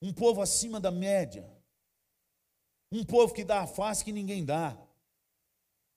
Um 0.01 0.14
povo 0.14 0.41
acima 0.41 0.80
da 0.80 0.91
média. 0.91 1.49
Um 2.91 3.03
povo 3.03 3.34
que 3.34 3.43
dá 3.43 3.62
a 3.62 3.68
face 3.68 4.03
que 4.03 4.12
ninguém 4.12 4.43
dá. 4.43 4.78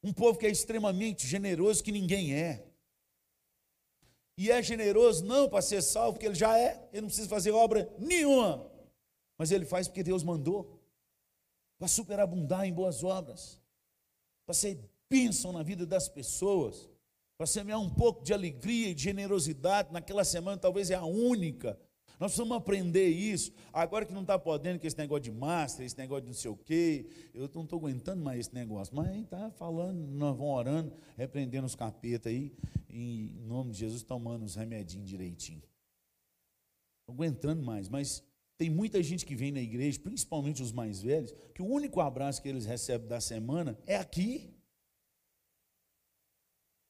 Um 0.02 0.12
povo 0.12 0.38
que 0.38 0.46
é 0.46 0.50
extremamente 0.50 1.26
generoso 1.26 1.82
que 1.82 1.92
ninguém 1.92 2.34
é. 2.34 2.66
E 4.36 4.50
é 4.52 4.62
generoso 4.62 5.24
não 5.24 5.48
para 5.48 5.60
ser 5.60 5.82
salvo, 5.82 6.12
porque 6.12 6.26
ele 6.26 6.34
já 6.34 6.56
é, 6.56 6.88
ele 6.92 7.02
não 7.02 7.08
precisa 7.08 7.28
fazer 7.28 7.50
obra 7.50 7.92
nenhuma. 7.98 8.70
Mas 9.36 9.50
ele 9.50 9.64
faz 9.64 9.88
porque 9.88 10.02
Deus 10.02 10.22
mandou. 10.22 10.80
Para 11.76 11.88
superabundar 11.88 12.64
em 12.64 12.72
boas 12.72 13.02
obras. 13.02 13.60
Para 14.46 14.54
ser 14.54 14.78
bênção 15.10 15.52
na 15.52 15.62
vida 15.62 15.84
das 15.84 16.08
pessoas. 16.08 16.88
Para 17.38 17.46
semear 17.46 17.80
um 17.80 17.88
pouco 17.88 18.22
de 18.22 18.34
alegria 18.34 18.90
e 18.90 18.94
de 18.94 19.04
generosidade 19.04 19.92
naquela 19.92 20.24
semana, 20.24 20.58
talvez 20.58 20.90
é 20.90 20.96
a 20.96 21.04
única 21.04 21.78
nós 22.18 22.32
precisamos 22.32 22.56
aprender 22.56 23.08
isso. 23.08 23.52
Agora 23.72 24.04
que 24.04 24.12
não 24.12 24.22
está 24.22 24.36
podendo 24.38 24.80
com 24.80 24.86
esse 24.86 24.98
negócio 24.98 25.22
de 25.22 25.30
master, 25.30 25.86
esse 25.86 25.96
negócio 25.96 26.22
de 26.22 26.28
não 26.28 26.34
sei 26.34 26.50
o 26.50 26.56
quê, 26.56 27.06
eu 27.32 27.48
não 27.54 27.62
estou 27.62 27.78
aguentando 27.78 28.22
mais 28.22 28.40
esse 28.40 28.54
negócio. 28.54 28.94
Mas 28.94 29.16
está 29.16 29.50
falando, 29.52 29.98
nós 29.98 30.36
vamos 30.36 30.52
orando, 30.52 30.92
repreendendo 31.16 31.66
os 31.66 31.76
capetas 31.76 32.32
aí, 32.32 32.52
em 32.90 33.30
nome 33.46 33.70
de 33.70 33.78
Jesus, 33.78 34.02
tomando 34.02 34.44
os 34.44 34.56
remedinhos 34.56 35.08
direitinho. 35.08 35.62
Não 37.06 37.14
aguentando 37.14 37.62
mais, 37.62 37.88
mas 37.88 38.24
tem 38.56 38.68
muita 38.68 39.00
gente 39.00 39.24
que 39.24 39.36
vem 39.36 39.52
na 39.52 39.60
igreja, 39.60 40.00
principalmente 40.00 40.60
os 40.60 40.72
mais 40.72 41.00
velhos, 41.00 41.32
que 41.54 41.62
o 41.62 41.66
único 41.66 42.00
abraço 42.00 42.42
que 42.42 42.48
eles 42.48 42.66
recebem 42.66 43.06
da 43.06 43.20
semana 43.20 43.78
é 43.86 43.94
aqui. 43.94 44.52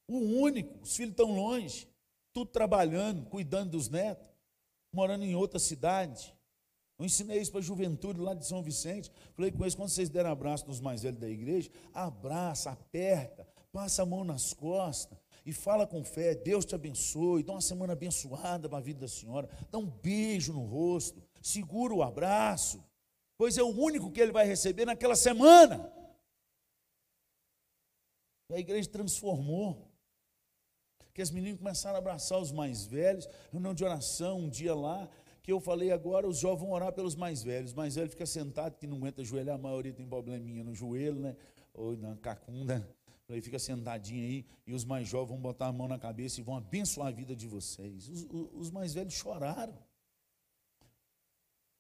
O 0.09 0.19
único, 0.19 0.83
os 0.83 0.97
filhos 0.97 1.13
estão 1.13 1.35
longe, 1.35 1.87
tudo 2.33 2.51
trabalhando, 2.51 3.27
cuidando 3.27 3.73
dos 3.73 3.89
netos 3.89 4.29
morando 4.93 5.25
em 5.25 5.35
outra 5.35 5.59
cidade. 5.59 6.35
Eu 6.99 7.07
ensinei 7.07 7.41
isso 7.41 7.53
para 7.53 7.61
a 7.61 7.63
juventude 7.63 8.21
lá 8.21 8.35
de 8.35 8.47
São 8.47 8.63
Vicente. 8.63 9.13
Falei 9.35 9.53
com 9.53 9.63
eles, 9.63 9.75
quando 9.75 9.91
vocês 9.91 10.09
deram 10.09 10.31
abraço 10.31 10.67
nos 10.67 10.81
mais 10.81 11.03
velhos 11.03 11.21
da 11.21 11.29
igreja, 11.29 11.71
abraça, 11.95 12.71
aperta, 12.71 13.47
passa 13.71 14.03
a 14.03 14.07
mão 14.07 14.25
nas 14.25 14.53
costas 14.53 15.17
e 15.47 15.53
fala 15.53 15.87
com 15.87 16.05
fé, 16.05 16.35
Deus 16.35 16.65
te 16.65 16.75
abençoe, 16.75 17.43
dá 17.43 17.53
uma 17.53 17.61
semana 17.61 17.93
abençoada 17.93 18.69
para 18.69 18.79
a 18.79 18.83
vida 18.83 19.01
da 19.01 19.09
senhora, 19.09 19.49
dá 19.71 19.79
um 19.79 19.87
beijo 19.87 20.53
no 20.53 20.65
rosto, 20.65 21.23
segura 21.41 21.95
o 21.95 22.03
abraço, 22.03 22.85
pois 23.39 23.57
é 23.57 23.63
o 23.63 23.69
único 23.69 24.11
que 24.11 24.21
ele 24.21 24.33
vai 24.33 24.45
receber 24.45 24.85
naquela 24.85 25.15
semana. 25.15 25.91
E 28.51 28.55
a 28.55 28.59
igreja 28.59 28.89
transformou 28.91 29.88
que 31.19 31.23
as 31.23 31.33
meninas 31.33 31.59
começaram 31.59 31.97
a 31.97 31.99
abraçar 31.99 32.39
os 32.39 32.53
mais 32.53 32.87
velhos, 32.87 33.29
reunião 33.51 33.75
de 33.75 33.85
oração, 33.85 34.39
um 34.39 34.49
dia 34.49 34.73
lá, 34.73 35.09
que 35.43 35.51
eu 35.51 35.59
falei 35.59 35.91
agora, 35.91 36.29
os 36.29 36.39
jovens 36.39 36.61
vão 36.61 36.71
orar 36.71 36.93
pelos 36.93 37.16
mais 37.16 37.43
velhos, 37.43 37.71
os 37.71 37.77
mais 37.77 37.97
velhos 37.97 38.12
ficam 38.12 38.25
sentados, 38.25 38.79
que 38.79 38.87
não 38.87 38.99
aguenta 38.99 39.23
ajoelhar, 39.23 39.57
a 39.57 39.59
maioria 39.59 39.93
tem 39.93 40.07
probleminha 40.07 40.62
no 40.62 40.73
joelho, 40.77 41.19
né, 41.19 41.35
ou 41.75 41.97
na 41.97 42.14
cacunda, 42.19 42.89
aí 43.29 43.41
fica 43.41 43.59
sentadinho 43.59 44.25
aí, 44.25 44.47
e 44.64 44.73
os 44.73 44.85
mais 44.85 45.09
jovens 45.09 45.31
vão 45.31 45.41
botar 45.41 45.66
a 45.66 45.73
mão 45.73 45.89
na 45.89 45.99
cabeça 45.99 46.39
e 46.39 46.45
vão 46.45 46.57
abençoar 46.57 47.09
a 47.09 47.11
vida 47.11 47.35
de 47.35 47.49
vocês. 47.49 48.09
Os, 48.09 48.23
os, 48.31 48.49
os 48.53 48.71
mais 48.71 48.95
velhos 48.95 49.14
choraram. 49.14 49.77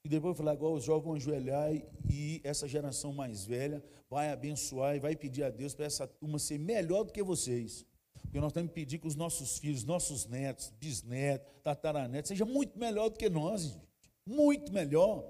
E 0.04 0.08
depois 0.08 0.32
eu 0.32 0.34
falei, 0.34 0.52
agora 0.52 0.74
os 0.74 0.82
jovens 0.82 1.04
vão 1.04 1.14
ajoelhar 1.14 1.72
e 2.10 2.40
essa 2.42 2.66
geração 2.66 3.12
mais 3.12 3.44
velha 3.44 3.84
vai 4.10 4.32
abençoar 4.32 4.96
e 4.96 4.98
vai 4.98 5.14
pedir 5.14 5.44
a 5.44 5.50
Deus 5.50 5.76
para 5.76 5.84
essa 5.84 6.08
turma 6.08 6.40
ser 6.40 6.58
melhor 6.58 7.04
do 7.04 7.12
que 7.12 7.22
vocês. 7.22 7.86
Porque 8.22 8.40
nós 8.40 8.52
temos 8.52 8.70
que 8.70 8.74
pedir 8.74 8.98
que 8.98 9.06
os 9.06 9.14
nossos 9.14 9.58
filhos, 9.58 9.84
nossos 9.84 10.26
netos, 10.26 10.70
bisnetos, 10.78 11.48
tataranetos, 11.62 12.28
seja 12.28 12.44
muito 12.44 12.78
melhor 12.78 13.08
do 13.08 13.18
que 13.18 13.28
nós, 13.28 13.62
gente. 13.62 13.88
muito 14.26 14.72
melhor. 14.72 15.24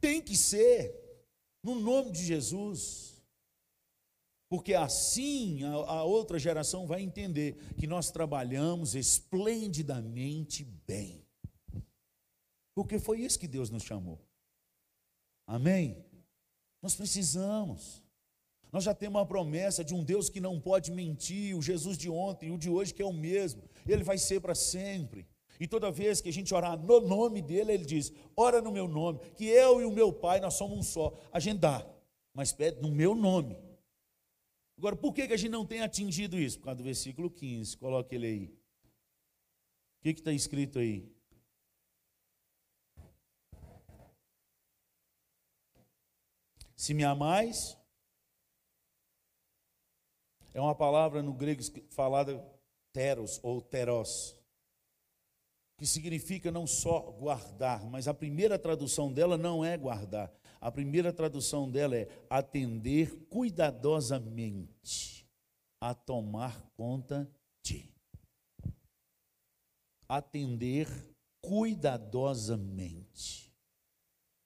Tem 0.00 0.20
que 0.22 0.36
ser, 0.36 0.94
no 1.62 1.74
nome 1.74 2.10
de 2.10 2.24
Jesus. 2.24 3.22
Porque 4.48 4.74
assim 4.74 5.62
a, 5.62 5.74
a 5.74 6.04
outra 6.04 6.38
geração 6.38 6.86
vai 6.86 7.02
entender 7.02 7.56
que 7.78 7.86
nós 7.86 8.10
trabalhamos 8.10 8.94
esplendidamente 8.94 10.64
bem. 10.64 11.24
Porque 12.74 12.98
foi 12.98 13.20
isso 13.20 13.38
que 13.38 13.46
Deus 13.46 13.70
nos 13.70 13.82
chamou. 13.82 14.18
Amém? 15.46 16.04
Nós 16.82 16.94
precisamos. 16.94 17.99
Nós 18.72 18.84
já 18.84 18.94
temos 18.94 19.18
uma 19.18 19.26
promessa 19.26 19.84
de 19.84 19.94
um 19.94 20.04
Deus 20.04 20.28
que 20.28 20.40
não 20.40 20.60
pode 20.60 20.92
mentir, 20.92 21.56
o 21.56 21.62
Jesus 21.62 21.98
de 21.98 22.08
ontem 22.08 22.48
e 22.48 22.52
o 22.52 22.58
de 22.58 22.70
hoje 22.70 22.94
que 22.94 23.02
é 23.02 23.04
o 23.04 23.12
mesmo. 23.12 23.62
Ele 23.86 24.04
vai 24.04 24.16
ser 24.16 24.40
para 24.40 24.54
sempre. 24.54 25.26
E 25.58 25.66
toda 25.66 25.90
vez 25.90 26.20
que 26.20 26.28
a 26.28 26.32
gente 26.32 26.54
orar 26.54 26.78
no 26.78 27.00
nome 27.00 27.42
dele, 27.42 27.72
ele 27.72 27.84
diz: 27.84 28.12
ora 28.36 28.62
no 28.62 28.72
meu 28.72 28.86
nome, 28.86 29.18
que 29.36 29.44
eu 29.44 29.80
e 29.80 29.84
o 29.84 29.90
meu 29.90 30.12
Pai 30.12 30.40
nós 30.40 30.54
somos 30.54 30.78
um 30.78 30.82
só. 30.82 31.18
A 31.32 31.40
gente 31.40 31.58
dá, 31.58 31.86
mas 32.32 32.52
pede 32.52 32.80
no 32.80 32.90
meu 32.90 33.14
nome. 33.14 33.58
Agora, 34.78 34.96
por 34.96 35.12
que, 35.12 35.26
que 35.26 35.34
a 35.34 35.36
gente 35.36 35.50
não 35.50 35.66
tem 35.66 35.82
atingido 35.82 36.38
isso? 36.38 36.58
Por 36.58 36.64
causa 36.64 36.78
do 36.78 36.84
versículo 36.84 37.30
15, 37.30 37.76
coloque 37.76 38.14
ele 38.14 38.26
aí. 38.26 38.44
O 39.98 40.02
que 40.02 40.10
está 40.10 40.32
escrito 40.32 40.78
aí? 40.78 41.12
Se 46.74 46.94
me 46.94 47.04
amais, 47.04 47.76
é 50.52 50.60
uma 50.60 50.74
palavra 50.74 51.22
no 51.22 51.32
grego 51.32 51.62
falada 51.90 52.44
teros 52.92 53.38
ou 53.42 53.60
teros, 53.60 54.36
que 55.78 55.86
significa 55.86 56.50
não 56.50 56.66
só 56.66 57.12
guardar, 57.12 57.84
mas 57.84 58.08
a 58.08 58.14
primeira 58.14 58.58
tradução 58.58 59.12
dela 59.12 59.38
não 59.38 59.64
é 59.64 59.76
guardar. 59.76 60.32
A 60.60 60.70
primeira 60.70 61.12
tradução 61.12 61.70
dela 61.70 61.96
é 61.96 62.08
atender 62.28 63.14
cuidadosamente 63.30 65.26
a 65.80 65.94
tomar 65.94 66.60
conta 66.76 67.26
de. 67.64 67.88
Atender 70.06 70.86
cuidadosamente. 71.40 73.50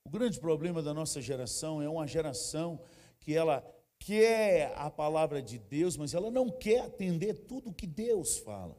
O 0.07 0.11
grande 0.11 0.38
problema 0.38 0.80
da 0.82 0.94
nossa 0.94 1.20
geração 1.20 1.82
é 1.82 1.88
uma 1.88 2.07
geração 2.07 2.80
que 3.18 3.34
ela 3.34 3.73
quer 4.05 4.74
a 4.76 4.90
palavra 4.90 5.40
de 5.40 5.59
Deus, 5.59 5.96
mas 5.96 6.12
ela 6.12 6.30
não 6.30 6.50
quer 6.50 6.82
atender 6.82 7.46
tudo 7.46 7.70
o 7.70 7.74
que 7.74 7.86
Deus 7.86 8.36
fala. 8.36 8.76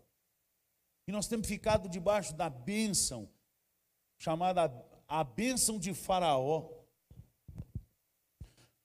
E 1.08 1.12
nós 1.12 1.28
temos 1.28 1.48
ficado 1.48 1.90
debaixo 1.90 2.34
da 2.36 2.48
bênção, 2.48 3.28
chamada 4.20 4.72
a 5.08 5.24
bênção 5.24 5.80
de 5.80 5.94
Faraó. 5.96 6.70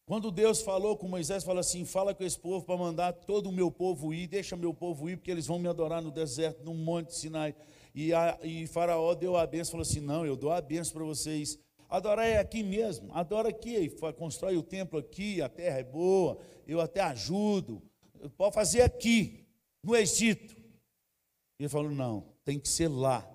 Quando 0.06 0.30
Deus 0.30 0.62
falou 0.62 0.96
com 0.96 1.06
Moisés, 1.08 1.44
falou 1.44 1.60
assim: 1.60 1.84
fala 1.84 2.14
com 2.14 2.24
esse 2.24 2.38
povo 2.38 2.64
para 2.64 2.76
mandar 2.76 3.12
todo 3.12 3.50
o 3.50 3.52
meu 3.52 3.70
povo 3.70 4.12
ir, 4.14 4.26
deixa 4.26 4.56
meu 4.56 4.72
povo 4.72 5.10
ir, 5.10 5.18
porque 5.18 5.30
eles 5.30 5.46
vão 5.46 5.58
me 5.58 5.68
adorar 5.68 6.02
no 6.02 6.10
deserto, 6.10 6.64
no 6.64 6.74
monte 6.74 7.14
Sinai. 7.14 7.54
E, 7.94 8.14
a, 8.14 8.38
e 8.42 8.66
Faraó 8.66 9.14
deu 9.14 9.36
a 9.36 9.46
bênção, 9.46 9.72
falou 9.72 9.82
assim: 9.82 10.00
não, 10.00 10.24
eu 10.24 10.36
dou 10.36 10.50
a 10.50 10.60
bênção 10.60 10.94
para 10.94 11.04
vocês 11.04 11.58
Adorar 11.90 12.24
é 12.24 12.38
aqui 12.38 12.62
mesmo, 12.62 13.12
adora 13.12 13.48
aqui, 13.48 13.90
constrói 14.16 14.56
o 14.56 14.62
templo 14.62 14.96
aqui, 14.96 15.42
a 15.42 15.48
terra 15.48 15.80
é 15.80 15.82
boa, 15.82 16.40
eu 16.64 16.80
até 16.80 17.00
ajudo. 17.00 17.82
Pode 18.36 18.54
fazer 18.54 18.82
aqui, 18.82 19.44
no 19.82 19.96
Egito. 19.96 20.56
Ele 21.58 21.68
falou: 21.68 21.90
não, 21.90 22.32
tem 22.44 22.60
que 22.60 22.68
ser 22.68 22.86
lá, 22.86 23.28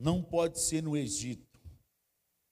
não 0.00 0.22
pode 0.22 0.60
ser 0.60 0.82
no 0.82 0.96
Egito. 0.96 1.60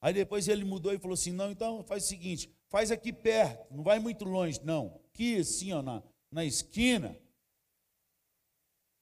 Aí 0.02 0.12
depois 0.12 0.48
ele 0.48 0.64
mudou 0.64 0.92
e 0.92 0.98
falou 0.98 1.14
assim: 1.14 1.32
não, 1.32 1.50
então 1.50 1.82
faz 1.84 2.04
o 2.04 2.08
seguinte, 2.08 2.54
faz 2.68 2.90
aqui 2.90 3.10
perto, 3.10 3.72
não 3.74 3.82
vai 3.82 3.98
muito 3.98 4.26
longe, 4.26 4.60
não. 4.62 5.00
Aqui 5.06 5.38
assim, 5.38 5.72
ó, 5.72 5.80
na, 5.80 6.02
na 6.30 6.44
esquina. 6.44 7.18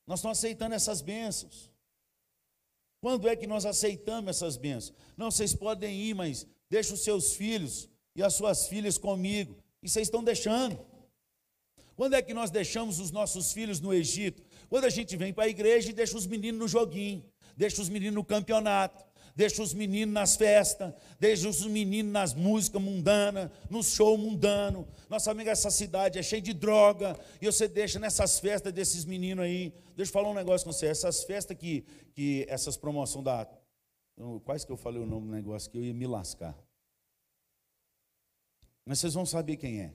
Nós 0.06 0.20
estamos 0.20 0.38
aceitando 0.38 0.74
essas 0.74 1.00
bênçãos. 1.00 1.69
Quando 3.00 3.28
é 3.28 3.34
que 3.34 3.46
nós 3.46 3.64
aceitamos 3.64 4.28
essas 4.30 4.56
bênçãos? 4.56 4.94
Não, 5.16 5.30
vocês 5.30 5.54
podem 5.54 5.94
ir, 5.94 6.14
mas 6.14 6.46
deixa 6.68 6.92
os 6.92 7.02
seus 7.02 7.32
filhos 7.34 7.88
e 8.14 8.22
as 8.22 8.34
suas 8.34 8.68
filhas 8.68 8.98
comigo. 8.98 9.56
E 9.82 9.88
vocês 9.88 10.06
estão 10.06 10.22
deixando. 10.22 10.78
Quando 11.96 12.14
é 12.14 12.22
que 12.22 12.34
nós 12.34 12.50
deixamos 12.50 12.98
os 12.98 13.10
nossos 13.10 13.52
filhos 13.52 13.80
no 13.80 13.92
Egito? 13.92 14.42
Quando 14.68 14.84
a 14.84 14.90
gente 14.90 15.16
vem 15.16 15.32
para 15.32 15.44
a 15.44 15.48
igreja 15.48 15.90
e 15.90 15.92
deixa 15.92 16.16
os 16.16 16.26
meninos 16.26 16.60
no 16.60 16.68
joguinho, 16.68 17.24
deixa 17.56 17.80
os 17.80 17.88
meninos 17.88 18.14
no 18.14 18.24
campeonato, 18.24 19.04
deixa 19.34 19.62
os 19.62 19.72
meninos 19.74 20.12
nas 20.12 20.36
festas, 20.36 20.92
deixa 21.18 21.48
os 21.48 21.64
meninos 21.66 22.12
nas 22.12 22.34
músicas 22.34 22.80
mundanas, 22.80 23.50
no 23.68 23.82
show 23.82 24.16
mundano. 24.16 24.86
Nossa 25.08 25.30
amiga, 25.30 25.50
essa 25.50 25.70
cidade 25.70 26.18
é 26.18 26.22
cheia 26.22 26.42
de 26.42 26.52
droga, 26.52 27.18
e 27.40 27.46
você 27.46 27.66
deixa 27.68 27.98
nessas 27.98 28.38
festas 28.38 28.72
desses 28.72 29.04
meninos 29.04 29.44
aí. 29.44 29.72
Deixa 29.96 30.10
eu 30.10 30.12
falar 30.12 30.30
um 30.30 30.34
negócio 30.34 30.66
com 30.66 30.72
você, 30.72 30.86
essas 30.86 31.24
festas 31.24 31.56
que, 31.56 31.84
que 32.12 32.46
essas 32.48 32.76
promoções 32.76 33.24
da. 33.24 33.48
Quase 34.44 34.66
que 34.66 34.72
eu 34.72 34.76
falei 34.76 35.02
o 35.02 35.06
nome 35.06 35.26
do 35.26 35.32
negócio 35.32 35.70
que 35.70 35.78
eu 35.78 35.84
ia 35.84 35.94
me 35.94 36.06
lascar. 36.06 36.54
Mas 38.84 38.98
vocês 38.98 39.14
vão 39.14 39.24
saber 39.24 39.56
quem 39.56 39.80
é. 39.80 39.92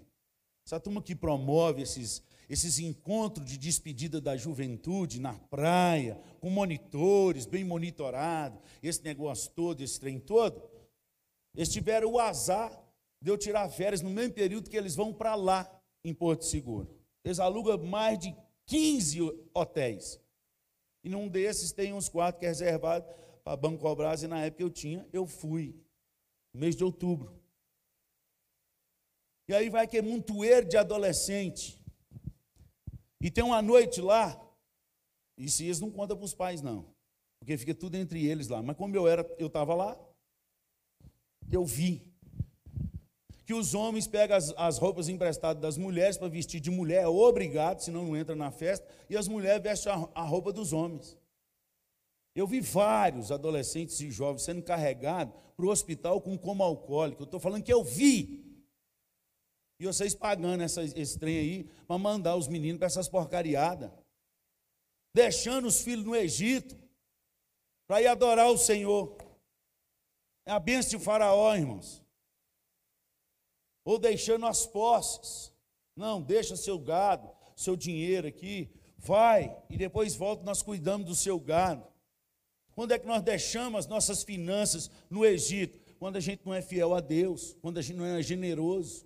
Essa 0.66 0.80
turma 0.80 1.02
que 1.02 1.16
promove 1.16 1.84
esses, 1.84 2.24
esses 2.50 2.80
encontros 2.80 3.46
de 3.46 3.58
despedida 3.58 4.22
da 4.22 4.38
juventude 4.38 5.20
na 5.20 5.34
praia, 5.34 6.20
com 6.40 6.50
monitores, 6.50 7.46
bem 7.46 7.64
monitorado, 7.64 8.60
esse 8.82 9.04
negócio 9.04 9.52
todo, 9.52 9.82
esse 9.82 10.00
trem 10.00 10.20
todo, 10.20 10.70
eles 11.56 11.70
tiveram 11.70 12.12
o 12.12 12.20
azar 12.20 12.72
de 13.22 13.32
eu 13.32 13.38
tirar 13.38 13.68
férias 13.70 14.02
no 14.02 14.10
mesmo 14.10 14.34
período 14.34 14.70
que 14.70 14.78
eles 14.78 14.96
vão 14.96 15.14
para 15.14 15.36
lá, 15.36 15.72
em 16.04 16.14
Porto 16.14 16.46
Seguro. 16.46 16.88
Eles 17.24 17.40
alugam 17.40 17.78
mais 17.84 18.20
de 18.20 18.36
15 18.68 19.20
hotéis. 19.54 20.20
E 21.04 21.10
num 21.10 21.28
desses 21.28 21.72
tem 21.72 21.94
uns 21.94 22.08
quartos 22.08 22.40
que 22.40 22.46
é 22.46 22.50
reservado 22.50 23.06
para 23.44 23.58
Banco 23.58 23.96
Brás, 23.96 24.24
e 24.24 24.28
na 24.28 24.44
época 24.44 24.64
eu 24.64 24.70
tinha, 24.70 25.08
eu 25.12 25.26
fui, 25.26 25.76
no 26.54 26.60
mês 26.60 26.76
de 26.76 26.84
outubro. 26.84 27.40
E 29.48 29.54
aí 29.54 29.70
vai 29.70 29.88
que 29.88 29.98
é 29.98 30.02
montoeiro 30.02 30.68
de 30.68 30.78
adolescente. 30.78 31.80
E 33.26 33.32
tem 33.32 33.44
uma 33.44 33.60
noite 33.60 34.02
lá, 34.02 34.40
e 35.36 35.50
se 35.50 35.66
eles 35.66 35.80
não 35.80 35.90
contam 35.90 36.16
para 36.16 36.26
os 36.26 36.36
pais, 36.36 36.62
não. 36.62 36.86
Porque 37.40 37.58
fica 37.58 37.74
tudo 37.74 37.96
entre 37.96 38.24
eles 38.24 38.50
lá. 38.50 38.62
Mas 38.62 38.78
como 38.78 38.96
eu 38.96 39.08
era, 39.08 39.28
eu 39.40 39.48
estava 39.48 39.74
lá, 39.74 40.00
eu 41.52 41.66
vi 41.66 42.06
que 43.44 43.52
os 43.52 43.74
homens 43.74 44.06
pegam 44.06 44.38
as, 44.38 44.54
as 44.56 44.78
roupas 44.78 45.10
emprestadas 45.10 45.60
das 45.60 45.76
mulheres 45.76 46.20
para 46.20 46.28
vestir 46.28 46.60
de 46.60 46.70
mulher, 46.70 47.02
é 47.02 47.08
obrigado, 47.08 47.80
senão 47.80 48.06
não 48.06 48.16
entra 48.16 48.36
na 48.36 48.52
festa, 48.52 48.88
e 49.10 49.18
as 49.18 49.28
mulheres 49.28 49.64
vestem 49.64 49.92
a, 49.92 50.08
a 50.14 50.22
roupa 50.22 50.54
dos 50.54 50.72
homens. 50.72 51.18
Eu 52.36 52.46
vi 52.46 52.62
vários 52.62 53.32
adolescentes 53.32 54.00
e 54.02 54.12
jovens 54.12 54.44
sendo 54.44 54.62
carregados 54.62 55.34
para 55.58 55.66
o 55.66 55.70
hospital 55.70 56.22
com 56.22 56.38
coma 56.38 56.64
alcoólico. 56.64 57.24
Eu 57.24 57.26
estou 57.26 57.40
falando 57.40 57.64
que 57.64 57.74
eu 57.74 57.84
vi. 57.84 58.45
E 59.80 59.86
vocês 59.86 60.16
pagando 60.16 60.64
essa, 60.64 60.84
esse 60.84 61.20
trem 61.20 61.38
aí 61.38 61.64
para 61.86 61.98
mandar 61.98 62.36
os 62.36 62.48
meninos 62.48 62.80
para 62.80 62.88
essas 62.88 63.10
porcariadas. 63.10 63.92
Deixando 65.14 65.68
os 65.68 65.82
filhos 65.82 66.06
no 66.06 66.16
Egito 66.16 66.78
para 67.88 68.02
ir 68.02 68.08
adorar 68.08 68.50
o 68.50 68.58
Senhor. 68.58 69.18
É 70.46 70.52
a 70.52 70.60
bênção 70.60 70.98
de 70.98 71.06
Faraó, 71.06 71.56
irmãos. 71.56 72.04
Ou 73.84 74.00
deixando 74.00 74.46
as 74.46 74.66
posses. 74.66 75.52
Não, 75.96 76.22
deixa 76.22 76.56
seu 76.56 76.78
gado, 76.80 77.30
seu 77.56 77.76
dinheiro 77.76 78.28
aqui. 78.28 78.70
Vai 78.98 79.56
e 79.70 79.78
depois 79.78 80.16
volta, 80.16 80.44
nós 80.44 80.62
cuidamos 80.62 81.08
do 81.08 81.16
seu 81.16 81.40
gado. 81.40 81.86
Quando 82.74 82.92
é 82.92 83.00
que 83.00 83.08
nós 83.08 83.22
deixamos 83.22 83.80
as 83.80 83.88
nossas 83.88 84.24
finanças 84.24 84.90
no 85.10 85.26
Egito? 85.26 85.80
Quando 85.98 86.18
a 86.18 86.20
gente 86.20 86.46
não 86.46 86.54
é 86.54 86.62
fiel 86.62 86.94
a 86.94 87.00
Deus, 87.00 87.56
quando 87.62 87.78
a 87.78 87.82
gente 87.82 87.98
não 87.98 88.06
é 88.06 88.22
generoso, 88.22 89.06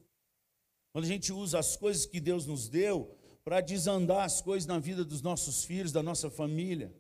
quando 0.92 1.06
a 1.06 1.08
gente 1.08 1.32
usa 1.32 1.60
as 1.60 1.76
coisas 1.76 2.06
que 2.06 2.20
Deus 2.20 2.46
nos 2.46 2.68
deu 2.68 3.16
para 3.44 3.62
desandar 3.62 4.26
as 4.26 4.42
coisas 4.42 4.68
na 4.68 4.80
vida 4.80 5.04
dos 5.04 5.22
nossos 5.22 5.64
filhos, 5.64 5.92
da 5.92 6.04
nossa 6.04 6.30
família. 6.30 6.94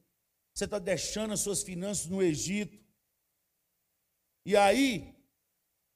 Você 0.53 0.65
está 0.65 0.79
deixando 0.79 1.33
as 1.33 1.39
suas 1.39 1.63
finanças 1.63 2.07
no 2.07 2.21
Egito. 2.21 2.77
E 4.45 4.55
aí, 4.55 5.15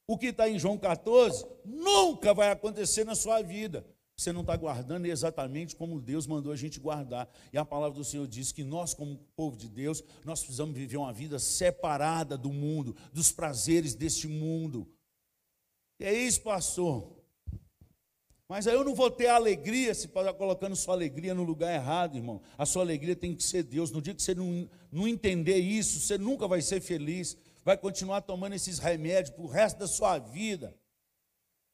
o 0.06 0.18
que 0.18 0.26
está 0.26 0.48
em 0.48 0.58
João 0.58 0.78
14 0.78 1.44
nunca 1.64 2.34
vai 2.34 2.50
acontecer 2.50 3.04
na 3.04 3.14
sua 3.14 3.42
vida. 3.42 3.86
Você 4.16 4.32
não 4.32 4.42
está 4.42 4.56
guardando 4.56 5.06
exatamente 5.06 5.74
como 5.74 6.00
Deus 6.00 6.26
mandou 6.26 6.52
a 6.52 6.56
gente 6.56 6.78
guardar. 6.78 7.28
E 7.52 7.58
a 7.58 7.64
palavra 7.64 7.98
do 7.98 8.04
Senhor 8.04 8.28
diz 8.28 8.52
que 8.52 8.62
nós, 8.62 8.94
como 8.94 9.18
povo 9.34 9.56
de 9.56 9.68
Deus, 9.68 10.04
nós 10.24 10.40
precisamos 10.40 10.74
viver 10.74 10.96
uma 10.96 11.12
vida 11.12 11.38
separada 11.38 12.38
do 12.38 12.52
mundo, 12.52 12.96
dos 13.12 13.32
prazeres 13.32 13.94
deste 13.94 14.28
mundo. 14.28 14.88
E 15.98 16.04
é 16.04 16.12
isso, 16.12 16.42
pastor. 16.42 17.13
Mas 18.48 18.66
aí 18.66 18.74
eu 18.74 18.84
não 18.84 18.94
vou 18.94 19.10
ter 19.10 19.28
alegria 19.28 19.94
se 19.94 20.06
está 20.06 20.32
colocando 20.32 20.76
sua 20.76 20.94
alegria 20.94 21.34
no 21.34 21.42
lugar 21.42 21.74
errado, 21.74 22.16
irmão. 22.16 22.42
A 22.58 22.66
sua 22.66 22.82
alegria 22.82 23.16
tem 23.16 23.34
que 23.34 23.42
ser 23.42 23.62
Deus. 23.62 23.90
No 23.90 24.02
dia 24.02 24.14
que 24.14 24.22
você 24.22 24.34
não, 24.34 24.68
não 24.92 25.08
entender 25.08 25.58
isso, 25.58 26.00
você 26.00 26.18
nunca 26.18 26.46
vai 26.46 26.60
ser 26.60 26.80
feliz. 26.80 27.36
Vai 27.64 27.78
continuar 27.78 28.20
tomando 28.20 28.54
esses 28.54 28.78
remédios 28.78 29.34
para 29.34 29.44
o 29.44 29.48
resto 29.48 29.78
da 29.78 29.86
sua 29.86 30.18
vida 30.18 30.74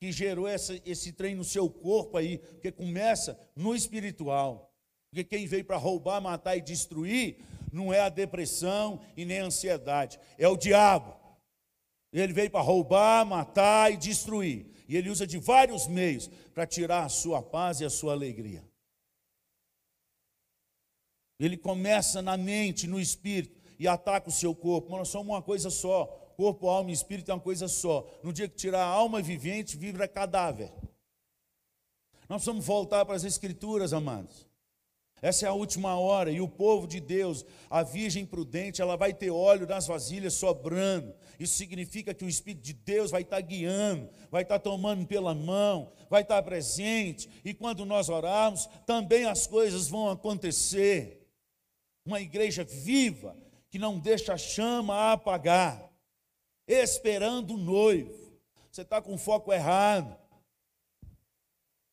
que 0.01 0.11
gerou 0.11 0.49
essa, 0.49 0.81
esse 0.87 1.13
trem 1.13 1.35
no 1.35 1.45
seu 1.45 1.69
corpo 1.69 2.17
aí, 2.17 2.39
porque 2.39 2.73
começa 2.73 3.39
no 3.55 3.75
espiritual. 3.75 4.73
Porque 5.11 5.25
quem 5.25 5.47
veio 5.47 5.65
para 5.65 5.77
roubar, 5.77 6.23
matar 6.23 6.57
e 6.57 6.61
destruir 6.61 7.37
não 7.73 7.93
é 7.93 8.01
a 8.01 8.09
depressão 8.09 9.01
e 9.17 9.25
nem 9.25 9.41
a 9.41 9.45
ansiedade, 9.45 10.19
é 10.39 10.49
o 10.49 10.57
diabo. 10.57 11.20
Ele 12.13 12.33
veio 12.33 12.51
para 12.51 12.61
roubar, 12.61 13.25
matar 13.25 13.93
e 13.93 13.97
destruir. 13.97 14.67
E 14.89 14.97
ele 14.97 15.09
usa 15.09 15.27
de 15.27 15.39
vários 15.39 15.87
meios 15.87 16.29
para 16.53 16.67
tirar 16.67 17.05
a 17.05 17.09
sua 17.09 17.41
paz 17.41 17.81
e 17.81 17.85
a 17.85 17.91
sua 17.91 18.13
alegria. 18.13 18.69
Ele 21.39 21.57
começa 21.57 22.21
na 22.21 22.37
mente, 22.37 22.87
no 22.87 23.01
espírito, 23.01 23.61
e 23.79 23.87
ataca 23.87 24.29
o 24.29 24.33
seu 24.33 24.55
corpo. 24.55 24.91
Mas 24.91 24.99
nós 24.99 25.09
somos 25.09 25.29
uma 25.29 25.41
coisa 25.41 25.71
só. 25.71 26.07
Corpo, 26.37 26.69
alma 26.69 26.91
e 26.91 26.93
espírito 26.93 27.31
é 27.31 27.35
uma 27.35 27.41
coisa 27.41 27.69
só. 27.69 28.07
No 28.23 28.33
dia 28.33 28.49
que 28.49 28.57
tirar 28.57 28.83
a 28.83 28.89
alma 28.89 29.23
vivente, 29.23 29.77
vibra 29.77 30.09
cadáver. 30.09 30.73
Nós 32.29 32.43
precisamos 32.43 32.67
voltar 32.67 33.05
para 33.05 33.15
as 33.15 33.25
Escrituras, 33.25 33.93
amados. 33.93 34.50
Essa 35.23 35.47
é 35.47 35.49
a 35.49 35.53
última 35.53 35.99
hora, 35.99 36.31
e 36.31 36.41
o 36.41 36.49
povo 36.49 36.87
de 36.87 36.99
Deus, 37.01 37.45
a 37.69 37.83
virgem 37.83 38.25
prudente, 38.25 38.81
ela 38.81 38.97
vai 38.97 39.13
ter 39.13 39.31
óleo 39.31 39.67
nas 39.67 39.87
vasilhas 39.87 40.35
sobrando. 40.35 41.15
Isso 41.39 41.55
significa 41.55 42.15
que 42.15 42.25
o 42.25 42.29
Espírito 42.29 42.63
de 42.63 42.73
Deus 42.73 43.11
vai 43.11 43.23
estar 43.23 43.41
guiando, 43.41 44.09
vai 44.31 44.43
estar 44.43 44.59
tomando 44.59 45.07
pela 45.07 45.35
mão, 45.35 45.93
vai 46.09 46.23
estar 46.23 46.43
presente, 46.43 47.29
e 47.45 47.53
quando 47.53 47.85
nós 47.85 48.09
orarmos, 48.09 48.69
também 48.87 49.27
as 49.27 49.47
coisas 49.47 49.89
vão 49.89 50.09
acontecer. 50.11 51.29
Uma 52.05 52.21
igreja 52.21 52.65
viva, 52.65 53.37
que 53.69 53.79
não 53.79 53.99
deixa 53.99 54.33
a 54.33 54.39
chama 54.39 55.13
apagar 55.13 55.91
esperando 56.79 57.55
o 57.55 57.59
noivo. 57.59 58.33
Você 58.71 58.83
está 58.83 59.03
com 59.03 59.19
foco 59.19 59.53
errado. 59.53 60.17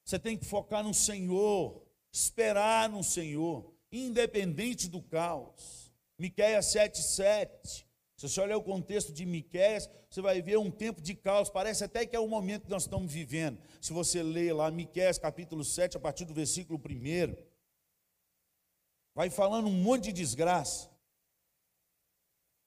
Você 0.05 0.19
tem 0.19 0.37
que 0.37 0.45
focar 0.45 0.83
no 0.83 0.93
Senhor, 0.93 1.81
esperar 2.17 2.89
no 2.89 3.03
Senhor, 3.03 3.71
independente 3.91 4.87
do 4.87 5.01
caos. 5.01 5.91
Miqueias 6.17 6.65
7,7. 6.65 7.85
Se 8.15 8.27
você 8.27 8.41
olhar 8.41 8.57
o 8.57 8.63
contexto 8.63 9.13
de 9.13 9.23
Miqueias, 9.25 9.87
você 10.09 10.21
vai 10.21 10.41
ver 10.41 10.57
um 10.57 10.71
tempo 10.71 10.99
de 10.99 11.13
caos. 11.13 11.51
Parece 11.51 11.83
até 11.83 12.05
que 12.05 12.15
é 12.15 12.19
o 12.19 12.27
momento 12.27 12.63
que 12.63 12.71
nós 12.71 12.83
estamos 12.83 13.11
vivendo. 13.11 13.61
Se 13.79 13.93
você 13.93 14.23
ler 14.23 14.53
lá 14.53 14.71
Miqueias 14.71 15.19
capítulo 15.19 15.63
7, 15.63 15.97
a 15.97 15.99
partir 15.99 16.25
do 16.25 16.33
versículo 16.33 16.79
1, 16.79 17.35
vai 19.13 19.29
falando 19.29 19.67
um 19.67 19.83
monte 19.83 20.05
de 20.05 20.13
desgraça. 20.13 20.89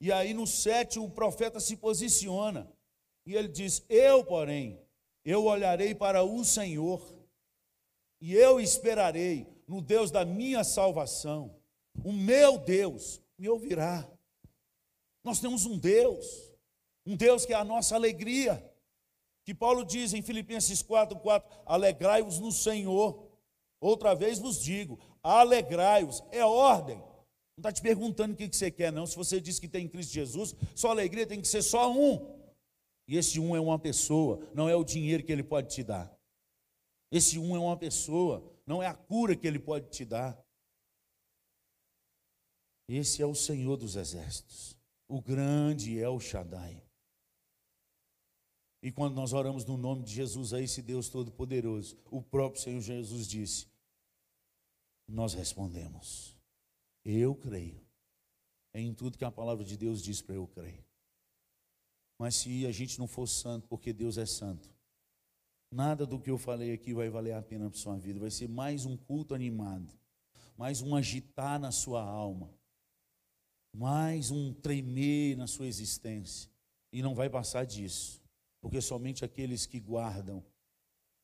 E 0.00 0.12
aí 0.12 0.32
no 0.32 0.46
7 0.46 1.00
o 1.00 1.10
profeta 1.10 1.58
se 1.58 1.76
posiciona. 1.76 2.72
E 3.26 3.34
ele 3.34 3.48
diz: 3.48 3.84
Eu, 3.88 4.24
porém, 4.24 4.80
eu 5.24 5.44
olharei 5.44 5.92
para 5.92 6.22
o 6.22 6.44
Senhor, 6.44 7.19
e 8.20 8.34
eu 8.34 8.60
esperarei 8.60 9.46
no 9.66 9.80
Deus 9.80 10.10
da 10.10 10.24
minha 10.24 10.62
salvação. 10.62 11.56
O 12.04 12.12
meu 12.12 12.58
Deus 12.58 13.20
me 13.38 13.48
ouvirá. 13.48 14.08
Nós 15.24 15.40
temos 15.40 15.64
um 15.64 15.78
Deus, 15.78 16.52
um 17.06 17.16
Deus 17.16 17.46
que 17.46 17.52
é 17.52 17.56
a 17.56 17.64
nossa 17.64 17.94
alegria. 17.94 18.64
Que 19.44 19.54
Paulo 19.54 19.84
diz 19.84 20.12
em 20.12 20.22
Filipenses 20.22 20.82
4:4, 20.82 21.44
alegrai-vos 21.64 22.38
no 22.38 22.52
Senhor. 22.52 23.28
Outra 23.80 24.14
vez 24.14 24.38
vos 24.38 24.62
digo, 24.62 24.98
alegrai-vos, 25.22 26.22
é 26.30 26.44
ordem. 26.44 26.98
Não 26.98 27.62
está 27.62 27.72
te 27.72 27.80
perguntando 27.80 28.34
o 28.34 28.36
que 28.36 28.46
você 28.46 28.70
quer, 28.70 28.92
não. 28.92 29.06
Se 29.06 29.16
você 29.16 29.40
diz 29.40 29.58
que 29.58 29.68
tem 29.68 29.88
Cristo 29.88 30.12
Jesus, 30.12 30.54
sua 30.74 30.90
alegria 30.90 31.26
tem 31.26 31.40
que 31.40 31.48
ser 31.48 31.62
só 31.62 31.90
um. 31.90 32.38
E 33.08 33.16
esse 33.16 33.40
um 33.40 33.56
é 33.56 33.60
uma 33.60 33.78
pessoa, 33.78 34.46
não 34.54 34.68
é 34.68 34.76
o 34.76 34.84
dinheiro 34.84 35.22
que 35.22 35.32
ele 35.32 35.42
pode 35.42 35.74
te 35.74 35.82
dar. 35.82 36.19
Esse 37.10 37.38
um 37.38 37.56
é 37.56 37.58
uma 37.58 37.76
pessoa, 37.76 38.44
não 38.66 38.82
é 38.82 38.86
a 38.86 38.94
cura 38.94 39.34
que 39.34 39.46
ele 39.46 39.58
pode 39.58 39.90
te 39.90 40.04
dar. 40.04 40.38
Esse 42.88 43.22
é 43.22 43.26
o 43.26 43.34
Senhor 43.34 43.76
dos 43.76 43.96
exércitos, 43.96 44.76
o 45.08 45.20
grande 45.20 45.98
El 45.98 46.18
Shaddai. 46.20 46.82
E 48.82 48.90
quando 48.90 49.14
nós 49.14 49.32
oramos 49.32 49.64
no 49.64 49.76
nome 49.76 50.04
de 50.04 50.12
Jesus 50.12 50.54
a 50.54 50.60
esse 50.60 50.80
Deus 50.80 51.08
Todo-Poderoso, 51.08 51.98
o 52.10 52.22
próprio 52.22 52.62
Senhor 52.62 52.80
Jesus 52.80 53.26
disse: 53.28 53.66
Nós 55.06 55.34
respondemos. 55.34 56.36
Eu 57.04 57.34
creio 57.34 57.84
em 58.72 58.94
tudo 58.94 59.18
que 59.18 59.24
a 59.24 59.30
palavra 59.30 59.64
de 59.64 59.76
Deus 59.76 60.02
diz 60.02 60.22
para 60.22 60.34
eu 60.34 60.46
crer. 60.46 60.84
Mas 62.18 62.36
se 62.36 62.66
a 62.66 62.72
gente 62.72 62.98
não 62.98 63.06
for 63.06 63.26
santo, 63.26 63.66
porque 63.66 63.92
Deus 63.92 64.18
é 64.18 64.26
santo, 64.26 64.70
nada 65.70 66.06
do 66.06 66.18
que 66.18 66.30
eu 66.30 66.38
falei 66.38 66.72
aqui 66.72 66.92
vai 66.92 67.08
valer 67.08 67.32
a 67.32 67.42
pena 67.42 67.70
para 67.70 67.78
sua 67.78 67.96
vida. 67.96 68.18
Vai 68.18 68.30
ser 68.30 68.48
mais 68.48 68.84
um 68.84 68.96
culto 68.96 69.34
animado, 69.34 69.92
mais 70.56 70.82
um 70.82 70.94
agitar 70.94 71.58
na 71.58 71.70
sua 71.70 72.02
alma, 72.02 72.52
mais 73.72 74.30
um 74.30 74.52
tremer 74.52 75.36
na 75.36 75.46
sua 75.46 75.66
existência. 75.66 76.50
E 76.92 77.02
não 77.02 77.14
vai 77.14 77.30
passar 77.30 77.64
disso, 77.64 78.20
porque 78.60 78.80
somente 78.80 79.24
aqueles 79.24 79.64
que 79.64 79.78
guardam 79.78 80.44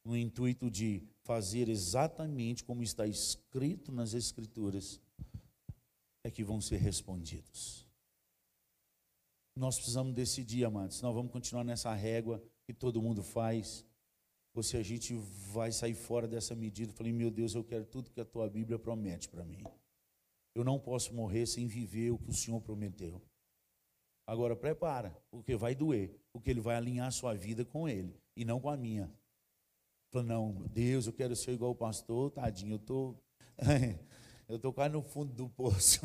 no 0.05 0.17
intuito 0.17 0.71
de 0.71 1.03
fazer 1.25 1.69
exatamente 1.69 2.63
como 2.63 2.85
está 2.85 3.05
escrito 3.05 3.91
nas 3.91 4.15
Escrituras, 4.15 5.01
é 6.23 6.31
que 6.31 6.45
vão 6.45 6.61
ser 6.61 6.77
respondidos. 6.77 7.85
Nós 9.57 9.77
precisamos 9.77 10.15
decidir, 10.15 10.65
amados, 10.65 11.01
nós 11.03 11.13
vamos 11.13 11.33
continuar 11.33 11.65
nessa 11.65 11.93
régua 11.93 12.41
que 12.65 12.73
todo 12.73 13.03
mundo 13.03 13.23
faz, 13.23 13.85
ou 14.57 14.63
se 14.63 14.77
a 14.77 14.83
gente 14.83 15.15
vai 15.53 15.71
sair 15.71 15.95
fora 15.95 16.27
dessa 16.27 16.55
medida. 16.55 16.93
Falei, 16.93 17.13
meu 17.13 17.31
Deus, 17.31 17.55
eu 17.55 17.63
quero 17.63 17.85
tudo 17.85 18.11
que 18.11 18.21
a 18.21 18.25
tua 18.25 18.49
Bíblia 18.49 18.79
promete 18.79 19.29
para 19.29 19.45
mim. 19.45 19.63
Eu 20.55 20.65
não 20.65 20.79
posso 20.79 21.15
morrer 21.15 21.47
sem 21.47 21.67
viver 21.67 22.11
o 22.11 22.19
que 22.19 22.31
o 22.31 22.35
Senhor 22.35 22.61
prometeu. 22.63 23.21
Agora 24.27 24.57
prepara, 24.57 25.15
porque 25.31 25.55
vai 25.55 25.75
doer, 25.75 26.19
porque 26.33 26.51
ele 26.51 26.61
vai 26.61 26.75
alinhar 26.75 27.07
a 27.07 27.11
sua 27.11 27.35
vida 27.35 27.65
com 27.65 27.87
ele 27.87 28.19
e 28.35 28.45
não 28.45 28.59
com 28.59 28.71
a 28.71 28.77
minha. 28.77 29.13
Falou, 30.11 30.27
não, 30.27 30.67
Deus, 30.73 31.07
eu 31.07 31.13
quero 31.13 31.37
ser 31.37 31.53
igual 31.53 31.73
o 31.73 31.77
pastor, 31.77 32.31
tadinho, 32.31 32.75
eu 32.75 32.79
tô, 32.79 33.15
eu 34.49 34.59
tô 34.59 34.73
quase 34.73 34.95
no 34.95 35.03
fundo 35.03 35.35
do 35.35 35.49
poço, 35.51 36.01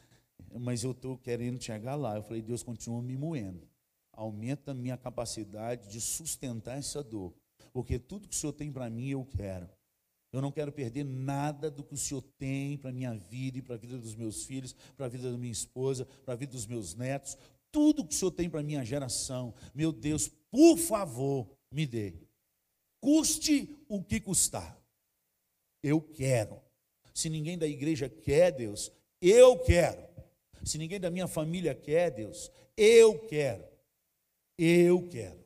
mas 0.60 0.84
eu 0.84 0.92
tô 0.92 1.16
querendo 1.16 1.60
chegar 1.60 1.94
lá. 1.94 2.16
Eu 2.16 2.22
falei, 2.22 2.42
Deus 2.42 2.62
continua 2.62 3.00
me 3.00 3.16
moendo, 3.16 3.66
aumenta 4.12 4.72
a 4.72 4.74
minha 4.74 4.98
capacidade 4.98 5.88
de 5.88 6.00
sustentar 6.00 6.76
essa 6.78 7.02
dor, 7.02 7.34
porque 7.76 7.98
tudo 7.98 8.26
que 8.26 8.34
o 8.34 8.38
Senhor 8.38 8.54
tem 8.54 8.72
para 8.72 8.88
mim 8.88 9.10
eu 9.10 9.22
quero. 9.22 9.68
Eu 10.32 10.40
não 10.40 10.50
quero 10.50 10.72
perder 10.72 11.04
nada 11.04 11.70
do 11.70 11.84
que 11.84 11.92
o 11.92 11.98
Senhor 11.98 12.22
tem 12.38 12.78
para 12.78 12.88
a 12.88 12.92
minha 12.92 13.12
vida 13.12 13.58
e 13.58 13.60
para 13.62 13.74
a 13.74 13.78
vida 13.78 13.98
dos 13.98 14.14
meus 14.14 14.46
filhos, 14.46 14.74
para 14.96 15.04
a 15.04 15.08
vida 15.10 15.30
da 15.30 15.36
minha 15.36 15.52
esposa, 15.52 16.06
para 16.24 16.32
a 16.32 16.36
vida 16.38 16.52
dos 16.52 16.66
meus 16.66 16.94
netos. 16.94 17.36
Tudo 17.70 18.02
que 18.02 18.14
o 18.14 18.16
Senhor 18.16 18.30
tem 18.30 18.48
para 18.48 18.60
a 18.60 18.62
minha 18.62 18.82
geração. 18.82 19.52
Meu 19.74 19.92
Deus, 19.92 20.26
por 20.50 20.78
favor, 20.78 21.46
me 21.70 21.86
dê. 21.86 22.14
Custe 22.98 23.68
o 23.86 24.02
que 24.02 24.20
custar. 24.20 24.82
Eu 25.82 26.00
quero. 26.00 26.58
Se 27.12 27.28
ninguém 27.28 27.58
da 27.58 27.66
igreja 27.66 28.08
quer, 28.08 28.52
Deus, 28.52 28.90
eu 29.20 29.58
quero. 29.58 30.02
Se 30.64 30.78
ninguém 30.78 30.98
da 30.98 31.10
minha 31.10 31.26
família 31.26 31.74
quer, 31.74 32.10
Deus, 32.10 32.50
eu 32.74 33.18
quero. 33.26 33.68
Eu 34.56 35.06
quero. 35.10 35.45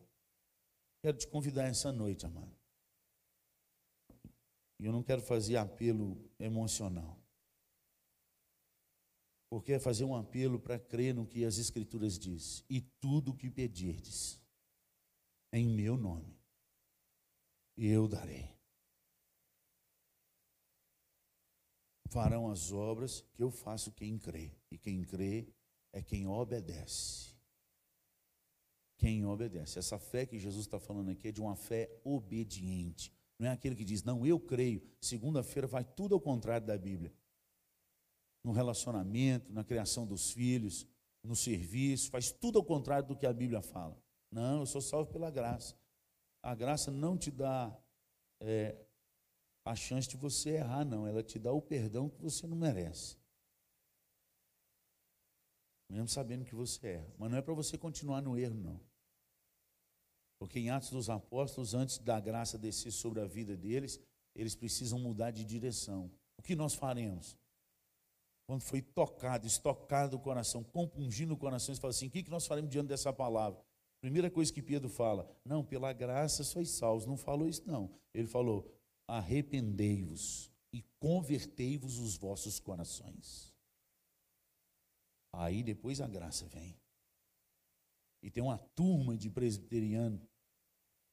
Quero 1.03 1.17
te 1.17 1.27
convidar 1.27 1.65
essa 1.65 1.91
noite, 1.91 2.27
amado. 2.27 2.55
E 4.79 4.85
eu 4.85 4.93
não 4.93 5.03
quero 5.03 5.23
fazer 5.23 5.57
apelo 5.57 6.17
emocional. 6.39 7.19
Porque 9.49 9.73
é 9.73 9.81
fazer 9.81 10.05
um 10.05 10.15
apelo 10.15 10.61
para 10.61 10.79
crer 10.79 11.15
no 11.15 11.27
que 11.27 11.45
as 11.45 11.59
Escrituras 11.59 12.19
diz. 12.19 12.65
E 12.69 12.81
tudo 12.81 13.33
o 13.33 13.37
que 13.37 13.51
pedirdes, 13.51 14.41
em 15.53 15.69
meu 15.69 15.97
nome, 15.97 16.39
eu 17.77 18.07
darei. 18.07 18.49
Farão 22.11 22.51
as 22.51 22.73
obras 22.73 23.23
que 23.33 23.43
eu 23.43 23.51
faço 23.51 23.93
quem 23.93 24.19
crê. 24.19 24.53
E 24.71 24.79
quem 24.79 25.03
crê 25.03 25.49
é 25.93 26.03
quem 26.03 26.27
obedece. 26.27 27.30
Quem 29.01 29.25
obedece. 29.25 29.79
Essa 29.79 29.99
fé 29.99 30.27
que 30.27 30.39
Jesus 30.39 30.67
está 30.67 30.79
falando 30.79 31.11
aqui 31.11 31.29
é 31.29 31.33
de 31.33 31.41
uma 31.41 31.57
fé 31.57 31.91
obediente. 32.05 33.11
Não 33.39 33.49
é 33.49 33.51
aquele 33.51 33.75
que 33.75 33.83
diz, 33.83 34.03
não, 34.03 34.27
eu 34.27 34.39
creio. 34.39 34.83
Segunda-feira 35.01 35.67
vai 35.67 35.83
tudo 35.83 36.15
ao 36.15 36.21
contrário 36.21 36.67
da 36.67 36.77
Bíblia. 36.77 37.11
No 38.45 38.53
relacionamento, 38.53 39.51
na 39.51 39.65
criação 39.65 40.07
dos 40.07 40.31
filhos, 40.33 40.87
no 41.25 41.35
serviço, 41.35 42.11
faz 42.11 42.31
tudo 42.31 42.59
ao 42.59 42.65
contrário 42.65 43.09
do 43.09 43.17
que 43.17 43.25
a 43.25 43.33
Bíblia 43.33 43.63
fala. 43.63 43.99
Não, 44.31 44.61
eu 44.61 44.67
sou 44.67 44.83
salvo 44.83 45.11
pela 45.11 45.31
graça. 45.31 45.75
A 46.43 46.55
graça 46.55 46.91
não 46.91 47.17
te 47.17 47.31
dá 47.31 47.75
é, 48.39 48.77
a 49.65 49.75
chance 49.75 50.07
de 50.07 50.19
você 50.19 50.57
errar, 50.57 50.85
não. 50.85 51.07
Ela 51.07 51.23
te 51.23 51.39
dá 51.39 51.51
o 51.51 51.63
perdão 51.63 52.11
que 52.11 52.21
você 52.21 52.47
não 52.47 52.57
merece. 52.59 53.17
Mesmo 55.89 56.07
sabendo 56.07 56.45
que 56.45 56.55
você 56.55 56.87
erra. 56.87 57.15
Mas 57.19 57.31
não 57.31 57.39
é 57.39 57.43
para 57.43 57.55
você 57.55 57.79
continuar 57.79 58.21
no 58.21 58.37
erro, 58.37 58.57
não. 58.57 58.90
Porque 60.41 60.59
em 60.59 60.71
Atos 60.71 60.91
dos 60.91 61.11
Apóstolos, 61.11 61.75
antes 61.75 61.99
da 61.99 62.19
graça 62.19 62.59
descer 62.59 62.91
sobre 62.91 63.21
a 63.21 63.27
vida 63.27 63.55
deles, 63.55 64.01
eles 64.35 64.57
precisam 64.57 64.99
mudar 64.99 65.31
de 65.31 65.45
direção. 65.45 66.11
O 66.39 66.43
que 66.43 66.57
nós 66.57 66.75
faremos? 66.75 67.37
Quando 68.47 68.63
foi 68.63 68.81
tocado, 68.81 69.47
estocado 69.47 70.17
o 70.17 70.19
coração, 70.19 70.65
compungindo 70.65 71.35
o 71.35 71.37
coração, 71.37 71.73
eles 71.73 71.79
falam 71.79 71.91
assim: 71.91 72.07
o 72.07 72.11
que 72.11 72.31
nós 72.31 72.47
faremos 72.47 72.71
diante 72.71 72.89
dessa 72.89 73.13
palavra? 73.13 73.63
Primeira 74.01 74.31
coisa 74.31 74.51
que 74.51 74.63
Pedro 74.63 74.89
fala: 74.89 75.31
não, 75.45 75.63
pela 75.63 75.93
graça 75.93 76.43
sois 76.43 76.71
salvos. 76.71 77.05
Não 77.05 77.19
falou 77.19 77.47
isso, 77.47 77.63
não. 77.67 77.95
Ele 78.15 78.27
falou: 78.27 78.75
arrependei-vos 79.07 80.51
e 80.73 80.83
convertei-vos 80.99 81.99
os 81.99 82.17
vossos 82.17 82.59
corações. 82.59 83.55
Aí 85.35 85.63
depois 85.63 86.01
a 86.01 86.09
graça 86.09 86.47
vem. 86.47 86.75
E 88.23 88.31
tem 88.31 88.43
uma 88.43 88.59
turma 88.75 89.17
de 89.17 89.29
presbiteriano 89.29 90.21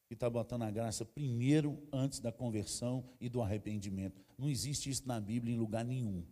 que 0.08 0.14
está 0.14 0.30
botando 0.30 0.64
a 0.64 0.72
graça 0.72 1.06
primeiro 1.06 1.78
antes 1.92 2.20
da 2.20 2.32
conversão 2.32 3.04
e 3.20 3.28
do 3.28 3.42
arrependimento. 3.42 4.24
Não 4.38 4.50
existe 4.50 4.90
isso 4.90 5.08
na 5.08 5.20
Bíblia 5.20 5.54
em 5.54 5.58
lugar 5.58 5.84
nenhum. 5.84 6.26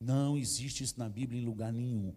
Não 0.00 0.36
existe 0.36 0.82
isso 0.82 0.98
na 0.98 1.08
Bíblia 1.08 1.40
em 1.40 1.44
lugar 1.44 1.72
nenhum. 1.72 2.14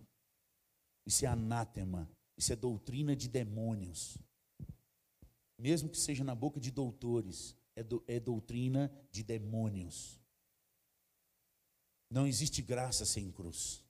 Isso 1.05 1.23
é 1.23 1.27
anátema. 1.27 2.09
Isso 2.35 2.51
é 2.51 2.55
doutrina 2.55 3.15
de 3.15 3.27
demônios. 3.27 4.17
Mesmo 5.57 5.89
que 5.89 5.97
seja 5.97 6.23
na 6.23 6.35
boca 6.35 6.59
de 6.59 6.71
doutores, 6.71 7.55
é, 7.75 7.83
do, 7.83 8.03
é 8.07 8.19
doutrina 8.19 8.91
de 9.11 9.23
demônios. 9.23 10.19
Não 12.09 12.25
existe 12.25 12.61
graça 12.61 13.05
sem 13.05 13.31
cruz. 13.31 13.83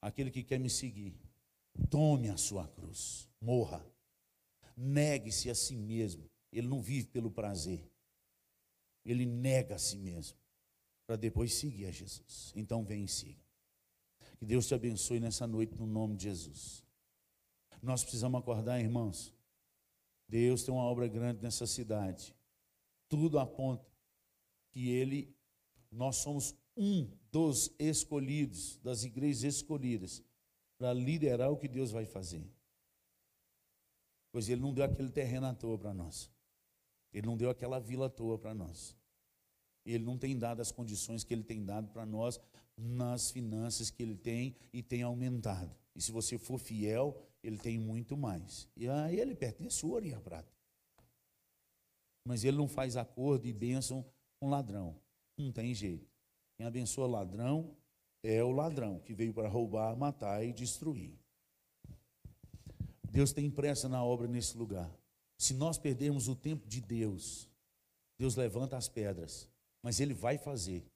Aquele 0.00 0.30
que 0.30 0.42
quer 0.42 0.58
me 0.58 0.70
seguir, 0.70 1.14
tome 1.90 2.30
a 2.30 2.36
sua 2.36 2.66
cruz, 2.68 3.28
morra. 3.40 3.84
Negue-se 4.82 5.50
a 5.50 5.54
si 5.54 5.76
mesmo. 5.76 6.30
Ele 6.50 6.66
não 6.66 6.80
vive 6.80 7.06
pelo 7.08 7.30
prazer. 7.30 7.86
Ele 9.04 9.26
nega 9.26 9.74
a 9.74 9.78
si 9.78 9.98
mesmo 9.98 10.38
para 11.06 11.16
depois 11.16 11.52
seguir 11.52 11.84
a 11.84 11.90
Jesus. 11.90 12.52
Então 12.56 12.82
vem 12.82 13.04
e 13.04 13.08
siga. 13.08 13.44
Que 14.38 14.46
Deus 14.46 14.66
te 14.66 14.74
abençoe 14.74 15.20
nessa 15.20 15.46
noite 15.46 15.76
no 15.76 15.86
nome 15.86 16.16
de 16.16 16.24
Jesus. 16.24 16.82
Nós 17.82 18.02
precisamos 18.02 18.40
acordar, 18.40 18.80
irmãos. 18.80 19.34
Deus 20.26 20.62
tem 20.62 20.72
uma 20.72 20.84
obra 20.84 21.06
grande 21.08 21.42
nessa 21.42 21.66
cidade. 21.66 22.34
Tudo 23.06 23.38
aponta 23.38 23.84
que 24.70 24.88
ele 24.88 25.34
nós 25.90 26.16
somos 26.16 26.54
um 26.76 27.10
dos 27.30 27.74
escolhidos, 27.78 28.78
das 28.78 29.04
igrejas 29.04 29.42
escolhidas 29.42 30.22
para 30.78 30.94
liderar 30.94 31.50
o 31.50 31.56
que 31.56 31.68
Deus 31.68 31.90
vai 31.90 32.06
fazer. 32.06 32.48
Pois 34.32 34.48
ele 34.48 34.60
não 34.60 34.72
deu 34.72 34.84
aquele 34.84 35.10
terreno 35.10 35.46
à 35.46 35.54
toa 35.54 35.78
para 35.78 35.92
nós. 35.92 36.30
Ele 37.12 37.26
não 37.26 37.36
deu 37.36 37.50
aquela 37.50 37.78
vila 37.78 38.06
à 38.06 38.10
toa 38.10 38.38
para 38.38 38.54
nós. 38.54 38.96
Ele 39.84 40.04
não 40.04 40.16
tem 40.18 40.38
dado 40.38 40.60
as 40.60 40.70
condições 40.70 41.24
que 41.24 41.34
ele 41.34 41.42
tem 41.42 41.64
dado 41.64 41.88
para 41.88 42.06
nós 42.06 42.38
nas 42.76 43.30
finanças 43.30 43.90
que 43.90 44.02
ele 44.02 44.16
tem 44.16 44.56
e 44.72 44.82
tem 44.82 45.02
aumentado. 45.02 45.74
E 45.94 46.00
se 46.00 46.12
você 46.12 46.38
for 46.38 46.58
fiel, 46.58 47.20
ele 47.42 47.58
tem 47.58 47.78
muito 47.78 48.16
mais. 48.16 48.68
E 48.76 48.88
a 48.88 49.12
ele 49.12 49.34
pertence 49.34 49.84
o 49.84 49.90
ouro 49.90 50.06
e 50.06 50.14
a 50.14 50.20
prata. 50.20 50.52
Mas 52.24 52.44
ele 52.44 52.56
não 52.56 52.68
faz 52.68 52.96
acordo 52.96 53.46
e 53.46 53.52
bênção 53.52 54.04
com 54.38 54.48
ladrão. 54.48 54.96
Não 55.36 55.50
tem 55.50 55.74
jeito. 55.74 56.08
Quem 56.56 56.66
abençoa 56.66 57.06
ladrão 57.06 57.76
é 58.22 58.42
o 58.44 58.50
ladrão 58.50 59.00
que 59.00 59.14
veio 59.14 59.32
para 59.32 59.48
roubar, 59.48 59.96
matar 59.96 60.44
e 60.44 60.52
destruir. 60.52 61.18
Deus 63.20 63.34
tem 63.34 63.50
pressa 63.50 63.86
na 63.86 64.02
obra 64.02 64.26
nesse 64.26 64.56
lugar. 64.56 64.90
Se 65.36 65.52
nós 65.52 65.76
perdermos 65.76 66.26
o 66.26 66.34
tempo 66.34 66.66
de 66.66 66.80
Deus, 66.80 67.46
Deus 68.18 68.34
levanta 68.34 68.78
as 68.78 68.88
pedras, 68.88 69.46
mas 69.82 70.00
Ele 70.00 70.14
vai 70.14 70.38
fazer 70.38 70.86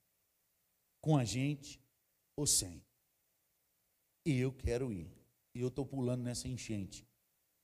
com 1.02 1.18
a 1.18 1.24
gente 1.24 1.78
ou 2.34 2.46
sem. 2.46 2.82
E 4.24 4.38
eu 4.38 4.50
quero 4.50 4.90
ir. 4.90 5.06
E 5.54 5.60
eu 5.60 5.68
estou 5.68 5.84
pulando 5.84 6.22
nessa 6.22 6.48
enchente 6.48 7.06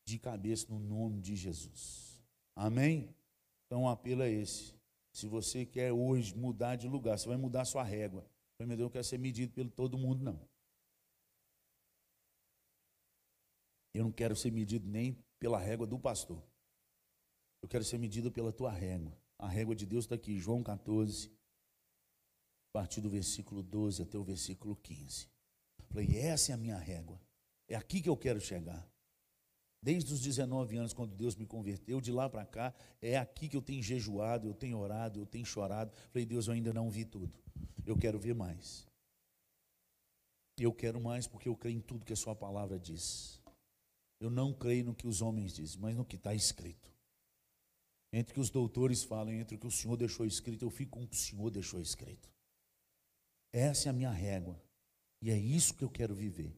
de 0.05 0.19
cabeça 0.19 0.67
no 0.69 0.79
nome 0.79 1.23
de 1.23 1.35
Jesus. 1.37 2.23
Amém? 2.55 3.17
Então 3.65 3.85
o 3.85 3.89
apelo 3.89 4.21
é 4.21 4.31
esse. 4.31 4.75
Se 5.11 5.27
você 5.27 5.65
quer 5.65 5.91
hoje 5.91 6.37
mudar 6.37 6.77
de 6.77 6.87
lugar, 6.87 7.19
você 7.19 7.27
vai 7.27 7.39
mudar 7.39 7.65
sua 7.65 7.83
régua. 7.83 8.27
Meu 8.59 8.69
Deus, 8.77 8.81
não 8.81 8.91
quero 8.91 9.05
ser 9.05 9.19
medido 9.19 9.55
pelo 9.55 9.71
todo 9.71 9.97
mundo, 9.97 10.23
não. 10.23 10.50
Eu 13.93 14.05
não 14.05 14.13
quero 14.13 14.37
ser 14.37 14.53
medido 14.53 14.89
nem 14.89 15.17
pela 15.39 15.59
régua 15.59 15.87
do 15.87 15.99
pastor. 15.99 16.43
Eu 17.63 17.69
quero 17.69 17.85
ser 17.85 17.99
medido 17.99 18.31
pela 18.31 18.53
tua 18.53 18.71
régua. 18.71 19.17
A 19.39 19.49
régua 19.49 19.75
de 19.75 19.87
Deus 19.87 20.05
está 20.05 20.15
aqui, 20.15 20.39
João 20.39 20.63
14, 20.63 21.29
a 21.29 22.73
partir 22.73 23.01
do 23.01 23.11
versículo 23.11 23.63
12 23.63 24.03
até 24.03 24.19
o 24.19 24.23
versículo 24.25 24.77
15. 24.77 25.29
Falei, 25.89 26.17
essa 26.19 26.53
é 26.53 26.55
a 26.55 26.59
minha 26.59 26.77
régua. 26.77 27.21
É 27.69 27.75
aqui 27.75 28.01
que 28.01 28.09
eu 28.09 28.17
quero 28.17 28.41
chegar. 28.41 28.89
Desde 29.83 30.13
os 30.13 30.21
19 30.21 30.77
anos, 30.77 30.93
quando 30.93 31.15
Deus 31.15 31.35
me 31.35 31.47
converteu, 31.47 32.01
de 32.01 32.13
lá 32.13 32.29
para 32.29 32.45
cá, 32.45 32.75
é 33.01 33.17
aqui 33.17 33.49
que 33.49 33.57
eu 33.57 33.63
tenho 33.63 33.83
jejuado, 33.83 34.47
eu 34.47 34.55
tenho 34.55 34.79
orado, 34.79 35.19
eu 35.19 35.27
tenho 35.27 35.47
chorado. 35.47 35.91
Falei, 36.11 36.27
Deus, 36.27 36.47
eu 36.47 36.53
ainda 36.53 36.73
não 36.73 36.91
vi 36.91 37.05
tudo. 37.05 37.33
Eu 37.87 37.97
quero 37.97 38.19
ver 38.19 38.35
mais. 38.35 38.87
Eu 40.59 40.73
quero 40.73 41.01
mais 41.01 41.27
porque 41.27 41.49
eu 41.49 41.57
creio 41.57 41.79
em 41.79 41.81
tudo 41.81 42.05
que 42.05 42.13
a 42.13 42.17
Sua 42.17 42.37
palavra 42.37 42.79
diz. 42.79 43.40
Eu 44.21 44.31
não 44.31 44.53
creio 44.53 44.85
no 44.85 44.95
que 44.95 45.09
os 45.09 45.23
homens 45.23 45.55
dizem, 45.55 45.81
mas 45.81 45.97
no 45.97 46.05
que 46.05 46.17
está 46.17 46.35
escrito. 46.35 46.95
Entre 48.13 48.33
o 48.33 48.35
que 48.35 48.41
os 48.41 48.51
doutores 48.51 49.03
falam, 49.03 49.33
entre 49.33 49.57
o 49.57 49.59
que 49.59 49.67
o 49.67 49.71
Senhor 49.71 49.97
deixou 49.97 50.27
escrito, 50.27 50.65
eu 50.65 50.71
fico 50.71 50.99
com 50.99 51.05
o 51.05 51.09
que 51.09 51.17
o 51.17 51.19
Senhor 51.19 51.51
deixou 51.51 51.81
escrito. 51.81 52.31
Essa 53.53 53.89
é 53.89 53.91
a 53.91 53.95
minha 53.95 54.11
régua. 54.11 54.61
E 55.23 55.31
é 55.31 55.37
isso 55.37 55.75
que 55.75 55.83
eu 55.83 55.91
quero 55.91 56.15
viver. 56.15 56.55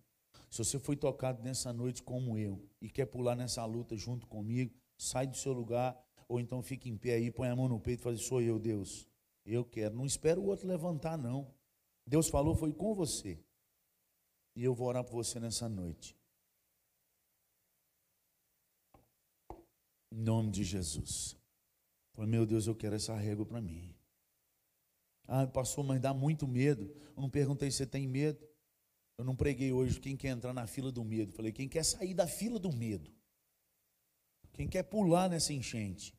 Se 0.50 0.58
você 0.58 0.78
foi 0.78 0.96
tocado 0.96 1.42
nessa 1.42 1.72
noite 1.72 2.02
como 2.02 2.36
eu 2.36 2.68
e 2.80 2.90
quer 2.90 3.06
pular 3.06 3.34
nessa 3.34 3.64
luta 3.64 3.96
junto 3.96 4.26
comigo, 4.26 4.74
sai 4.98 5.26
do 5.26 5.36
seu 5.36 5.52
lugar 5.52 5.98
ou 6.28 6.40
então 6.40 6.62
fique 6.62 6.88
em 6.88 6.96
pé 6.96 7.14
aí, 7.14 7.30
põe 7.30 7.48
a 7.48 7.56
mão 7.56 7.68
no 7.68 7.80
peito 7.80 8.00
e 8.00 8.02
fala: 8.02 8.16
Sou 8.16 8.40
eu, 8.40 8.58
Deus. 8.58 9.08
Eu 9.44 9.64
quero. 9.64 9.94
Não 9.94 10.06
espero 10.06 10.40
o 10.40 10.46
outro 10.46 10.66
levantar, 10.66 11.16
não. 11.16 11.52
Deus 12.06 12.28
falou, 12.28 12.54
foi 12.54 12.72
com 12.72 12.94
você. 12.94 13.38
E 14.54 14.62
eu 14.62 14.74
vou 14.74 14.88
orar 14.88 15.04
por 15.04 15.14
você 15.14 15.40
nessa 15.40 15.68
noite. 15.68 16.16
Em 20.12 20.22
nome 20.22 20.50
de 20.50 20.62
Jesus. 20.62 21.34
Falei, 22.12 22.30
meu 22.30 22.44
Deus, 22.44 22.66
eu 22.66 22.74
quero 22.74 22.94
essa 22.94 23.16
régua 23.16 23.46
para 23.46 23.62
mim. 23.62 23.94
Ah, 25.26 25.46
pastor, 25.46 25.82
mas 25.82 26.02
dá 26.02 26.12
muito 26.12 26.46
medo. 26.46 26.94
Eu 27.16 27.22
não 27.22 27.30
perguntei 27.30 27.70
se 27.70 27.78
você 27.78 27.86
tem 27.86 28.06
medo. 28.06 28.46
Eu 29.16 29.24
não 29.24 29.34
preguei 29.34 29.72
hoje 29.72 29.98
quem 29.98 30.14
quer 30.14 30.28
entrar 30.28 30.52
na 30.52 30.66
fila 30.66 30.92
do 30.92 31.02
medo. 31.02 31.32
Falei, 31.32 31.50
quem 31.50 31.66
quer 31.66 31.82
sair 31.82 32.12
da 32.12 32.26
fila 32.26 32.58
do 32.58 32.70
medo? 32.70 33.10
Quem 34.52 34.68
quer 34.68 34.82
pular 34.82 35.30
nessa 35.30 35.54
enchente? 35.54 36.14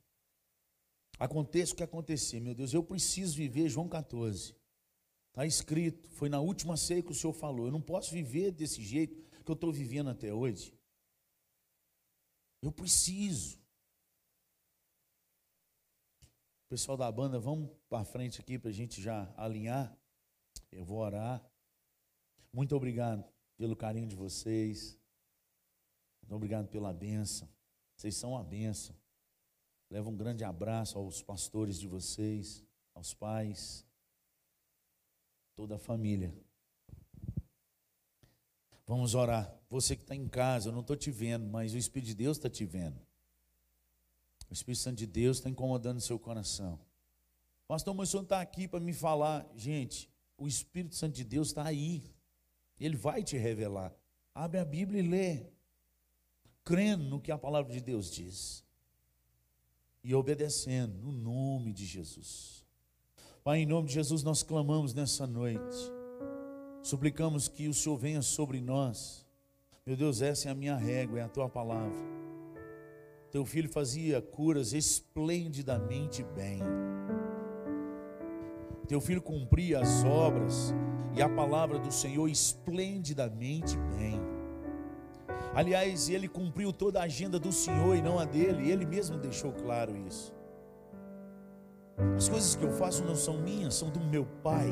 Aconteça 1.20 1.74
o 1.74 1.76
que 1.76 1.84
acontecer, 1.84 2.39
meu 2.39 2.56
Deus, 2.56 2.74
eu 2.74 2.84
preciso 2.84 3.38
viver 3.38 3.70
João 3.70 3.88
14. 3.88 4.56
Está 5.30 5.46
escrito, 5.46 6.10
foi 6.10 6.30
na 6.30 6.39
última 6.39 6.76
ceia 6.78 7.04
que 7.04 7.12
o 7.12 7.16
Senhor 7.16 7.34
falou. 7.34 7.68
Eu 7.68 7.72
não 7.72 7.82
posso 7.82 8.12
viver 8.12 8.52
desse 8.52 8.82
jeito 8.82 9.22
que 9.44 9.52
eu 9.52 9.54
estou 9.54 9.72
vivendo 9.72 10.10
até 10.10 10.34
hoje. 10.34 10.74
Eu 12.60 12.72
preciso. 12.72 13.62
Pessoal 16.74 16.97
da 16.97 17.11
banda, 17.11 17.39
vamos 17.39 17.69
para 17.88 18.03
frente 18.03 18.41
aqui 18.41 18.57
para 18.57 18.71
a 18.71 18.74
gente 18.74 18.99
já 18.99 19.32
alinhar. 19.38 19.95
Eu 20.71 20.84
vou 20.84 20.97
orar. 20.97 21.47
Muito 22.51 22.76
obrigado 22.76 23.24
pelo 23.55 23.76
carinho 23.76 24.07
de 24.07 24.15
vocês. 24.15 24.99
Muito 26.24 26.34
obrigado 26.34 26.67
pela 26.69 26.91
benção. 26.91 27.47
Vocês 27.95 28.15
são 28.15 28.32
uma 28.32 28.43
benção. 28.43 28.95
Levo 29.88 30.09
um 30.09 30.17
grande 30.17 30.43
abraço 30.43 30.97
aos 30.97 31.21
pastores 31.21 31.80
de 31.80 31.88
vocês, 31.88 32.65
aos 32.95 33.13
pais, 33.13 33.86
toda 35.53 35.76
a 35.76 35.78
família. 35.80 36.36
Vamos 38.88 39.13
orar. 39.13 39.55
Você 39.69 39.95
que 39.95 40.01
está 40.01 40.15
em 40.15 40.28
casa, 40.28 40.69
eu 40.69 40.74
não 40.74 40.82
estou 40.82 40.95
te 40.95 41.11
vendo, 41.11 41.45
mas 41.45 41.76
o 41.76 41.78
Espírito 41.78 42.07
de 42.07 42.15
Deus 42.15 42.38
está 42.38 42.49
te 42.49 42.65
vendo. 42.65 42.99
O 44.54 44.56
Espírito 44.56 44.82
Santo 44.84 44.97
de 44.97 45.08
Deus 45.08 45.38
está 45.38 45.49
incomodando 45.49 45.99
seu 45.99 46.20
coração. 46.20 46.80
Pastor, 47.68 47.95
mas 47.95 48.10
o 48.10 48.12
senhor 48.12 48.22
está 48.22 48.39
aqui 48.39 48.68
para 48.68 48.80
me 48.80 48.93
falar. 48.93 49.49
Gente, 49.56 50.08
o 50.38 50.47
Espírito 50.47 50.93
Santo 50.93 51.16
de 51.16 51.24
Deus 51.24 51.47
está 51.47 51.66
aí. 51.66 52.04
Ele 52.80 52.95
vai 52.95 53.24
te 53.24 53.36
revelar. 53.36 53.91
Abre 54.32 54.60
a 54.60 54.66
Bíblia 54.66 55.01
e 55.01 55.08
lê. 55.08 55.47
Crendo 56.64 57.04
no 57.06 57.20
que 57.20 57.32
a 57.32 57.38
palavra 57.38 57.74
de 57.74 57.82
Deus 57.82 58.12
diz. 58.12 58.64
E 60.04 60.14
obedecendo, 60.14 60.99
no 60.99 61.12
nome 61.12 61.74
de 61.74 61.88
Jesus. 61.88 62.64
Pai, 63.43 63.62
em 63.62 63.66
nome 63.66 63.88
de 63.88 63.95
Jesus, 63.95 64.22
nós 64.22 64.43
clamamos 64.43 64.93
nessa 64.93 65.26
noite. 65.26 65.78
Suplicamos 66.84 67.47
que 67.47 67.68
o 67.68 67.74
Senhor 67.74 67.97
venha 67.97 68.22
sobre 68.22 68.62
nós. 68.62 69.26
Meu 69.84 69.97
Deus, 69.97 70.22
essa 70.22 70.47
é 70.47 70.51
a 70.51 70.56
minha 70.56 70.78
régua, 70.78 71.22
é 71.22 71.24
a 71.24 71.28
tua 71.30 71.49
palavra. 71.49 71.97
Teu 73.34 73.44
filho 73.44 73.68
fazia 73.68 74.22
curas 74.22 74.74
esplendidamente 74.74 76.24
bem. 76.36 76.62
Teu 78.88 79.02
filho 79.02 79.24
cumpria 79.24 79.80
as 79.80 80.04
obras 80.04 80.72
e 81.18 81.20
a 81.20 81.28
palavra 81.28 81.80
do 81.80 81.92
Senhor 81.92 82.30
esplendidamente 82.30 83.76
bem. 83.98 84.22
Aliás, 85.56 86.10
ele 86.10 86.28
cumpriu 86.28 86.72
toda 86.72 87.00
a 87.00 87.06
agenda 87.06 87.40
do 87.40 87.52
Senhor 87.52 87.96
e 87.96 88.04
não 88.04 88.20
a 88.20 88.26
dele, 88.26 88.70
ele 88.70 88.86
mesmo 88.86 89.18
deixou 89.18 89.52
claro 89.52 89.98
isso. 89.98 90.32
As 92.16 92.30
coisas 92.30 92.56
que 92.56 92.64
eu 92.64 92.72
faço 92.74 93.04
não 93.04 93.16
são 93.16 93.42
minhas, 93.42 93.74
são 93.74 93.90
do 93.90 94.00
meu 94.00 94.28
Pai. 94.44 94.70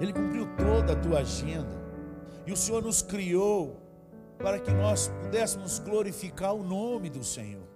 Ele 0.00 0.12
cumpriu 0.12 0.48
toda 0.56 0.94
a 0.94 1.00
tua 1.00 1.20
agenda. 1.20 1.80
E 2.44 2.50
o 2.50 2.56
Senhor 2.56 2.82
nos 2.82 3.02
criou 3.02 3.85
para 4.38 4.58
que 4.58 4.70
nós 4.70 5.08
pudéssemos 5.22 5.78
glorificar 5.78 6.54
o 6.54 6.62
nome 6.62 7.08
do 7.08 7.24
Senhor. 7.24 7.66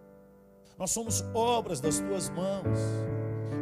Nós 0.79 0.91
somos 0.91 1.23
obras 1.35 1.81
das 1.81 1.99
tuas 2.01 2.31
mãos. 2.31 2.79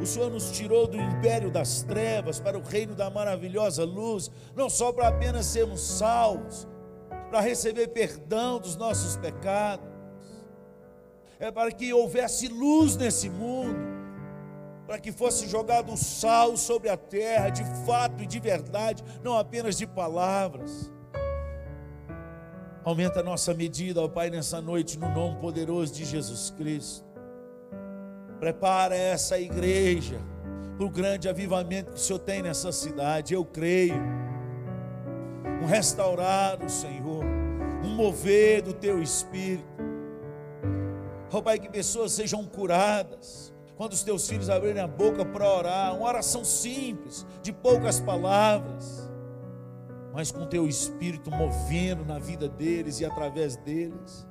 O 0.01 0.07
Senhor 0.07 0.31
nos 0.31 0.53
tirou 0.53 0.87
do 0.87 0.97
império 0.97 1.51
das 1.51 1.83
trevas 1.83 2.39
para 2.39 2.57
o 2.57 2.63
reino 2.63 2.95
da 2.95 3.11
maravilhosa 3.11 3.85
luz, 3.85 4.31
não 4.55 4.71
só 4.71 4.93
para 4.93 5.09
apenas 5.09 5.47
sermos 5.47 5.81
salvos, 5.81 6.69
para 7.29 7.41
receber 7.41 7.89
perdão 7.89 8.61
dos 8.61 8.77
nossos 8.77 9.17
pecados, 9.17 9.87
é 11.41 11.51
para 11.51 11.71
que 11.71 11.93
houvesse 11.93 12.49
luz 12.49 12.97
nesse 12.97 13.29
mundo, 13.29 13.79
para 14.87 14.99
que 14.99 15.13
fosse 15.13 15.47
jogado 15.47 15.93
o 15.93 15.97
sal 15.97 16.57
sobre 16.57 16.89
a 16.89 16.97
terra, 16.97 17.51
de 17.51 17.65
fato 17.85 18.23
e 18.23 18.27
de 18.27 18.41
verdade, 18.41 19.05
não 19.23 19.37
apenas 19.37 19.77
de 19.77 19.87
palavras. 19.87 20.91
Aumenta 22.89 23.21
a 23.21 23.23
nossa 23.23 23.53
medida, 23.53 24.01
ó 24.01 24.09
Pai, 24.09 24.31
nessa 24.31 24.63
noite, 24.63 24.99
no 24.99 25.11
nome 25.11 25.37
poderoso 25.37 25.93
de 25.93 26.07
Jesus 26.07 26.49
Cristo. 26.57 27.05
Prepara 28.41 28.97
essa 28.97 29.39
igreja 29.39 30.19
para 30.75 30.87
o 30.87 30.89
grande 30.89 31.29
avivamento 31.29 31.93
que 31.93 31.99
o 31.99 32.01
Senhor 32.01 32.19
tem 32.19 32.41
nessa 32.41 32.73
cidade. 32.73 33.35
Eu 33.35 33.45
creio. 33.45 34.03
Um 35.63 35.67
restaurar 35.67 36.65
o 36.65 36.71
Senhor, 36.71 37.23
um 37.85 37.91
mover 37.91 38.63
do 38.63 38.73
teu 38.73 39.03
espírito. 39.03 39.69
Ó 41.31 41.43
Pai, 41.43 41.59
que 41.59 41.69
pessoas 41.69 42.13
sejam 42.13 42.43
curadas. 42.47 43.53
Quando 43.77 43.93
os 43.93 44.03
teus 44.03 44.27
filhos 44.27 44.49
abrirem 44.49 44.83
a 44.83 44.89
boca 44.89 45.27
para 45.27 45.47
orar, 45.47 45.95
uma 45.95 46.09
oração 46.09 46.43
simples, 46.43 47.27
de 47.43 47.53
poucas 47.53 48.01
palavras 48.01 49.08
mas 50.19 50.33
com 50.33 50.45
teu 50.45 50.67
espírito 50.67 51.31
movendo 51.31 52.05
na 52.05 52.19
vida 52.19 52.49
deles 52.49 52.99
e 52.99 53.05
através 53.05 53.55
deles. 53.55 54.27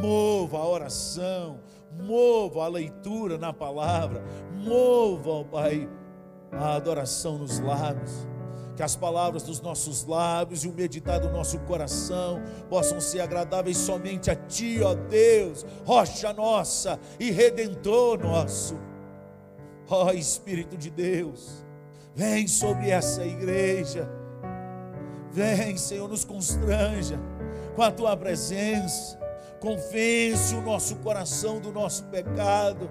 Mova 0.00 0.56
a 0.56 0.66
oração, 0.66 1.60
mova 1.92 2.64
a 2.64 2.68
leitura 2.68 3.36
na 3.36 3.52
palavra, 3.52 4.24
mova, 4.64 5.28
ó 5.28 5.44
Pai, 5.44 5.86
a 6.50 6.72
adoração 6.72 7.36
nos 7.36 7.58
lábios. 7.58 8.26
Que 8.74 8.82
as 8.82 8.96
palavras 8.96 9.42
dos 9.42 9.60
nossos 9.60 10.06
lábios 10.06 10.64
e 10.64 10.68
o 10.68 10.72
meditar 10.72 11.20
do 11.20 11.28
nosso 11.28 11.58
coração 11.60 12.42
possam 12.70 12.98
ser 12.98 13.20
agradáveis 13.20 13.76
somente 13.76 14.30
a 14.30 14.34
Ti, 14.34 14.80
ó 14.82 14.94
Deus, 14.94 15.66
rocha 15.84 16.32
nossa 16.32 16.98
e 17.18 17.30
redentor 17.30 18.18
nosso. 18.18 18.74
Ó 19.86 20.12
Espírito 20.12 20.78
de 20.78 20.88
Deus, 20.88 21.62
vem 22.14 22.48
sobre 22.48 22.88
essa 22.88 23.22
igreja 23.22 24.18
Vem, 25.32 25.76
Senhor, 25.76 26.08
nos 26.08 26.24
constranja 26.24 27.18
com 27.74 27.82
a 27.82 27.90
tua 27.90 28.16
presença. 28.16 29.18
Convence 29.60 30.54
o 30.54 30.62
nosso 30.62 30.96
coração 30.96 31.60
do 31.60 31.70
nosso 31.70 32.04
pecado. 32.04 32.90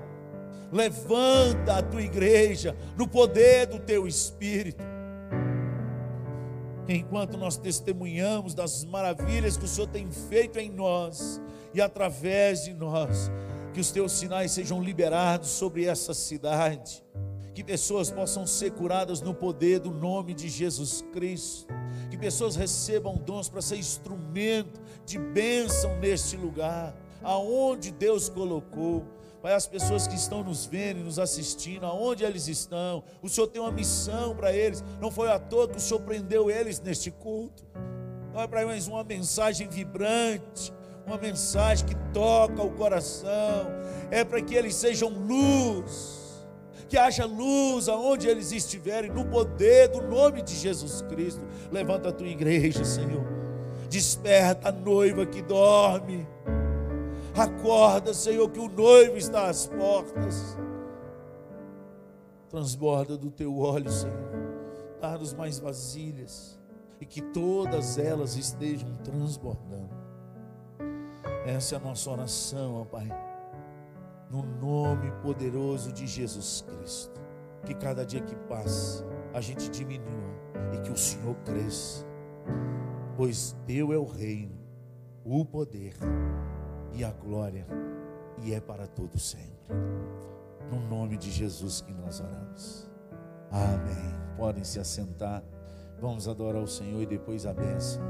Levanta 0.71 1.77
a 1.77 1.81
tua 1.81 2.01
igreja 2.01 2.75
no 2.95 3.07
poder 3.07 3.65
do 3.67 3.79
teu 3.79 4.07
espírito. 4.07 4.83
Enquanto 6.87 7.37
nós 7.37 7.57
testemunhamos 7.57 8.53
das 8.53 8.83
maravilhas 8.83 9.57
que 9.57 9.65
o 9.65 9.67
Senhor 9.67 9.87
tem 9.87 10.09
feito 10.09 10.57
em 10.57 10.69
nós 10.71 11.41
e 11.73 11.81
através 11.81 12.63
de 12.63 12.73
nós, 12.73 13.29
que 13.73 13.79
os 13.79 13.91
teus 13.91 14.13
sinais 14.13 14.51
sejam 14.51 14.81
liberados 14.81 15.49
sobre 15.49 15.85
essa 15.85 16.13
cidade 16.13 17.03
que 17.59 17.63
pessoas 17.63 18.09
possam 18.09 18.47
ser 18.47 18.71
curadas 18.71 19.19
no 19.19 19.33
poder 19.33 19.79
do 19.79 19.91
nome 19.91 20.33
de 20.33 20.47
Jesus 20.47 21.03
Cristo, 21.11 21.67
pessoas 22.19 22.55
recebam 22.55 23.15
dons 23.15 23.49
para 23.49 23.61
ser 23.61 23.77
instrumento 23.77 24.79
de 25.05 25.17
bênção 25.17 25.97
neste 25.99 26.35
lugar, 26.35 26.95
aonde 27.23 27.91
Deus 27.91 28.29
colocou. 28.29 29.05
Pai, 29.41 29.53
as 29.53 29.65
pessoas 29.65 30.05
que 30.05 30.15
estão 30.15 30.43
nos 30.43 30.65
vendo 30.65 30.99
nos 30.99 31.17
assistindo, 31.17 31.85
aonde 31.85 32.25
eles 32.25 32.47
estão, 32.47 33.01
o 33.21 33.29
Senhor 33.29 33.47
tem 33.47 33.61
uma 33.61 33.71
missão 33.71 34.35
para 34.35 34.51
eles, 34.53 34.83
não 34.99 35.09
foi 35.09 35.31
à 35.31 35.39
toa 35.39 35.67
que 35.67 35.77
o 35.77 35.79
Senhor 35.79 36.01
prendeu 36.01 36.51
eles 36.51 36.81
neste 36.81 37.09
culto. 37.09 37.63
Ó 38.33 38.45
Pai, 38.47 38.65
mas 38.65 38.87
uma 38.87 39.03
mensagem 39.03 39.67
vibrante, 39.67 40.73
uma 41.07 41.17
mensagem 41.17 41.87
que 41.87 41.95
toca 42.13 42.61
o 42.61 42.71
coração, 42.71 43.67
é 44.11 44.25
para 44.25 44.41
que 44.41 44.55
eles 44.55 44.75
sejam 44.75 45.09
luz, 45.09 46.18
que 46.89 46.97
haja 46.97 47.25
luz 47.25 47.87
aonde 47.87 48.27
eles 48.27 48.51
estiverem, 48.51 49.11
no 49.11 49.23
poder 49.25 49.89
do 49.89 50.01
nome 50.01 50.41
de 50.41 50.55
Jesus 50.55 51.03
Cristo. 51.03 51.41
Levanta 51.71 52.09
a 52.09 52.11
tua 52.11 52.27
igreja, 52.27 52.83
Senhor. 52.83 53.23
Desperta 53.87 54.69
a 54.69 54.71
noiva 54.71 55.25
que 55.25 55.41
dorme. 55.41 56.27
Acorda, 57.35 58.13
Senhor, 58.13 58.49
que 58.49 58.59
o 58.59 58.67
noivo 58.67 59.15
está 59.17 59.47
às 59.47 59.67
portas. 59.67 60.57
Transborda 62.49 63.15
do 63.15 63.29
teu 63.29 63.57
óleo, 63.59 63.91
Senhor. 63.91 64.31
Dá-nos 64.99 65.33
mais 65.33 65.59
vasilhas 65.59 66.59
e 66.99 67.05
que 67.05 67.21
todas 67.21 67.97
elas 67.99 68.35
estejam 68.35 68.95
transbordando. 69.03 69.97
Essa 71.45 71.75
é 71.75 71.77
a 71.77 71.81
nossa 71.81 72.09
oração, 72.09 72.81
ó 72.81 72.85
Pai. 72.85 73.28
No 74.29 74.43
nome 74.43 75.11
poderoso 75.23 75.91
de 75.91 76.05
Jesus 76.05 76.63
Cristo. 76.67 77.19
Que 77.65 77.73
cada 77.73 78.05
dia 78.05 78.21
que 78.21 78.35
passa, 78.35 79.05
a 79.33 79.41
gente 79.41 79.69
diminua 79.69 80.29
e 80.73 80.79
que 80.81 80.91
o 80.91 80.97
Senhor 80.97 81.35
cresça. 81.45 82.05
Pois 83.17 83.55
Teu 83.65 83.91
é 83.91 83.97
o 83.97 84.05
reino, 84.05 84.57
o 85.25 85.43
poder 85.43 85.93
e 86.93 87.03
a 87.03 87.11
glória, 87.11 87.67
e 88.43 88.53
é 88.53 88.61
para 88.61 88.87
todo 88.87 89.19
sempre. 89.19 89.75
No 90.71 90.79
nome 90.79 91.17
de 91.17 91.29
Jesus 91.31 91.81
que 91.81 91.93
nós 91.93 92.19
oramos. 92.19 92.89
Amém. 93.51 94.15
Podem 94.37 94.63
se 94.63 94.79
assentar. 94.79 95.43
Vamos 95.99 96.27
adorar 96.27 96.61
o 96.61 96.67
Senhor 96.67 97.01
e 97.01 97.05
depois 97.05 97.45
a 97.45 97.53
bênção. 97.53 98.01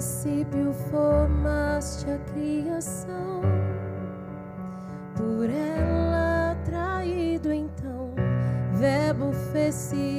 princípio 0.00 0.72
formaste 0.90 2.06
a 2.10 2.16
criação, 2.32 3.42
por 5.14 5.44
ela 5.50 6.52
atraído 6.52 7.52
então, 7.52 8.14
Verbo 8.78 9.30
fez-se 9.52 10.09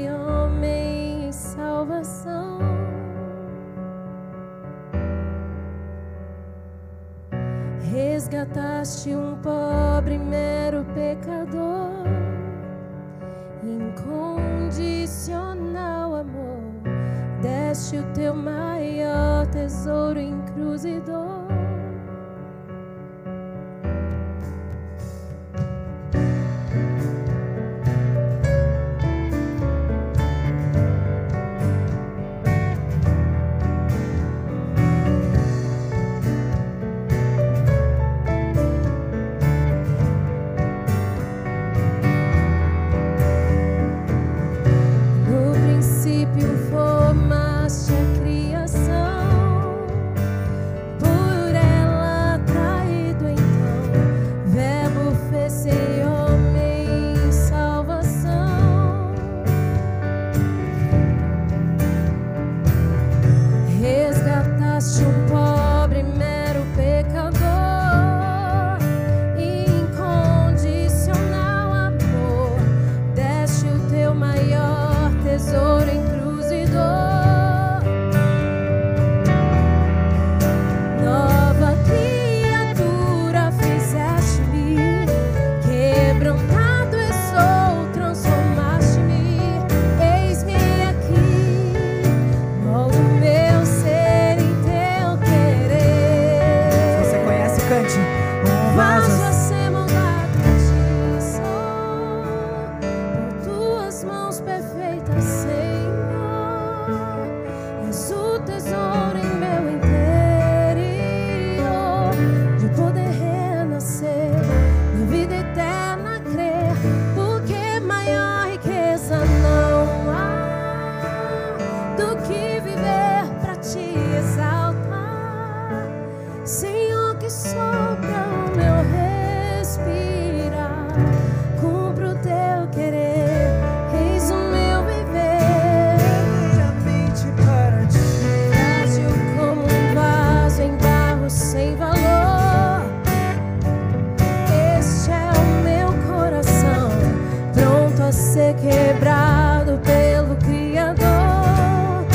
ser 148.32 148.56
quebrado 148.56 149.78
pelo 149.80 150.38
Criador. 150.38 152.06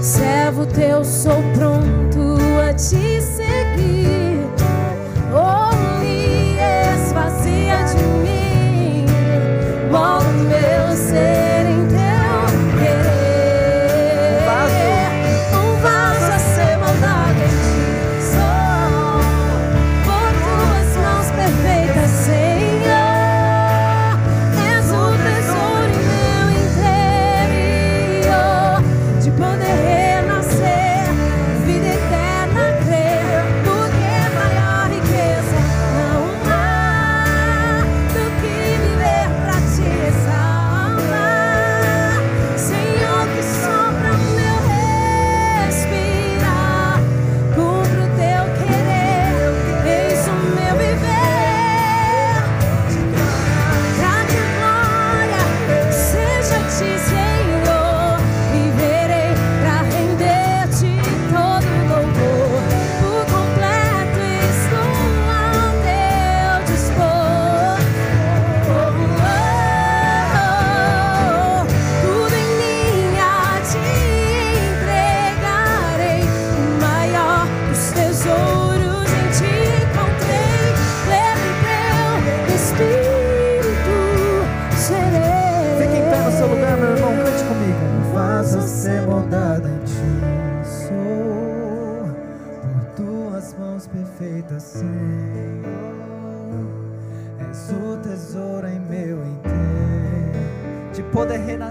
Servo 0.00 0.64
teu, 0.64 1.04
sou 1.04 1.42
pronto 1.52 2.38
a 2.66 2.72
ti. 2.72 3.13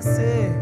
nascer. 0.05 0.52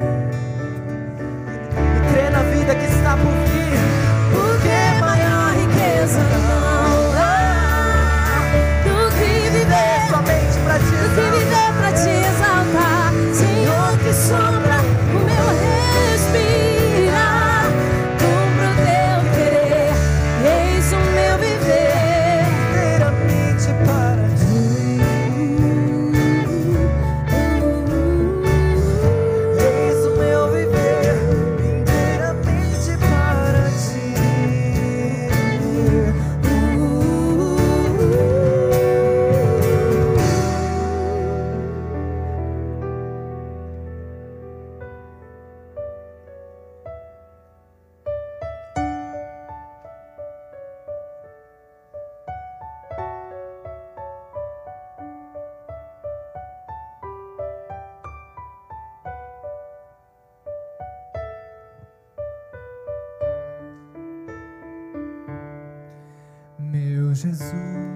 Jesus. 67.13 67.90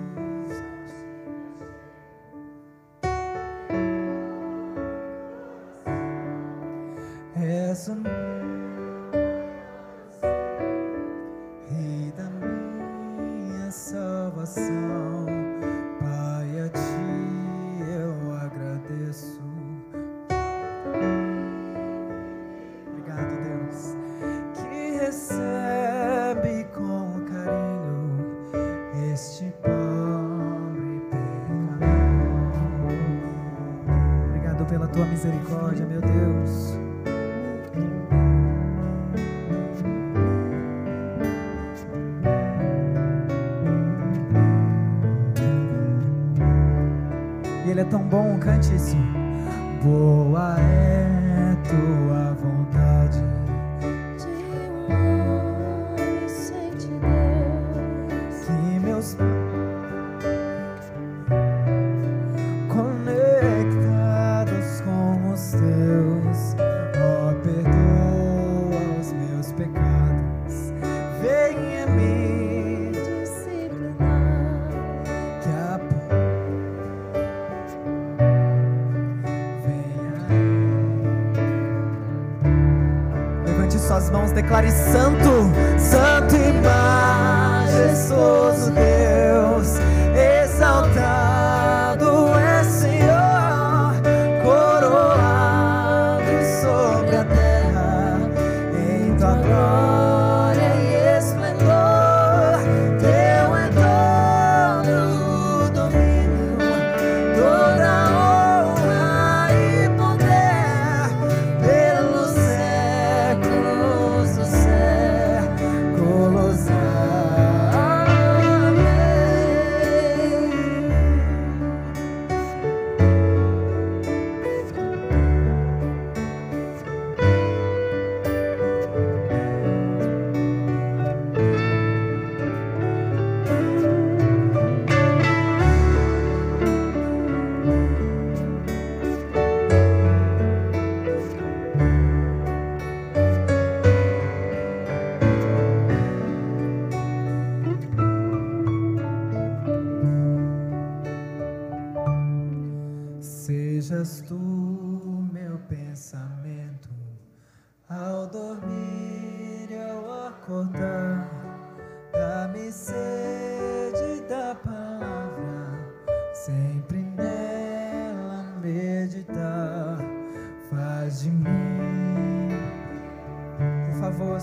noite 48.72 48.95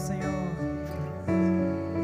Senhor. 0.02 0.50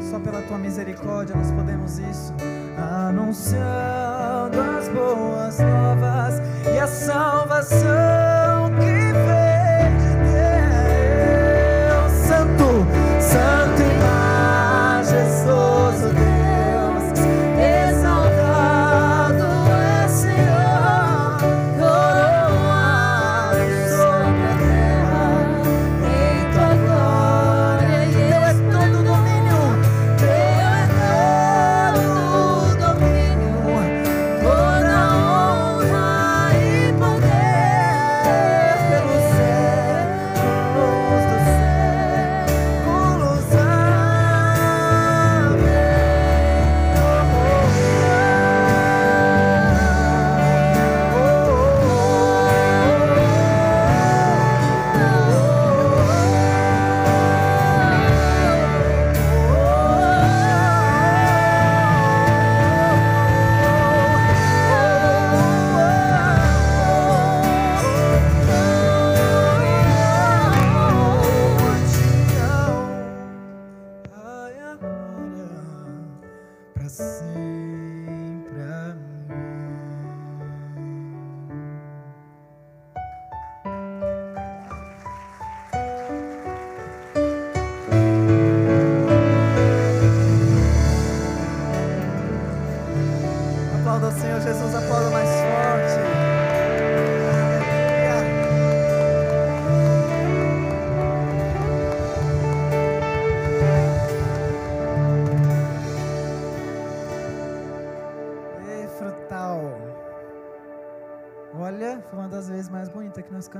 Só 0.09 0.19
pela 0.19 0.41
tua 0.43 0.57
misericórdia 0.57 1.35
nós 1.35 1.51
podemos 1.51 1.99
isso. 1.99 2.33
Anunciando 2.77 4.59
as 4.77 4.87
boas 4.87 5.59
novas 5.59 6.41
e 6.73 6.79
a 6.79 6.87
salvação 6.87 8.28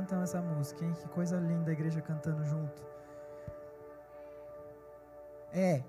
cantamos 0.10 0.30
essa 0.30 0.42
música, 0.42 0.84
hein? 0.84 0.94
Que 0.94 1.08
coisa 1.10 1.40
linda 1.40 1.70
a 1.70 1.74
igreja 1.74 2.02
cantando 2.02 2.44
junto. 2.44 2.84
É. 5.54 5.84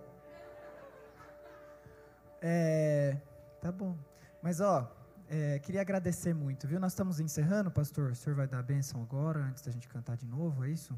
É. 2.42 3.18
Tá 3.62 3.72
bom. 3.72 3.96
Mas, 4.42 4.60
ó, 4.60 4.94
é, 5.26 5.58
queria 5.60 5.80
agradecer 5.80 6.34
muito, 6.34 6.68
viu? 6.68 6.78
Nós 6.78 6.92
estamos 6.92 7.18
encerrando, 7.18 7.70
pastor. 7.70 8.10
O 8.10 8.14
senhor 8.14 8.36
vai 8.36 8.46
dar 8.46 8.58
a 8.58 8.62
bênção 8.62 9.00
agora, 9.00 9.40
antes 9.40 9.62
da 9.62 9.72
gente 9.72 9.88
cantar 9.88 10.18
de 10.18 10.26
novo, 10.26 10.66
é 10.66 10.68
isso? 10.68 10.94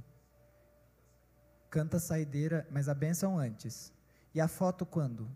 Canta 1.70 1.98
a 1.98 2.00
saideira, 2.00 2.66
mas 2.72 2.88
a 2.88 2.94
bênção 2.94 3.38
antes. 3.38 3.92
E 4.34 4.40
a 4.40 4.48
foto 4.48 4.84
quando? 4.84 5.28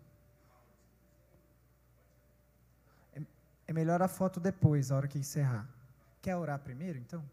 É 3.65 3.71
melhor 3.71 4.01
a 4.01 4.09
foto 4.09 4.41
depois, 4.41 4.91
a 4.91 4.97
hora 4.97 5.07
que 5.07 5.17
encerrar. 5.17 5.65
Quer 6.21 6.35
orar 6.35 6.59
primeiro, 6.59 6.97
então? 6.99 7.23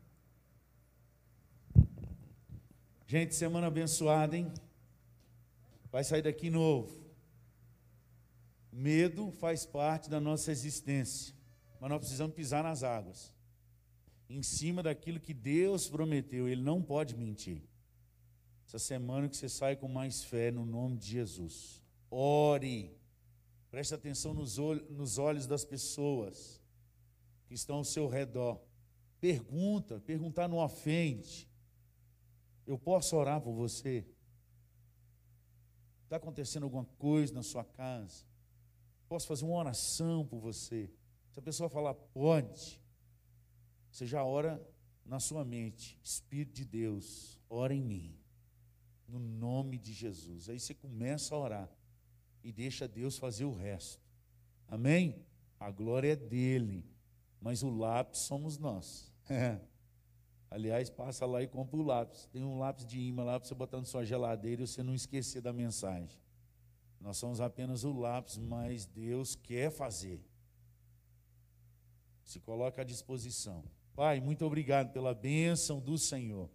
Gente, 3.07 3.35
semana 3.35 3.67
abençoada, 3.67 4.37
hein? 4.37 4.51
Vai 5.91 6.03
sair 6.03 6.23
daqui 6.23 6.49
novo. 6.49 7.05
Medo 8.73 9.31
faz 9.31 9.67
parte 9.67 10.09
da 10.09 10.19
nossa 10.19 10.51
existência, 10.51 11.35
mas 11.79 11.91
nós 11.91 11.99
precisamos 11.99 12.35
pisar 12.35 12.65
nas 12.65 12.83
águas. 12.83 13.33
Em 14.29 14.43
cima 14.43 14.83
daquilo 14.83 15.21
que 15.21 15.35
Deus 15.35 15.89
prometeu, 15.89 16.49
Ele 16.49 16.63
não 16.63 16.83
pode 16.83 17.15
mentir. 17.15 17.63
Essa 18.67 18.79
semana 18.79 19.29
que 19.29 19.37
você 19.37 19.49
sai 19.49 19.77
com 19.77 19.87
mais 19.87 20.25
fé 20.25 20.51
no 20.51 20.65
nome 20.65 20.97
de 20.97 21.07
Jesus. 21.07 21.83
Ore. 22.11 22.97
Preste 23.71 23.95
atenção 23.95 24.33
nos, 24.33 24.59
olh 24.59 24.81
nos 24.89 25.19
olhos 25.19 25.47
das 25.47 25.65
pessoas 25.65 26.61
que 27.47 27.55
estão 27.55 27.77
ao 27.77 27.85
seu 27.85 28.09
redor. 28.09 28.61
Pergunta, 29.21 30.01
perguntar 30.01 30.49
não 30.49 30.59
ofende. 30.59 31.49
Eu 32.67 32.79
posso 32.79 33.17
orar 33.17 33.41
por 33.41 33.53
você? 33.53 34.07
Está 36.05 36.17
acontecendo 36.17 36.65
alguma 36.65 36.85
coisa 36.99 37.33
na 37.33 37.43
sua 37.43 37.65
casa? 37.65 38.25
Posso 39.09 39.27
fazer 39.27 39.45
uma 39.45 39.57
oração 39.57 40.27
por 40.27 40.39
você? 40.39 40.91
Se 41.31 41.39
a 41.39 41.43
pessoa 41.43 41.69
falar, 41.69 41.95
pode, 41.95 42.81
você 43.91 44.07
já 44.07 44.25
ora 44.25 44.63
na 45.05 45.21
sua 45.21 45.45
mente, 45.45 45.99
Espírito 46.03 46.55
de 46.55 46.65
Deus, 46.65 47.41
ora 47.49 47.75
em 47.75 47.83
mim, 47.83 48.17
no 49.07 49.19
nome 49.19 49.79
de 49.79 49.93
Jesus. 49.93 50.49
Aí 50.49 50.59
você 50.59 50.75
começa 50.75 51.35
a 51.35 51.39
orar 51.39 51.71
e 52.43 52.53
deixa 52.53 52.89
Deus 52.89 53.19
fazer 53.19 53.45
o 53.45 53.53
resto. 53.53 54.03
Amém? 54.69 55.25
A 55.59 55.71
glória 55.71 56.13
é 56.13 56.17
dele, 56.17 56.87
mas 57.41 57.63
o 57.63 57.71
lápis 57.71 58.21
somos 58.21 58.59
nós. 58.59 59.13
Aliás, 60.51 60.89
passa 60.89 61.27
lá 61.27 61.43
e 61.43 61.49
compra 61.49 61.77
o 61.77 61.83
lápis. 61.83 62.27
Tem 62.33 62.43
um 62.45 62.59
lápis 62.59 62.87
de 62.87 63.01
imã 63.01 63.25
lá 63.25 63.41
para 63.41 63.49
você 63.49 63.55
botar 63.55 63.79
na 63.79 63.85
sua 63.85 64.05
geladeira 64.05 64.63
e 64.63 64.67
você 64.67 64.83
não 64.83 64.95
esquecer 64.95 65.41
da 65.41 65.53
mensagem. 65.53 66.19
Nós 67.01 67.17
somos 67.17 67.41
apenas 67.41 67.85
o 67.85 67.93
lápis, 67.93 68.39
mas 68.39 68.87
Deus 68.87 69.35
quer 69.35 69.71
fazer. 69.71 70.25
Se 72.23 72.41
coloca 72.41 72.83
à 72.83 72.85
disposição. 72.85 73.65
Pai, 73.95 74.21
muito 74.21 74.45
obrigado 74.45 74.93
pela 74.93 75.15
bênção 75.15 75.81
do 75.81 75.99
Senhor. 75.99 76.49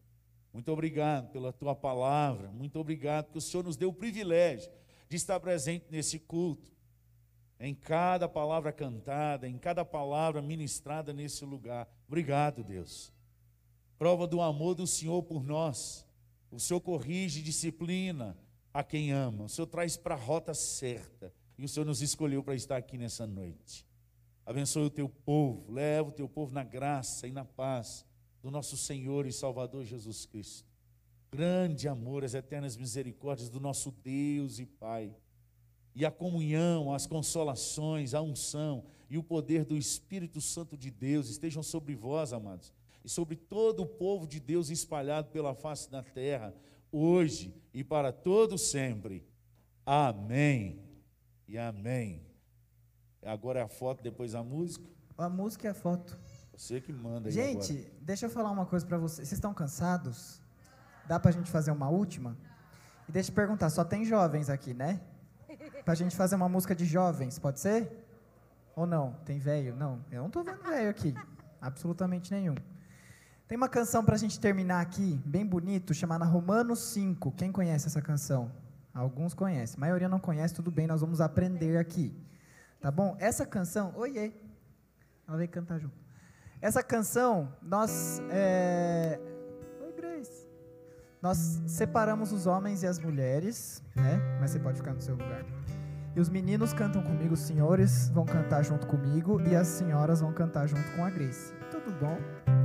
Muito 0.51 0.71
obrigado 0.71 1.29
pela 1.31 1.53
tua 1.53 1.75
palavra. 1.75 2.51
Muito 2.51 2.79
obrigado 2.79 3.25
porque 3.25 3.37
o 3.37 3.41
Senhor 3.41 3.63
nos 3.63 3.77
deu 3.77 3.89
o 3.89 3.93
privilégio 3.93 4.71
de 5.07 5.15
estar 5.15 5.39
presente 5.39 5.85
nesse 5.89 6.19
culto. 6.19 6.71
Em 7.59 7.75
cada 7.75 8.27
palavra 8.27 8.71
cantada, 8.71 9.47
em 9.47 9.57
cada 9.57 9.85
palavra 9.85 10.41
ministrada 10.41 11.13
nesse 11.13 11.45
lugar. 11.45 11.87
Obrigado, 12.07 12.63
Deus. 12.63 13.13
Prova 13.99 14.25
do 14.25 14.39
amor 14.39 14.75
do 14.75 14.87
Senhor 14.87 15.21
por 15.23 15.43
nós. 15.43 16.05
O 16.49 16.57
Senhor 16.57 16.79
corrige, 16.79 17.41
disciplina 17.41 18.35
a 18.73 18.81
quem 18.81 19.11
ama. 19.11 19.43
O 19.43 19.49
Senhor 19.49 19.67
traz 19.67 19.97
para 19.97 20.15
a 20.15 20.17
rota 20.17 20.53
certa. 20.53 21.33
E 21.57 21.65
o 21.65 21.67
Senhor 21.67 21.85
nos 21.85 22.01
escolheu 22.01 22.41
para 22.41 22.55
estar 22.55 22.77
aqui 22.77 22.97
nessa 22.97 23.27
noite. 23.27 23.85
Abençoe 24.45 24.85
o 24.85 24.89
teu 24.89 25.09
povo, 25.09 25.69
leva 25.69 26.07
o 26.07 26.13
teu 26.13 26.29
povo 26.29 26.53
na 26.53 26.63
graça 26.63 27.27
e 27.27 27.31
na 27.31 27.43
paz 27.43 28.05
do 28.41 28.49
nosso 28.49 28.77
Senhor 28.77 29.27
e 29.27 29.33
Salvador 29.33 29.83
Jesus 29.83 30.25
Cristo. 30.25 30.65
Grande 31.29 31.87
amor, 31.87 32.23
as 32.23 32.33
eternas 32.33 32.77
misericórdias 32.77 33.49
do 33.49 33.59
nosso 33.59 33.91
Deus 33.91 34.59
e 34.59 34.65
Pai. 34.65 35.13
E 35.93 36.05
a 36.05 36.09
comunhão, 36.09 36.93
as 36.93 37.05
consolações, 37.05 38.13
a 38.13 38.21
unção 38.21 38.85
e 39.09 39.17
o 39.17 39.23
poder 39.23 39.65
do 39.65 39.75
Espírito 39.75 40.39
Santo 40.39 40.77
de 40.77 40.89
Deus 40.89 41.29
estejam 41.29 41.61
sobre 41.61 41.95
vós, 41.95 42.31
amados, 42.31 42.73
e 43.03 43.09
sobre 43.09 43.35
todo 43.35 43.81
o 43.83 43.85
povo 43.85 44.27
de 44.27 44.39
Deus 44.39 44.69
espalhado 44.69 45.29
pela 45.29 45.53
face 45.53 45.89
da 45.89 46.03
terra, 46.03 46.53
hoje 46.91 47.53
e 47.73 47.83
para 47.83 48.11
todo 48.11 48.57
sempre. 48.57 49.27
Amém. 49.85 50.83
E 51.47 51.57
amém. 51.57 52.25
Agora 53.23 53.59
é 53.59 53.63
a 53.63 53.67
foto, 53.67 54.03
depois 54.03 54.35
a 54.35 54.43
música. 54.43 54.85
A 55.17 55.27
música 55.29 55.67
e 55.67 55.69
a 55.69 55.73
foto. 55.73 56.17
Você 56.55 56.79
que 56.79 56.91
manda 56.93 57.29
aí 57.29 57.33
Gente, 57.33 57.71
agora. 57.73 57.93
deixa 58.01 58.25
eu 58.25 58.29
falar 58.29 58.51
uma 58.51 58.65
coisa 58.65 58.85
pra 58.85 58.97
vocês. 58.97 59.27
Vocês 59.27 59.37
estão 59.37 59.53
cansados? 59.53 60.41
Dá 61.07 61.19
pra 61.19 61.31
gente 61.31 61.49
fazer 61.49 61.71
uma 61.71 61.89
última? 61.89 62.37
E 63.07 63.11
deixa 63.11 63.31
eu 63.31 63.35
perguntar, 63.35 63.69
só 63.69 63.83
tem 63.83 64.05
jovens 64.05 64.49
aqui, 64.49 64.73
né? 64.73 65.01
Pra 65.83 65.95
gente 65.95 66.15
fazer 66.15 66.35
uma 66.35 66.47
música 66.47 66.75
de 66.75 66.85
jovens, 66.85 67.39
pode 67.39 67.59
ser? 67.59 68.05
Ou 68.75 68.85
não? 68.85 69.13
Tem 69.25 69.39
velho? 69.39 69.75
Não, 69.75 70.05
eu 70.11 70.21
não 70.21 70.29
tô 70.29 70.43
vendo 70.43 70.61
velho 70.61 70.89
aqui. 70.89 71.15
Absolutamente 71.59 72.31
nenhum. 72.31 72.55
Tem 73.49 73.57
uma 73.57 73.67
canção 73.67 74.05
pra 74.05 74.15
gente 74.15 74.39
terminar 74.39 74.79
aqui, 74.79 75.19
bem 75.25 75.43
bonito, 75.43 75.91
chamada 75.91 76.23
Romanos 76.23 76.93
5. 76.93 77.31
Quem 77.31 77.51
conhece 77.51 77.87
essa 77.87 77.99
canção? 77.99 78.51
Alguns 78.93 79.33
conhecem. 79.33 79.75
A 79.75 79.79
maioria 79.79 80.07
não 80.07 80.19
conhece, 80.19 80.53
tudo 80.53 80.69
bem, 80.69 80.85
nós 80.85 81.01
vamos 81.01 81.19
aprender 81.19 81.75
aqui. 81.75 82.15
Tá 82.79 82.91
bom? 82.91 83.17
Essa 83.19 83.47
canção. 83.47 83.91
Oiê! 83.95 84.33
Ela 85.27 85.37
veio 85.37 85.49
cantar 85.49 85.79
junto. 85.79 85.95
Essa 86.61 86.83
canção, 86.83 87.51
nós. 87.59 88.21
É... 88.29 89.19
Oi, 89.81 89.93
Grace. 89.93 90.47
Nós 91.19 91.59
separamos 91.65 92.31
os 92.31 92.45
homens 92.45 92.83
e 92.83 92.87
as 92.87 92.99
mulheres, 92.99 93.81
né? 93.95 94.21
Mas 94.39 94.51
você 94.51 94.59
pode 94.59 94.77
ficar 94.77 94.93
no 94.93 95.01
seu 95.01 95.15
lugar. 95.15 95.43
E 96.15 96.19
os 96.19 96.29
meninos 96.29 96.71
cantam 96.71 97.01
comigo, 97.01 97.33
os 97.33 97.41
senhores 97.41 98.09
vão 98.09 98.25
cantar 98.25 98.63
junto 98.63 98.85
comigo 98.85 99.41
e 99.41 99.55
as 99.55 99.67
senhoras 99.67 100.21
vão 100.21 100.31
cantar 100.31 100.67
junto 100.67 100.87
com 100.91 101.03
a 101.03 101.09
Grace. 101.09 101.51
Tudo 101.71 101.91
bom? 101.99 102.58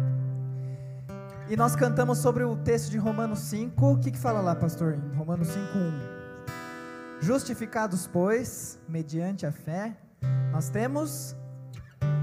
E 1.46 1.56
nós 1.56 1.76
cantamos 1.76 2.18
sobre 2.18 2.42
o 2.42 2.56
texto 2.56 2.90
de 2.90 2.96
Romanos 2.96 3.40
5. 3.40 3.92
O 3.92 3.98
que, 3.98 4.10
que 4.10 4.18
fala 4.18 4.40
lá, 4.40 4.54
pastor? 4.56 4.98
Romanos 5.14 5.48
5, 5.48 5.60
1. 7.20 7.20
Justificados, 7.20 8.06
pois, 8.06 8.78
mediante 8.88 9.44
a 9.44 9.52
fé, 9.52 9.94
nós 10.50 10.70
temos 10.70 11.36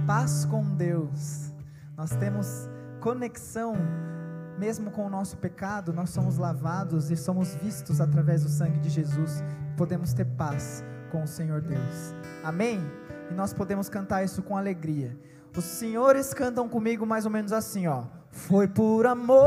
paz 0.07 0.43
com 0.45 0.63
Deus. 0.75 1.53
Nós 1.95 2.15
temos 2.15 2.67
conexão, 2.99 3.75
mesmo 4.57 4.89
com 4.89 5.05
o 5.05 5.09
nosso 5.09 5.37
pecado, 5.37 5.93
nós 5.93 6.09
somos 6.09 6.39
lavados 6.39 7.11
e 7.11 7.15
somos 7.15 7.53
vistos 7.53 8.01
através 8.01 8.41
do 8.41 8.49
sangue 8.49 8.79
de 8.79 8.89
Jesus. 8.89 9.43
Podemos 9.77 10.13
ter 10.13 10.25
paz 10.25 10.83
com 11.11 11.23
o 11.23 11.27
Senhor 11.27 11.61
Deus. 11.61 12.15
Amém? 12.43 12.79
E 13.29 13.35
nós 13.35 13.53
podemos 13.53 13.87
cantar 13.87 14.23
isso 14.23 14.41
com 14.41 14.57
alegria. 14.57 15.15
Os 15.55 15.63
senhores 15.63 16.33
cantam 16.33 16.67
comigo 16.67 17.05
mais 17.05 17.23
ou 17.23 17.31
menos 17.31 17.53
assim, 17.53 17.85
ó. 17.85 18.20
Foi 18.31 18.67
por 18.67 19.05
amor, 19.05 19.43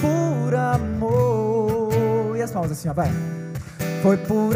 por 0.00 0.54
amor. 0.54 2.36
E 2.36 2.42
as 2.42 2.50
palmas 2.50 2.72
assim, 2.72 2.88
ó, 2.88 2.92
vai. 2.92 3.10
Foi 4.02 4.16
amor. 4.16 4.54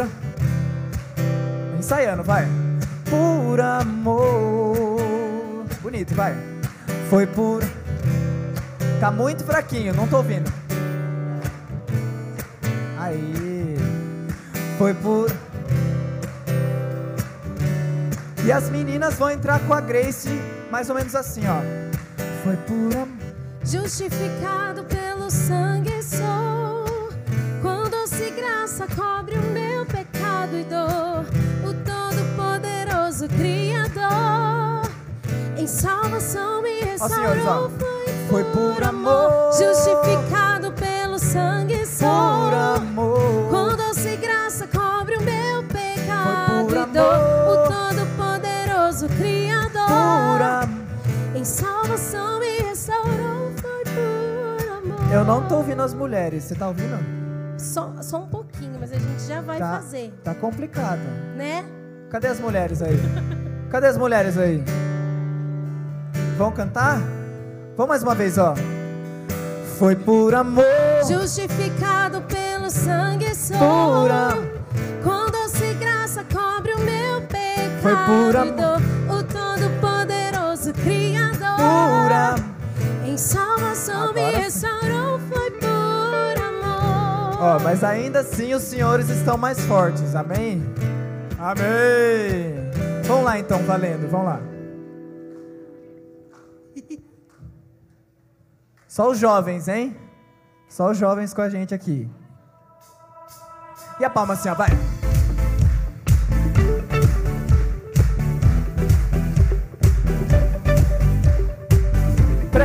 Ensaiando, 1.79 2.23
vai. 2.23 2.47
Por 3.09 3.61
amor. 3.61 5.01
Bonito, 5.83 6.15
vai. 6.15 6.35
Foi 7.09 7.27
por. 7.27 7.63
Tá 9.01 9.11
muito 9.11 9.45
fraquinho, 9.45 9.95
não 9.95 10.07
tô 10.07 10.19
ouvindo. 10.19 10.53
Aí. 12.99 13.77
Foi 14.77 14.95
por. 14.95 15.31
E 18.45 18.53
as 18.53 18.71
meninas 18.71 19.15
vão 19.15 19.31
entrar 19.31 19.61
com 19.61 19.75
a 19.75 19.81
Grace, 19.81 20.31
mais 20.71 20.89
ou 20.89 20.95
menos 20.97 21.15
assim, 21.15 21.43
ó. 21.47 21.61
Foi 22.45 22.57
por 22.57 22.97
amor. 22.97 23.09
Justificado 23.65 24.85
pelo 24.85 25.31
sangue 25.31 26.03
sou, 26.03 27.11
com 27.61 27.91
doce 27.91 28.31
graça 28.31 28.87
cobre 28.97 29.37
o 29.37 29.43
meu 29.43 29.85
pecado 29.85 30.57
e 30.57 30.65
dor. 30.65 31.27
O 31.63 31.75
Todo-Poderoso 31.85 33.29
Criador, 33.29 34.91
em 35.59 35.67
salvação 35.67 36.63
me 36.63 36.81
senhores, 36.99 37.45
ó. 37.47 37.69
restaurou. 37.69 37.71
Foi 38.31 38.45
por 38.45 38.83
amor. 38.83 39.53
Justificado 39.53 40.73
pelo 40.73 41.19
sangue 41.19 41.85
sou, 41.85 42.09
Por 42.09 42.55
amor. 42.55 43.51
com 43.51 43.77
doce 43.77 44.17
graça 44.17 44.67
cobre 44.69 45.17
o 45.17 45.23
meu 45.23 45.63
pecado 45.65 46.67
por 46.67 46.77
e 46.77 46.87
dor. 46.87 47.15
amor. 47.15 47.67
O 47.67 47.69
Todo-Poderoso 47.69 49.07
Criador. 49.19 49.70
Em 51.35 51.45
salvação 51.45 52.39
me 52.39 52.59
restaurou, 52.61 53.51
foi 53.57 53.85
por 53.85 54.73
amor. 54.79 55.13
Eu 55.13 55.25
não 55.25 55.43
tô 55.49 55.57
ouvindo 55.57 55.83
as 55.83 55.95
mulheres, 55.95 56.45
você 56.45 56.55
tá 56.55 56.69
ouvindo? 56.69 56.99
Só, 57.59 57.93
só 58.03 58.19
um 58.19 58.27
pouquinho, 58.27 58.77
mas 58.81 58.93
a 58.93 58.99
gente 58.99 59.23
já 59.27 59.41
vai 59.41 59.59
tá, 59.59 59.81
fazer, 59.81 60.13
Tá 60.25 60.35
complicado. 60.35 61.01
né? 61.37 61.65
Cadê 62.11 62.29
as 62.29 62.39
mulheres 62.41 62.83
aí? 62.83 62.99
Cadê 63.71 63.87
as 63.87 63.97
mulheres 63.97 64.37
aí? 64.39 64.63
Vão 66.37 66.51
cantar? 66.53 67.01
Vamos 67.77 67.89
mais 67.89 68.03
uma 68.03 68.15
vez, 68.15 68.37
ó. 68.39 68.55
Foi 69.79 69.97
por 69.97 70.35
amor. 70.35 70.65
Justificado 71.09 72.21
pelo 72.23 72.69
sangue 72.71 73.27
am- 73.27 74.49
Com 75.03 75.31
doce 75.31 75.73
graça 75.75 76.25
cobre 76.25 76.73
o 76.75 76.79
meu 76.81 77.23
pecado. 77.23 77.81
Foi 77.83 77.95
por 77.97 78.37
amor. 78.37 79.00
Todo-Poderoso 79.61 80.73
Criador. 80.73 82.41
Em 83.05 83.17
salvação 83.19 84.15
me 84.15 84.21
Agora 84.21 84.37
sim. 84.37 84.43
restaurou, 84.43 85.19
foi 85.19 85.51
por 85.51 86.43
amor. 86.43 87.43
Ó, 87.43 87.59
mas 87.63 87.85
ainda 87.85 88.21
assim 88.21 88.55
os 88.55 88.63
senhores 88.63 89.11
estão 89.11 89.37
mais 89.37 89.61
fortes, 89.67 90.15
amém? 90.15 90.63
Amém! 91.39 92.71
Vamos 93.05 93.25
lá 93.25 93.39
então, 93.39 93.59
valendo, 93.65 94.09
vamos 94.09 94.27
lá. 94.27 94.41
Só 98.89 99.11
os 99.11 99.19
jovens, 99.19 99.69
hein? 99.69 99.95
Só 100.69 100.91
os 100.91 100.97
jovens 100.97 101.35
com 101.35 101.43
a 101.43 101.51
gente 101.51 101.75
aqui. 101.75 102.09
E 103.99 104.05
a 104.05 104.11
palma 104.11 104.33
assim, 104.35 104.49
ó, 104.49 104.55
vai. 104.55 104.71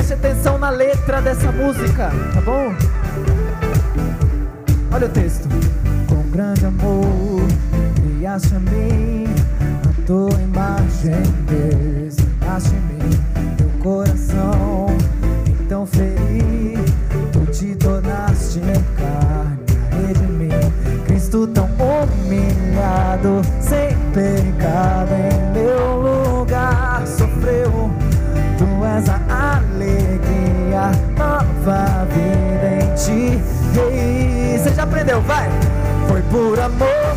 Preste 0.06 0.23
atenção 0.23 0.60
na 0.60 0.69
letra 0.69 1.19
dessa 1.19 1.52
música, 1.52 2.11
tá 2.32 2.41
bom? 2.41 2.72
Olha 4.94 5.07
o 5.07 5.10
texto. 5.10 5.49
Com 6.07 6.22
grande 6.30 6.64
amor, 6.64 7.41
criaste 7.95 8.53
a 8.53 8.60
mim, 8.60 9.26
a 9.84 10.06
tua 10.06 10.40
imagem, 10.40 11.23
desenhaste 11.48 12.76
em 12.76 12.82
mim, 12.82 13.56
teu 13.57 13.68
coração, 13.82 14.95
então 15.48 15.88
feri, 15.88 16.77
tu 17.34 17.44
te 17.48 17.73
tornaste 17.76 18.61
carne, 18.99 19.57
a 19.91 20.07
redimir. 20.07 20.72
Cristo 21.07 21.48
tão 21.48 21.68
humilhado, 21.80 23.41
sem 23.60 23.98
pecado 24.14 25.15
em 25.15 25.45
nova 31.66 32.06
vida 32.06 32.84
em 32.84 32.96
ti. 32.96 33.42
Ei, 33.92 34.58
Você 34.58 34.74
já 34.74 34.84
aprendeu, 34.84 35.22
vai! 35.22 35.50
Foi 36.08 36.22
por 36.24 36.60
amor. 36.60 37.16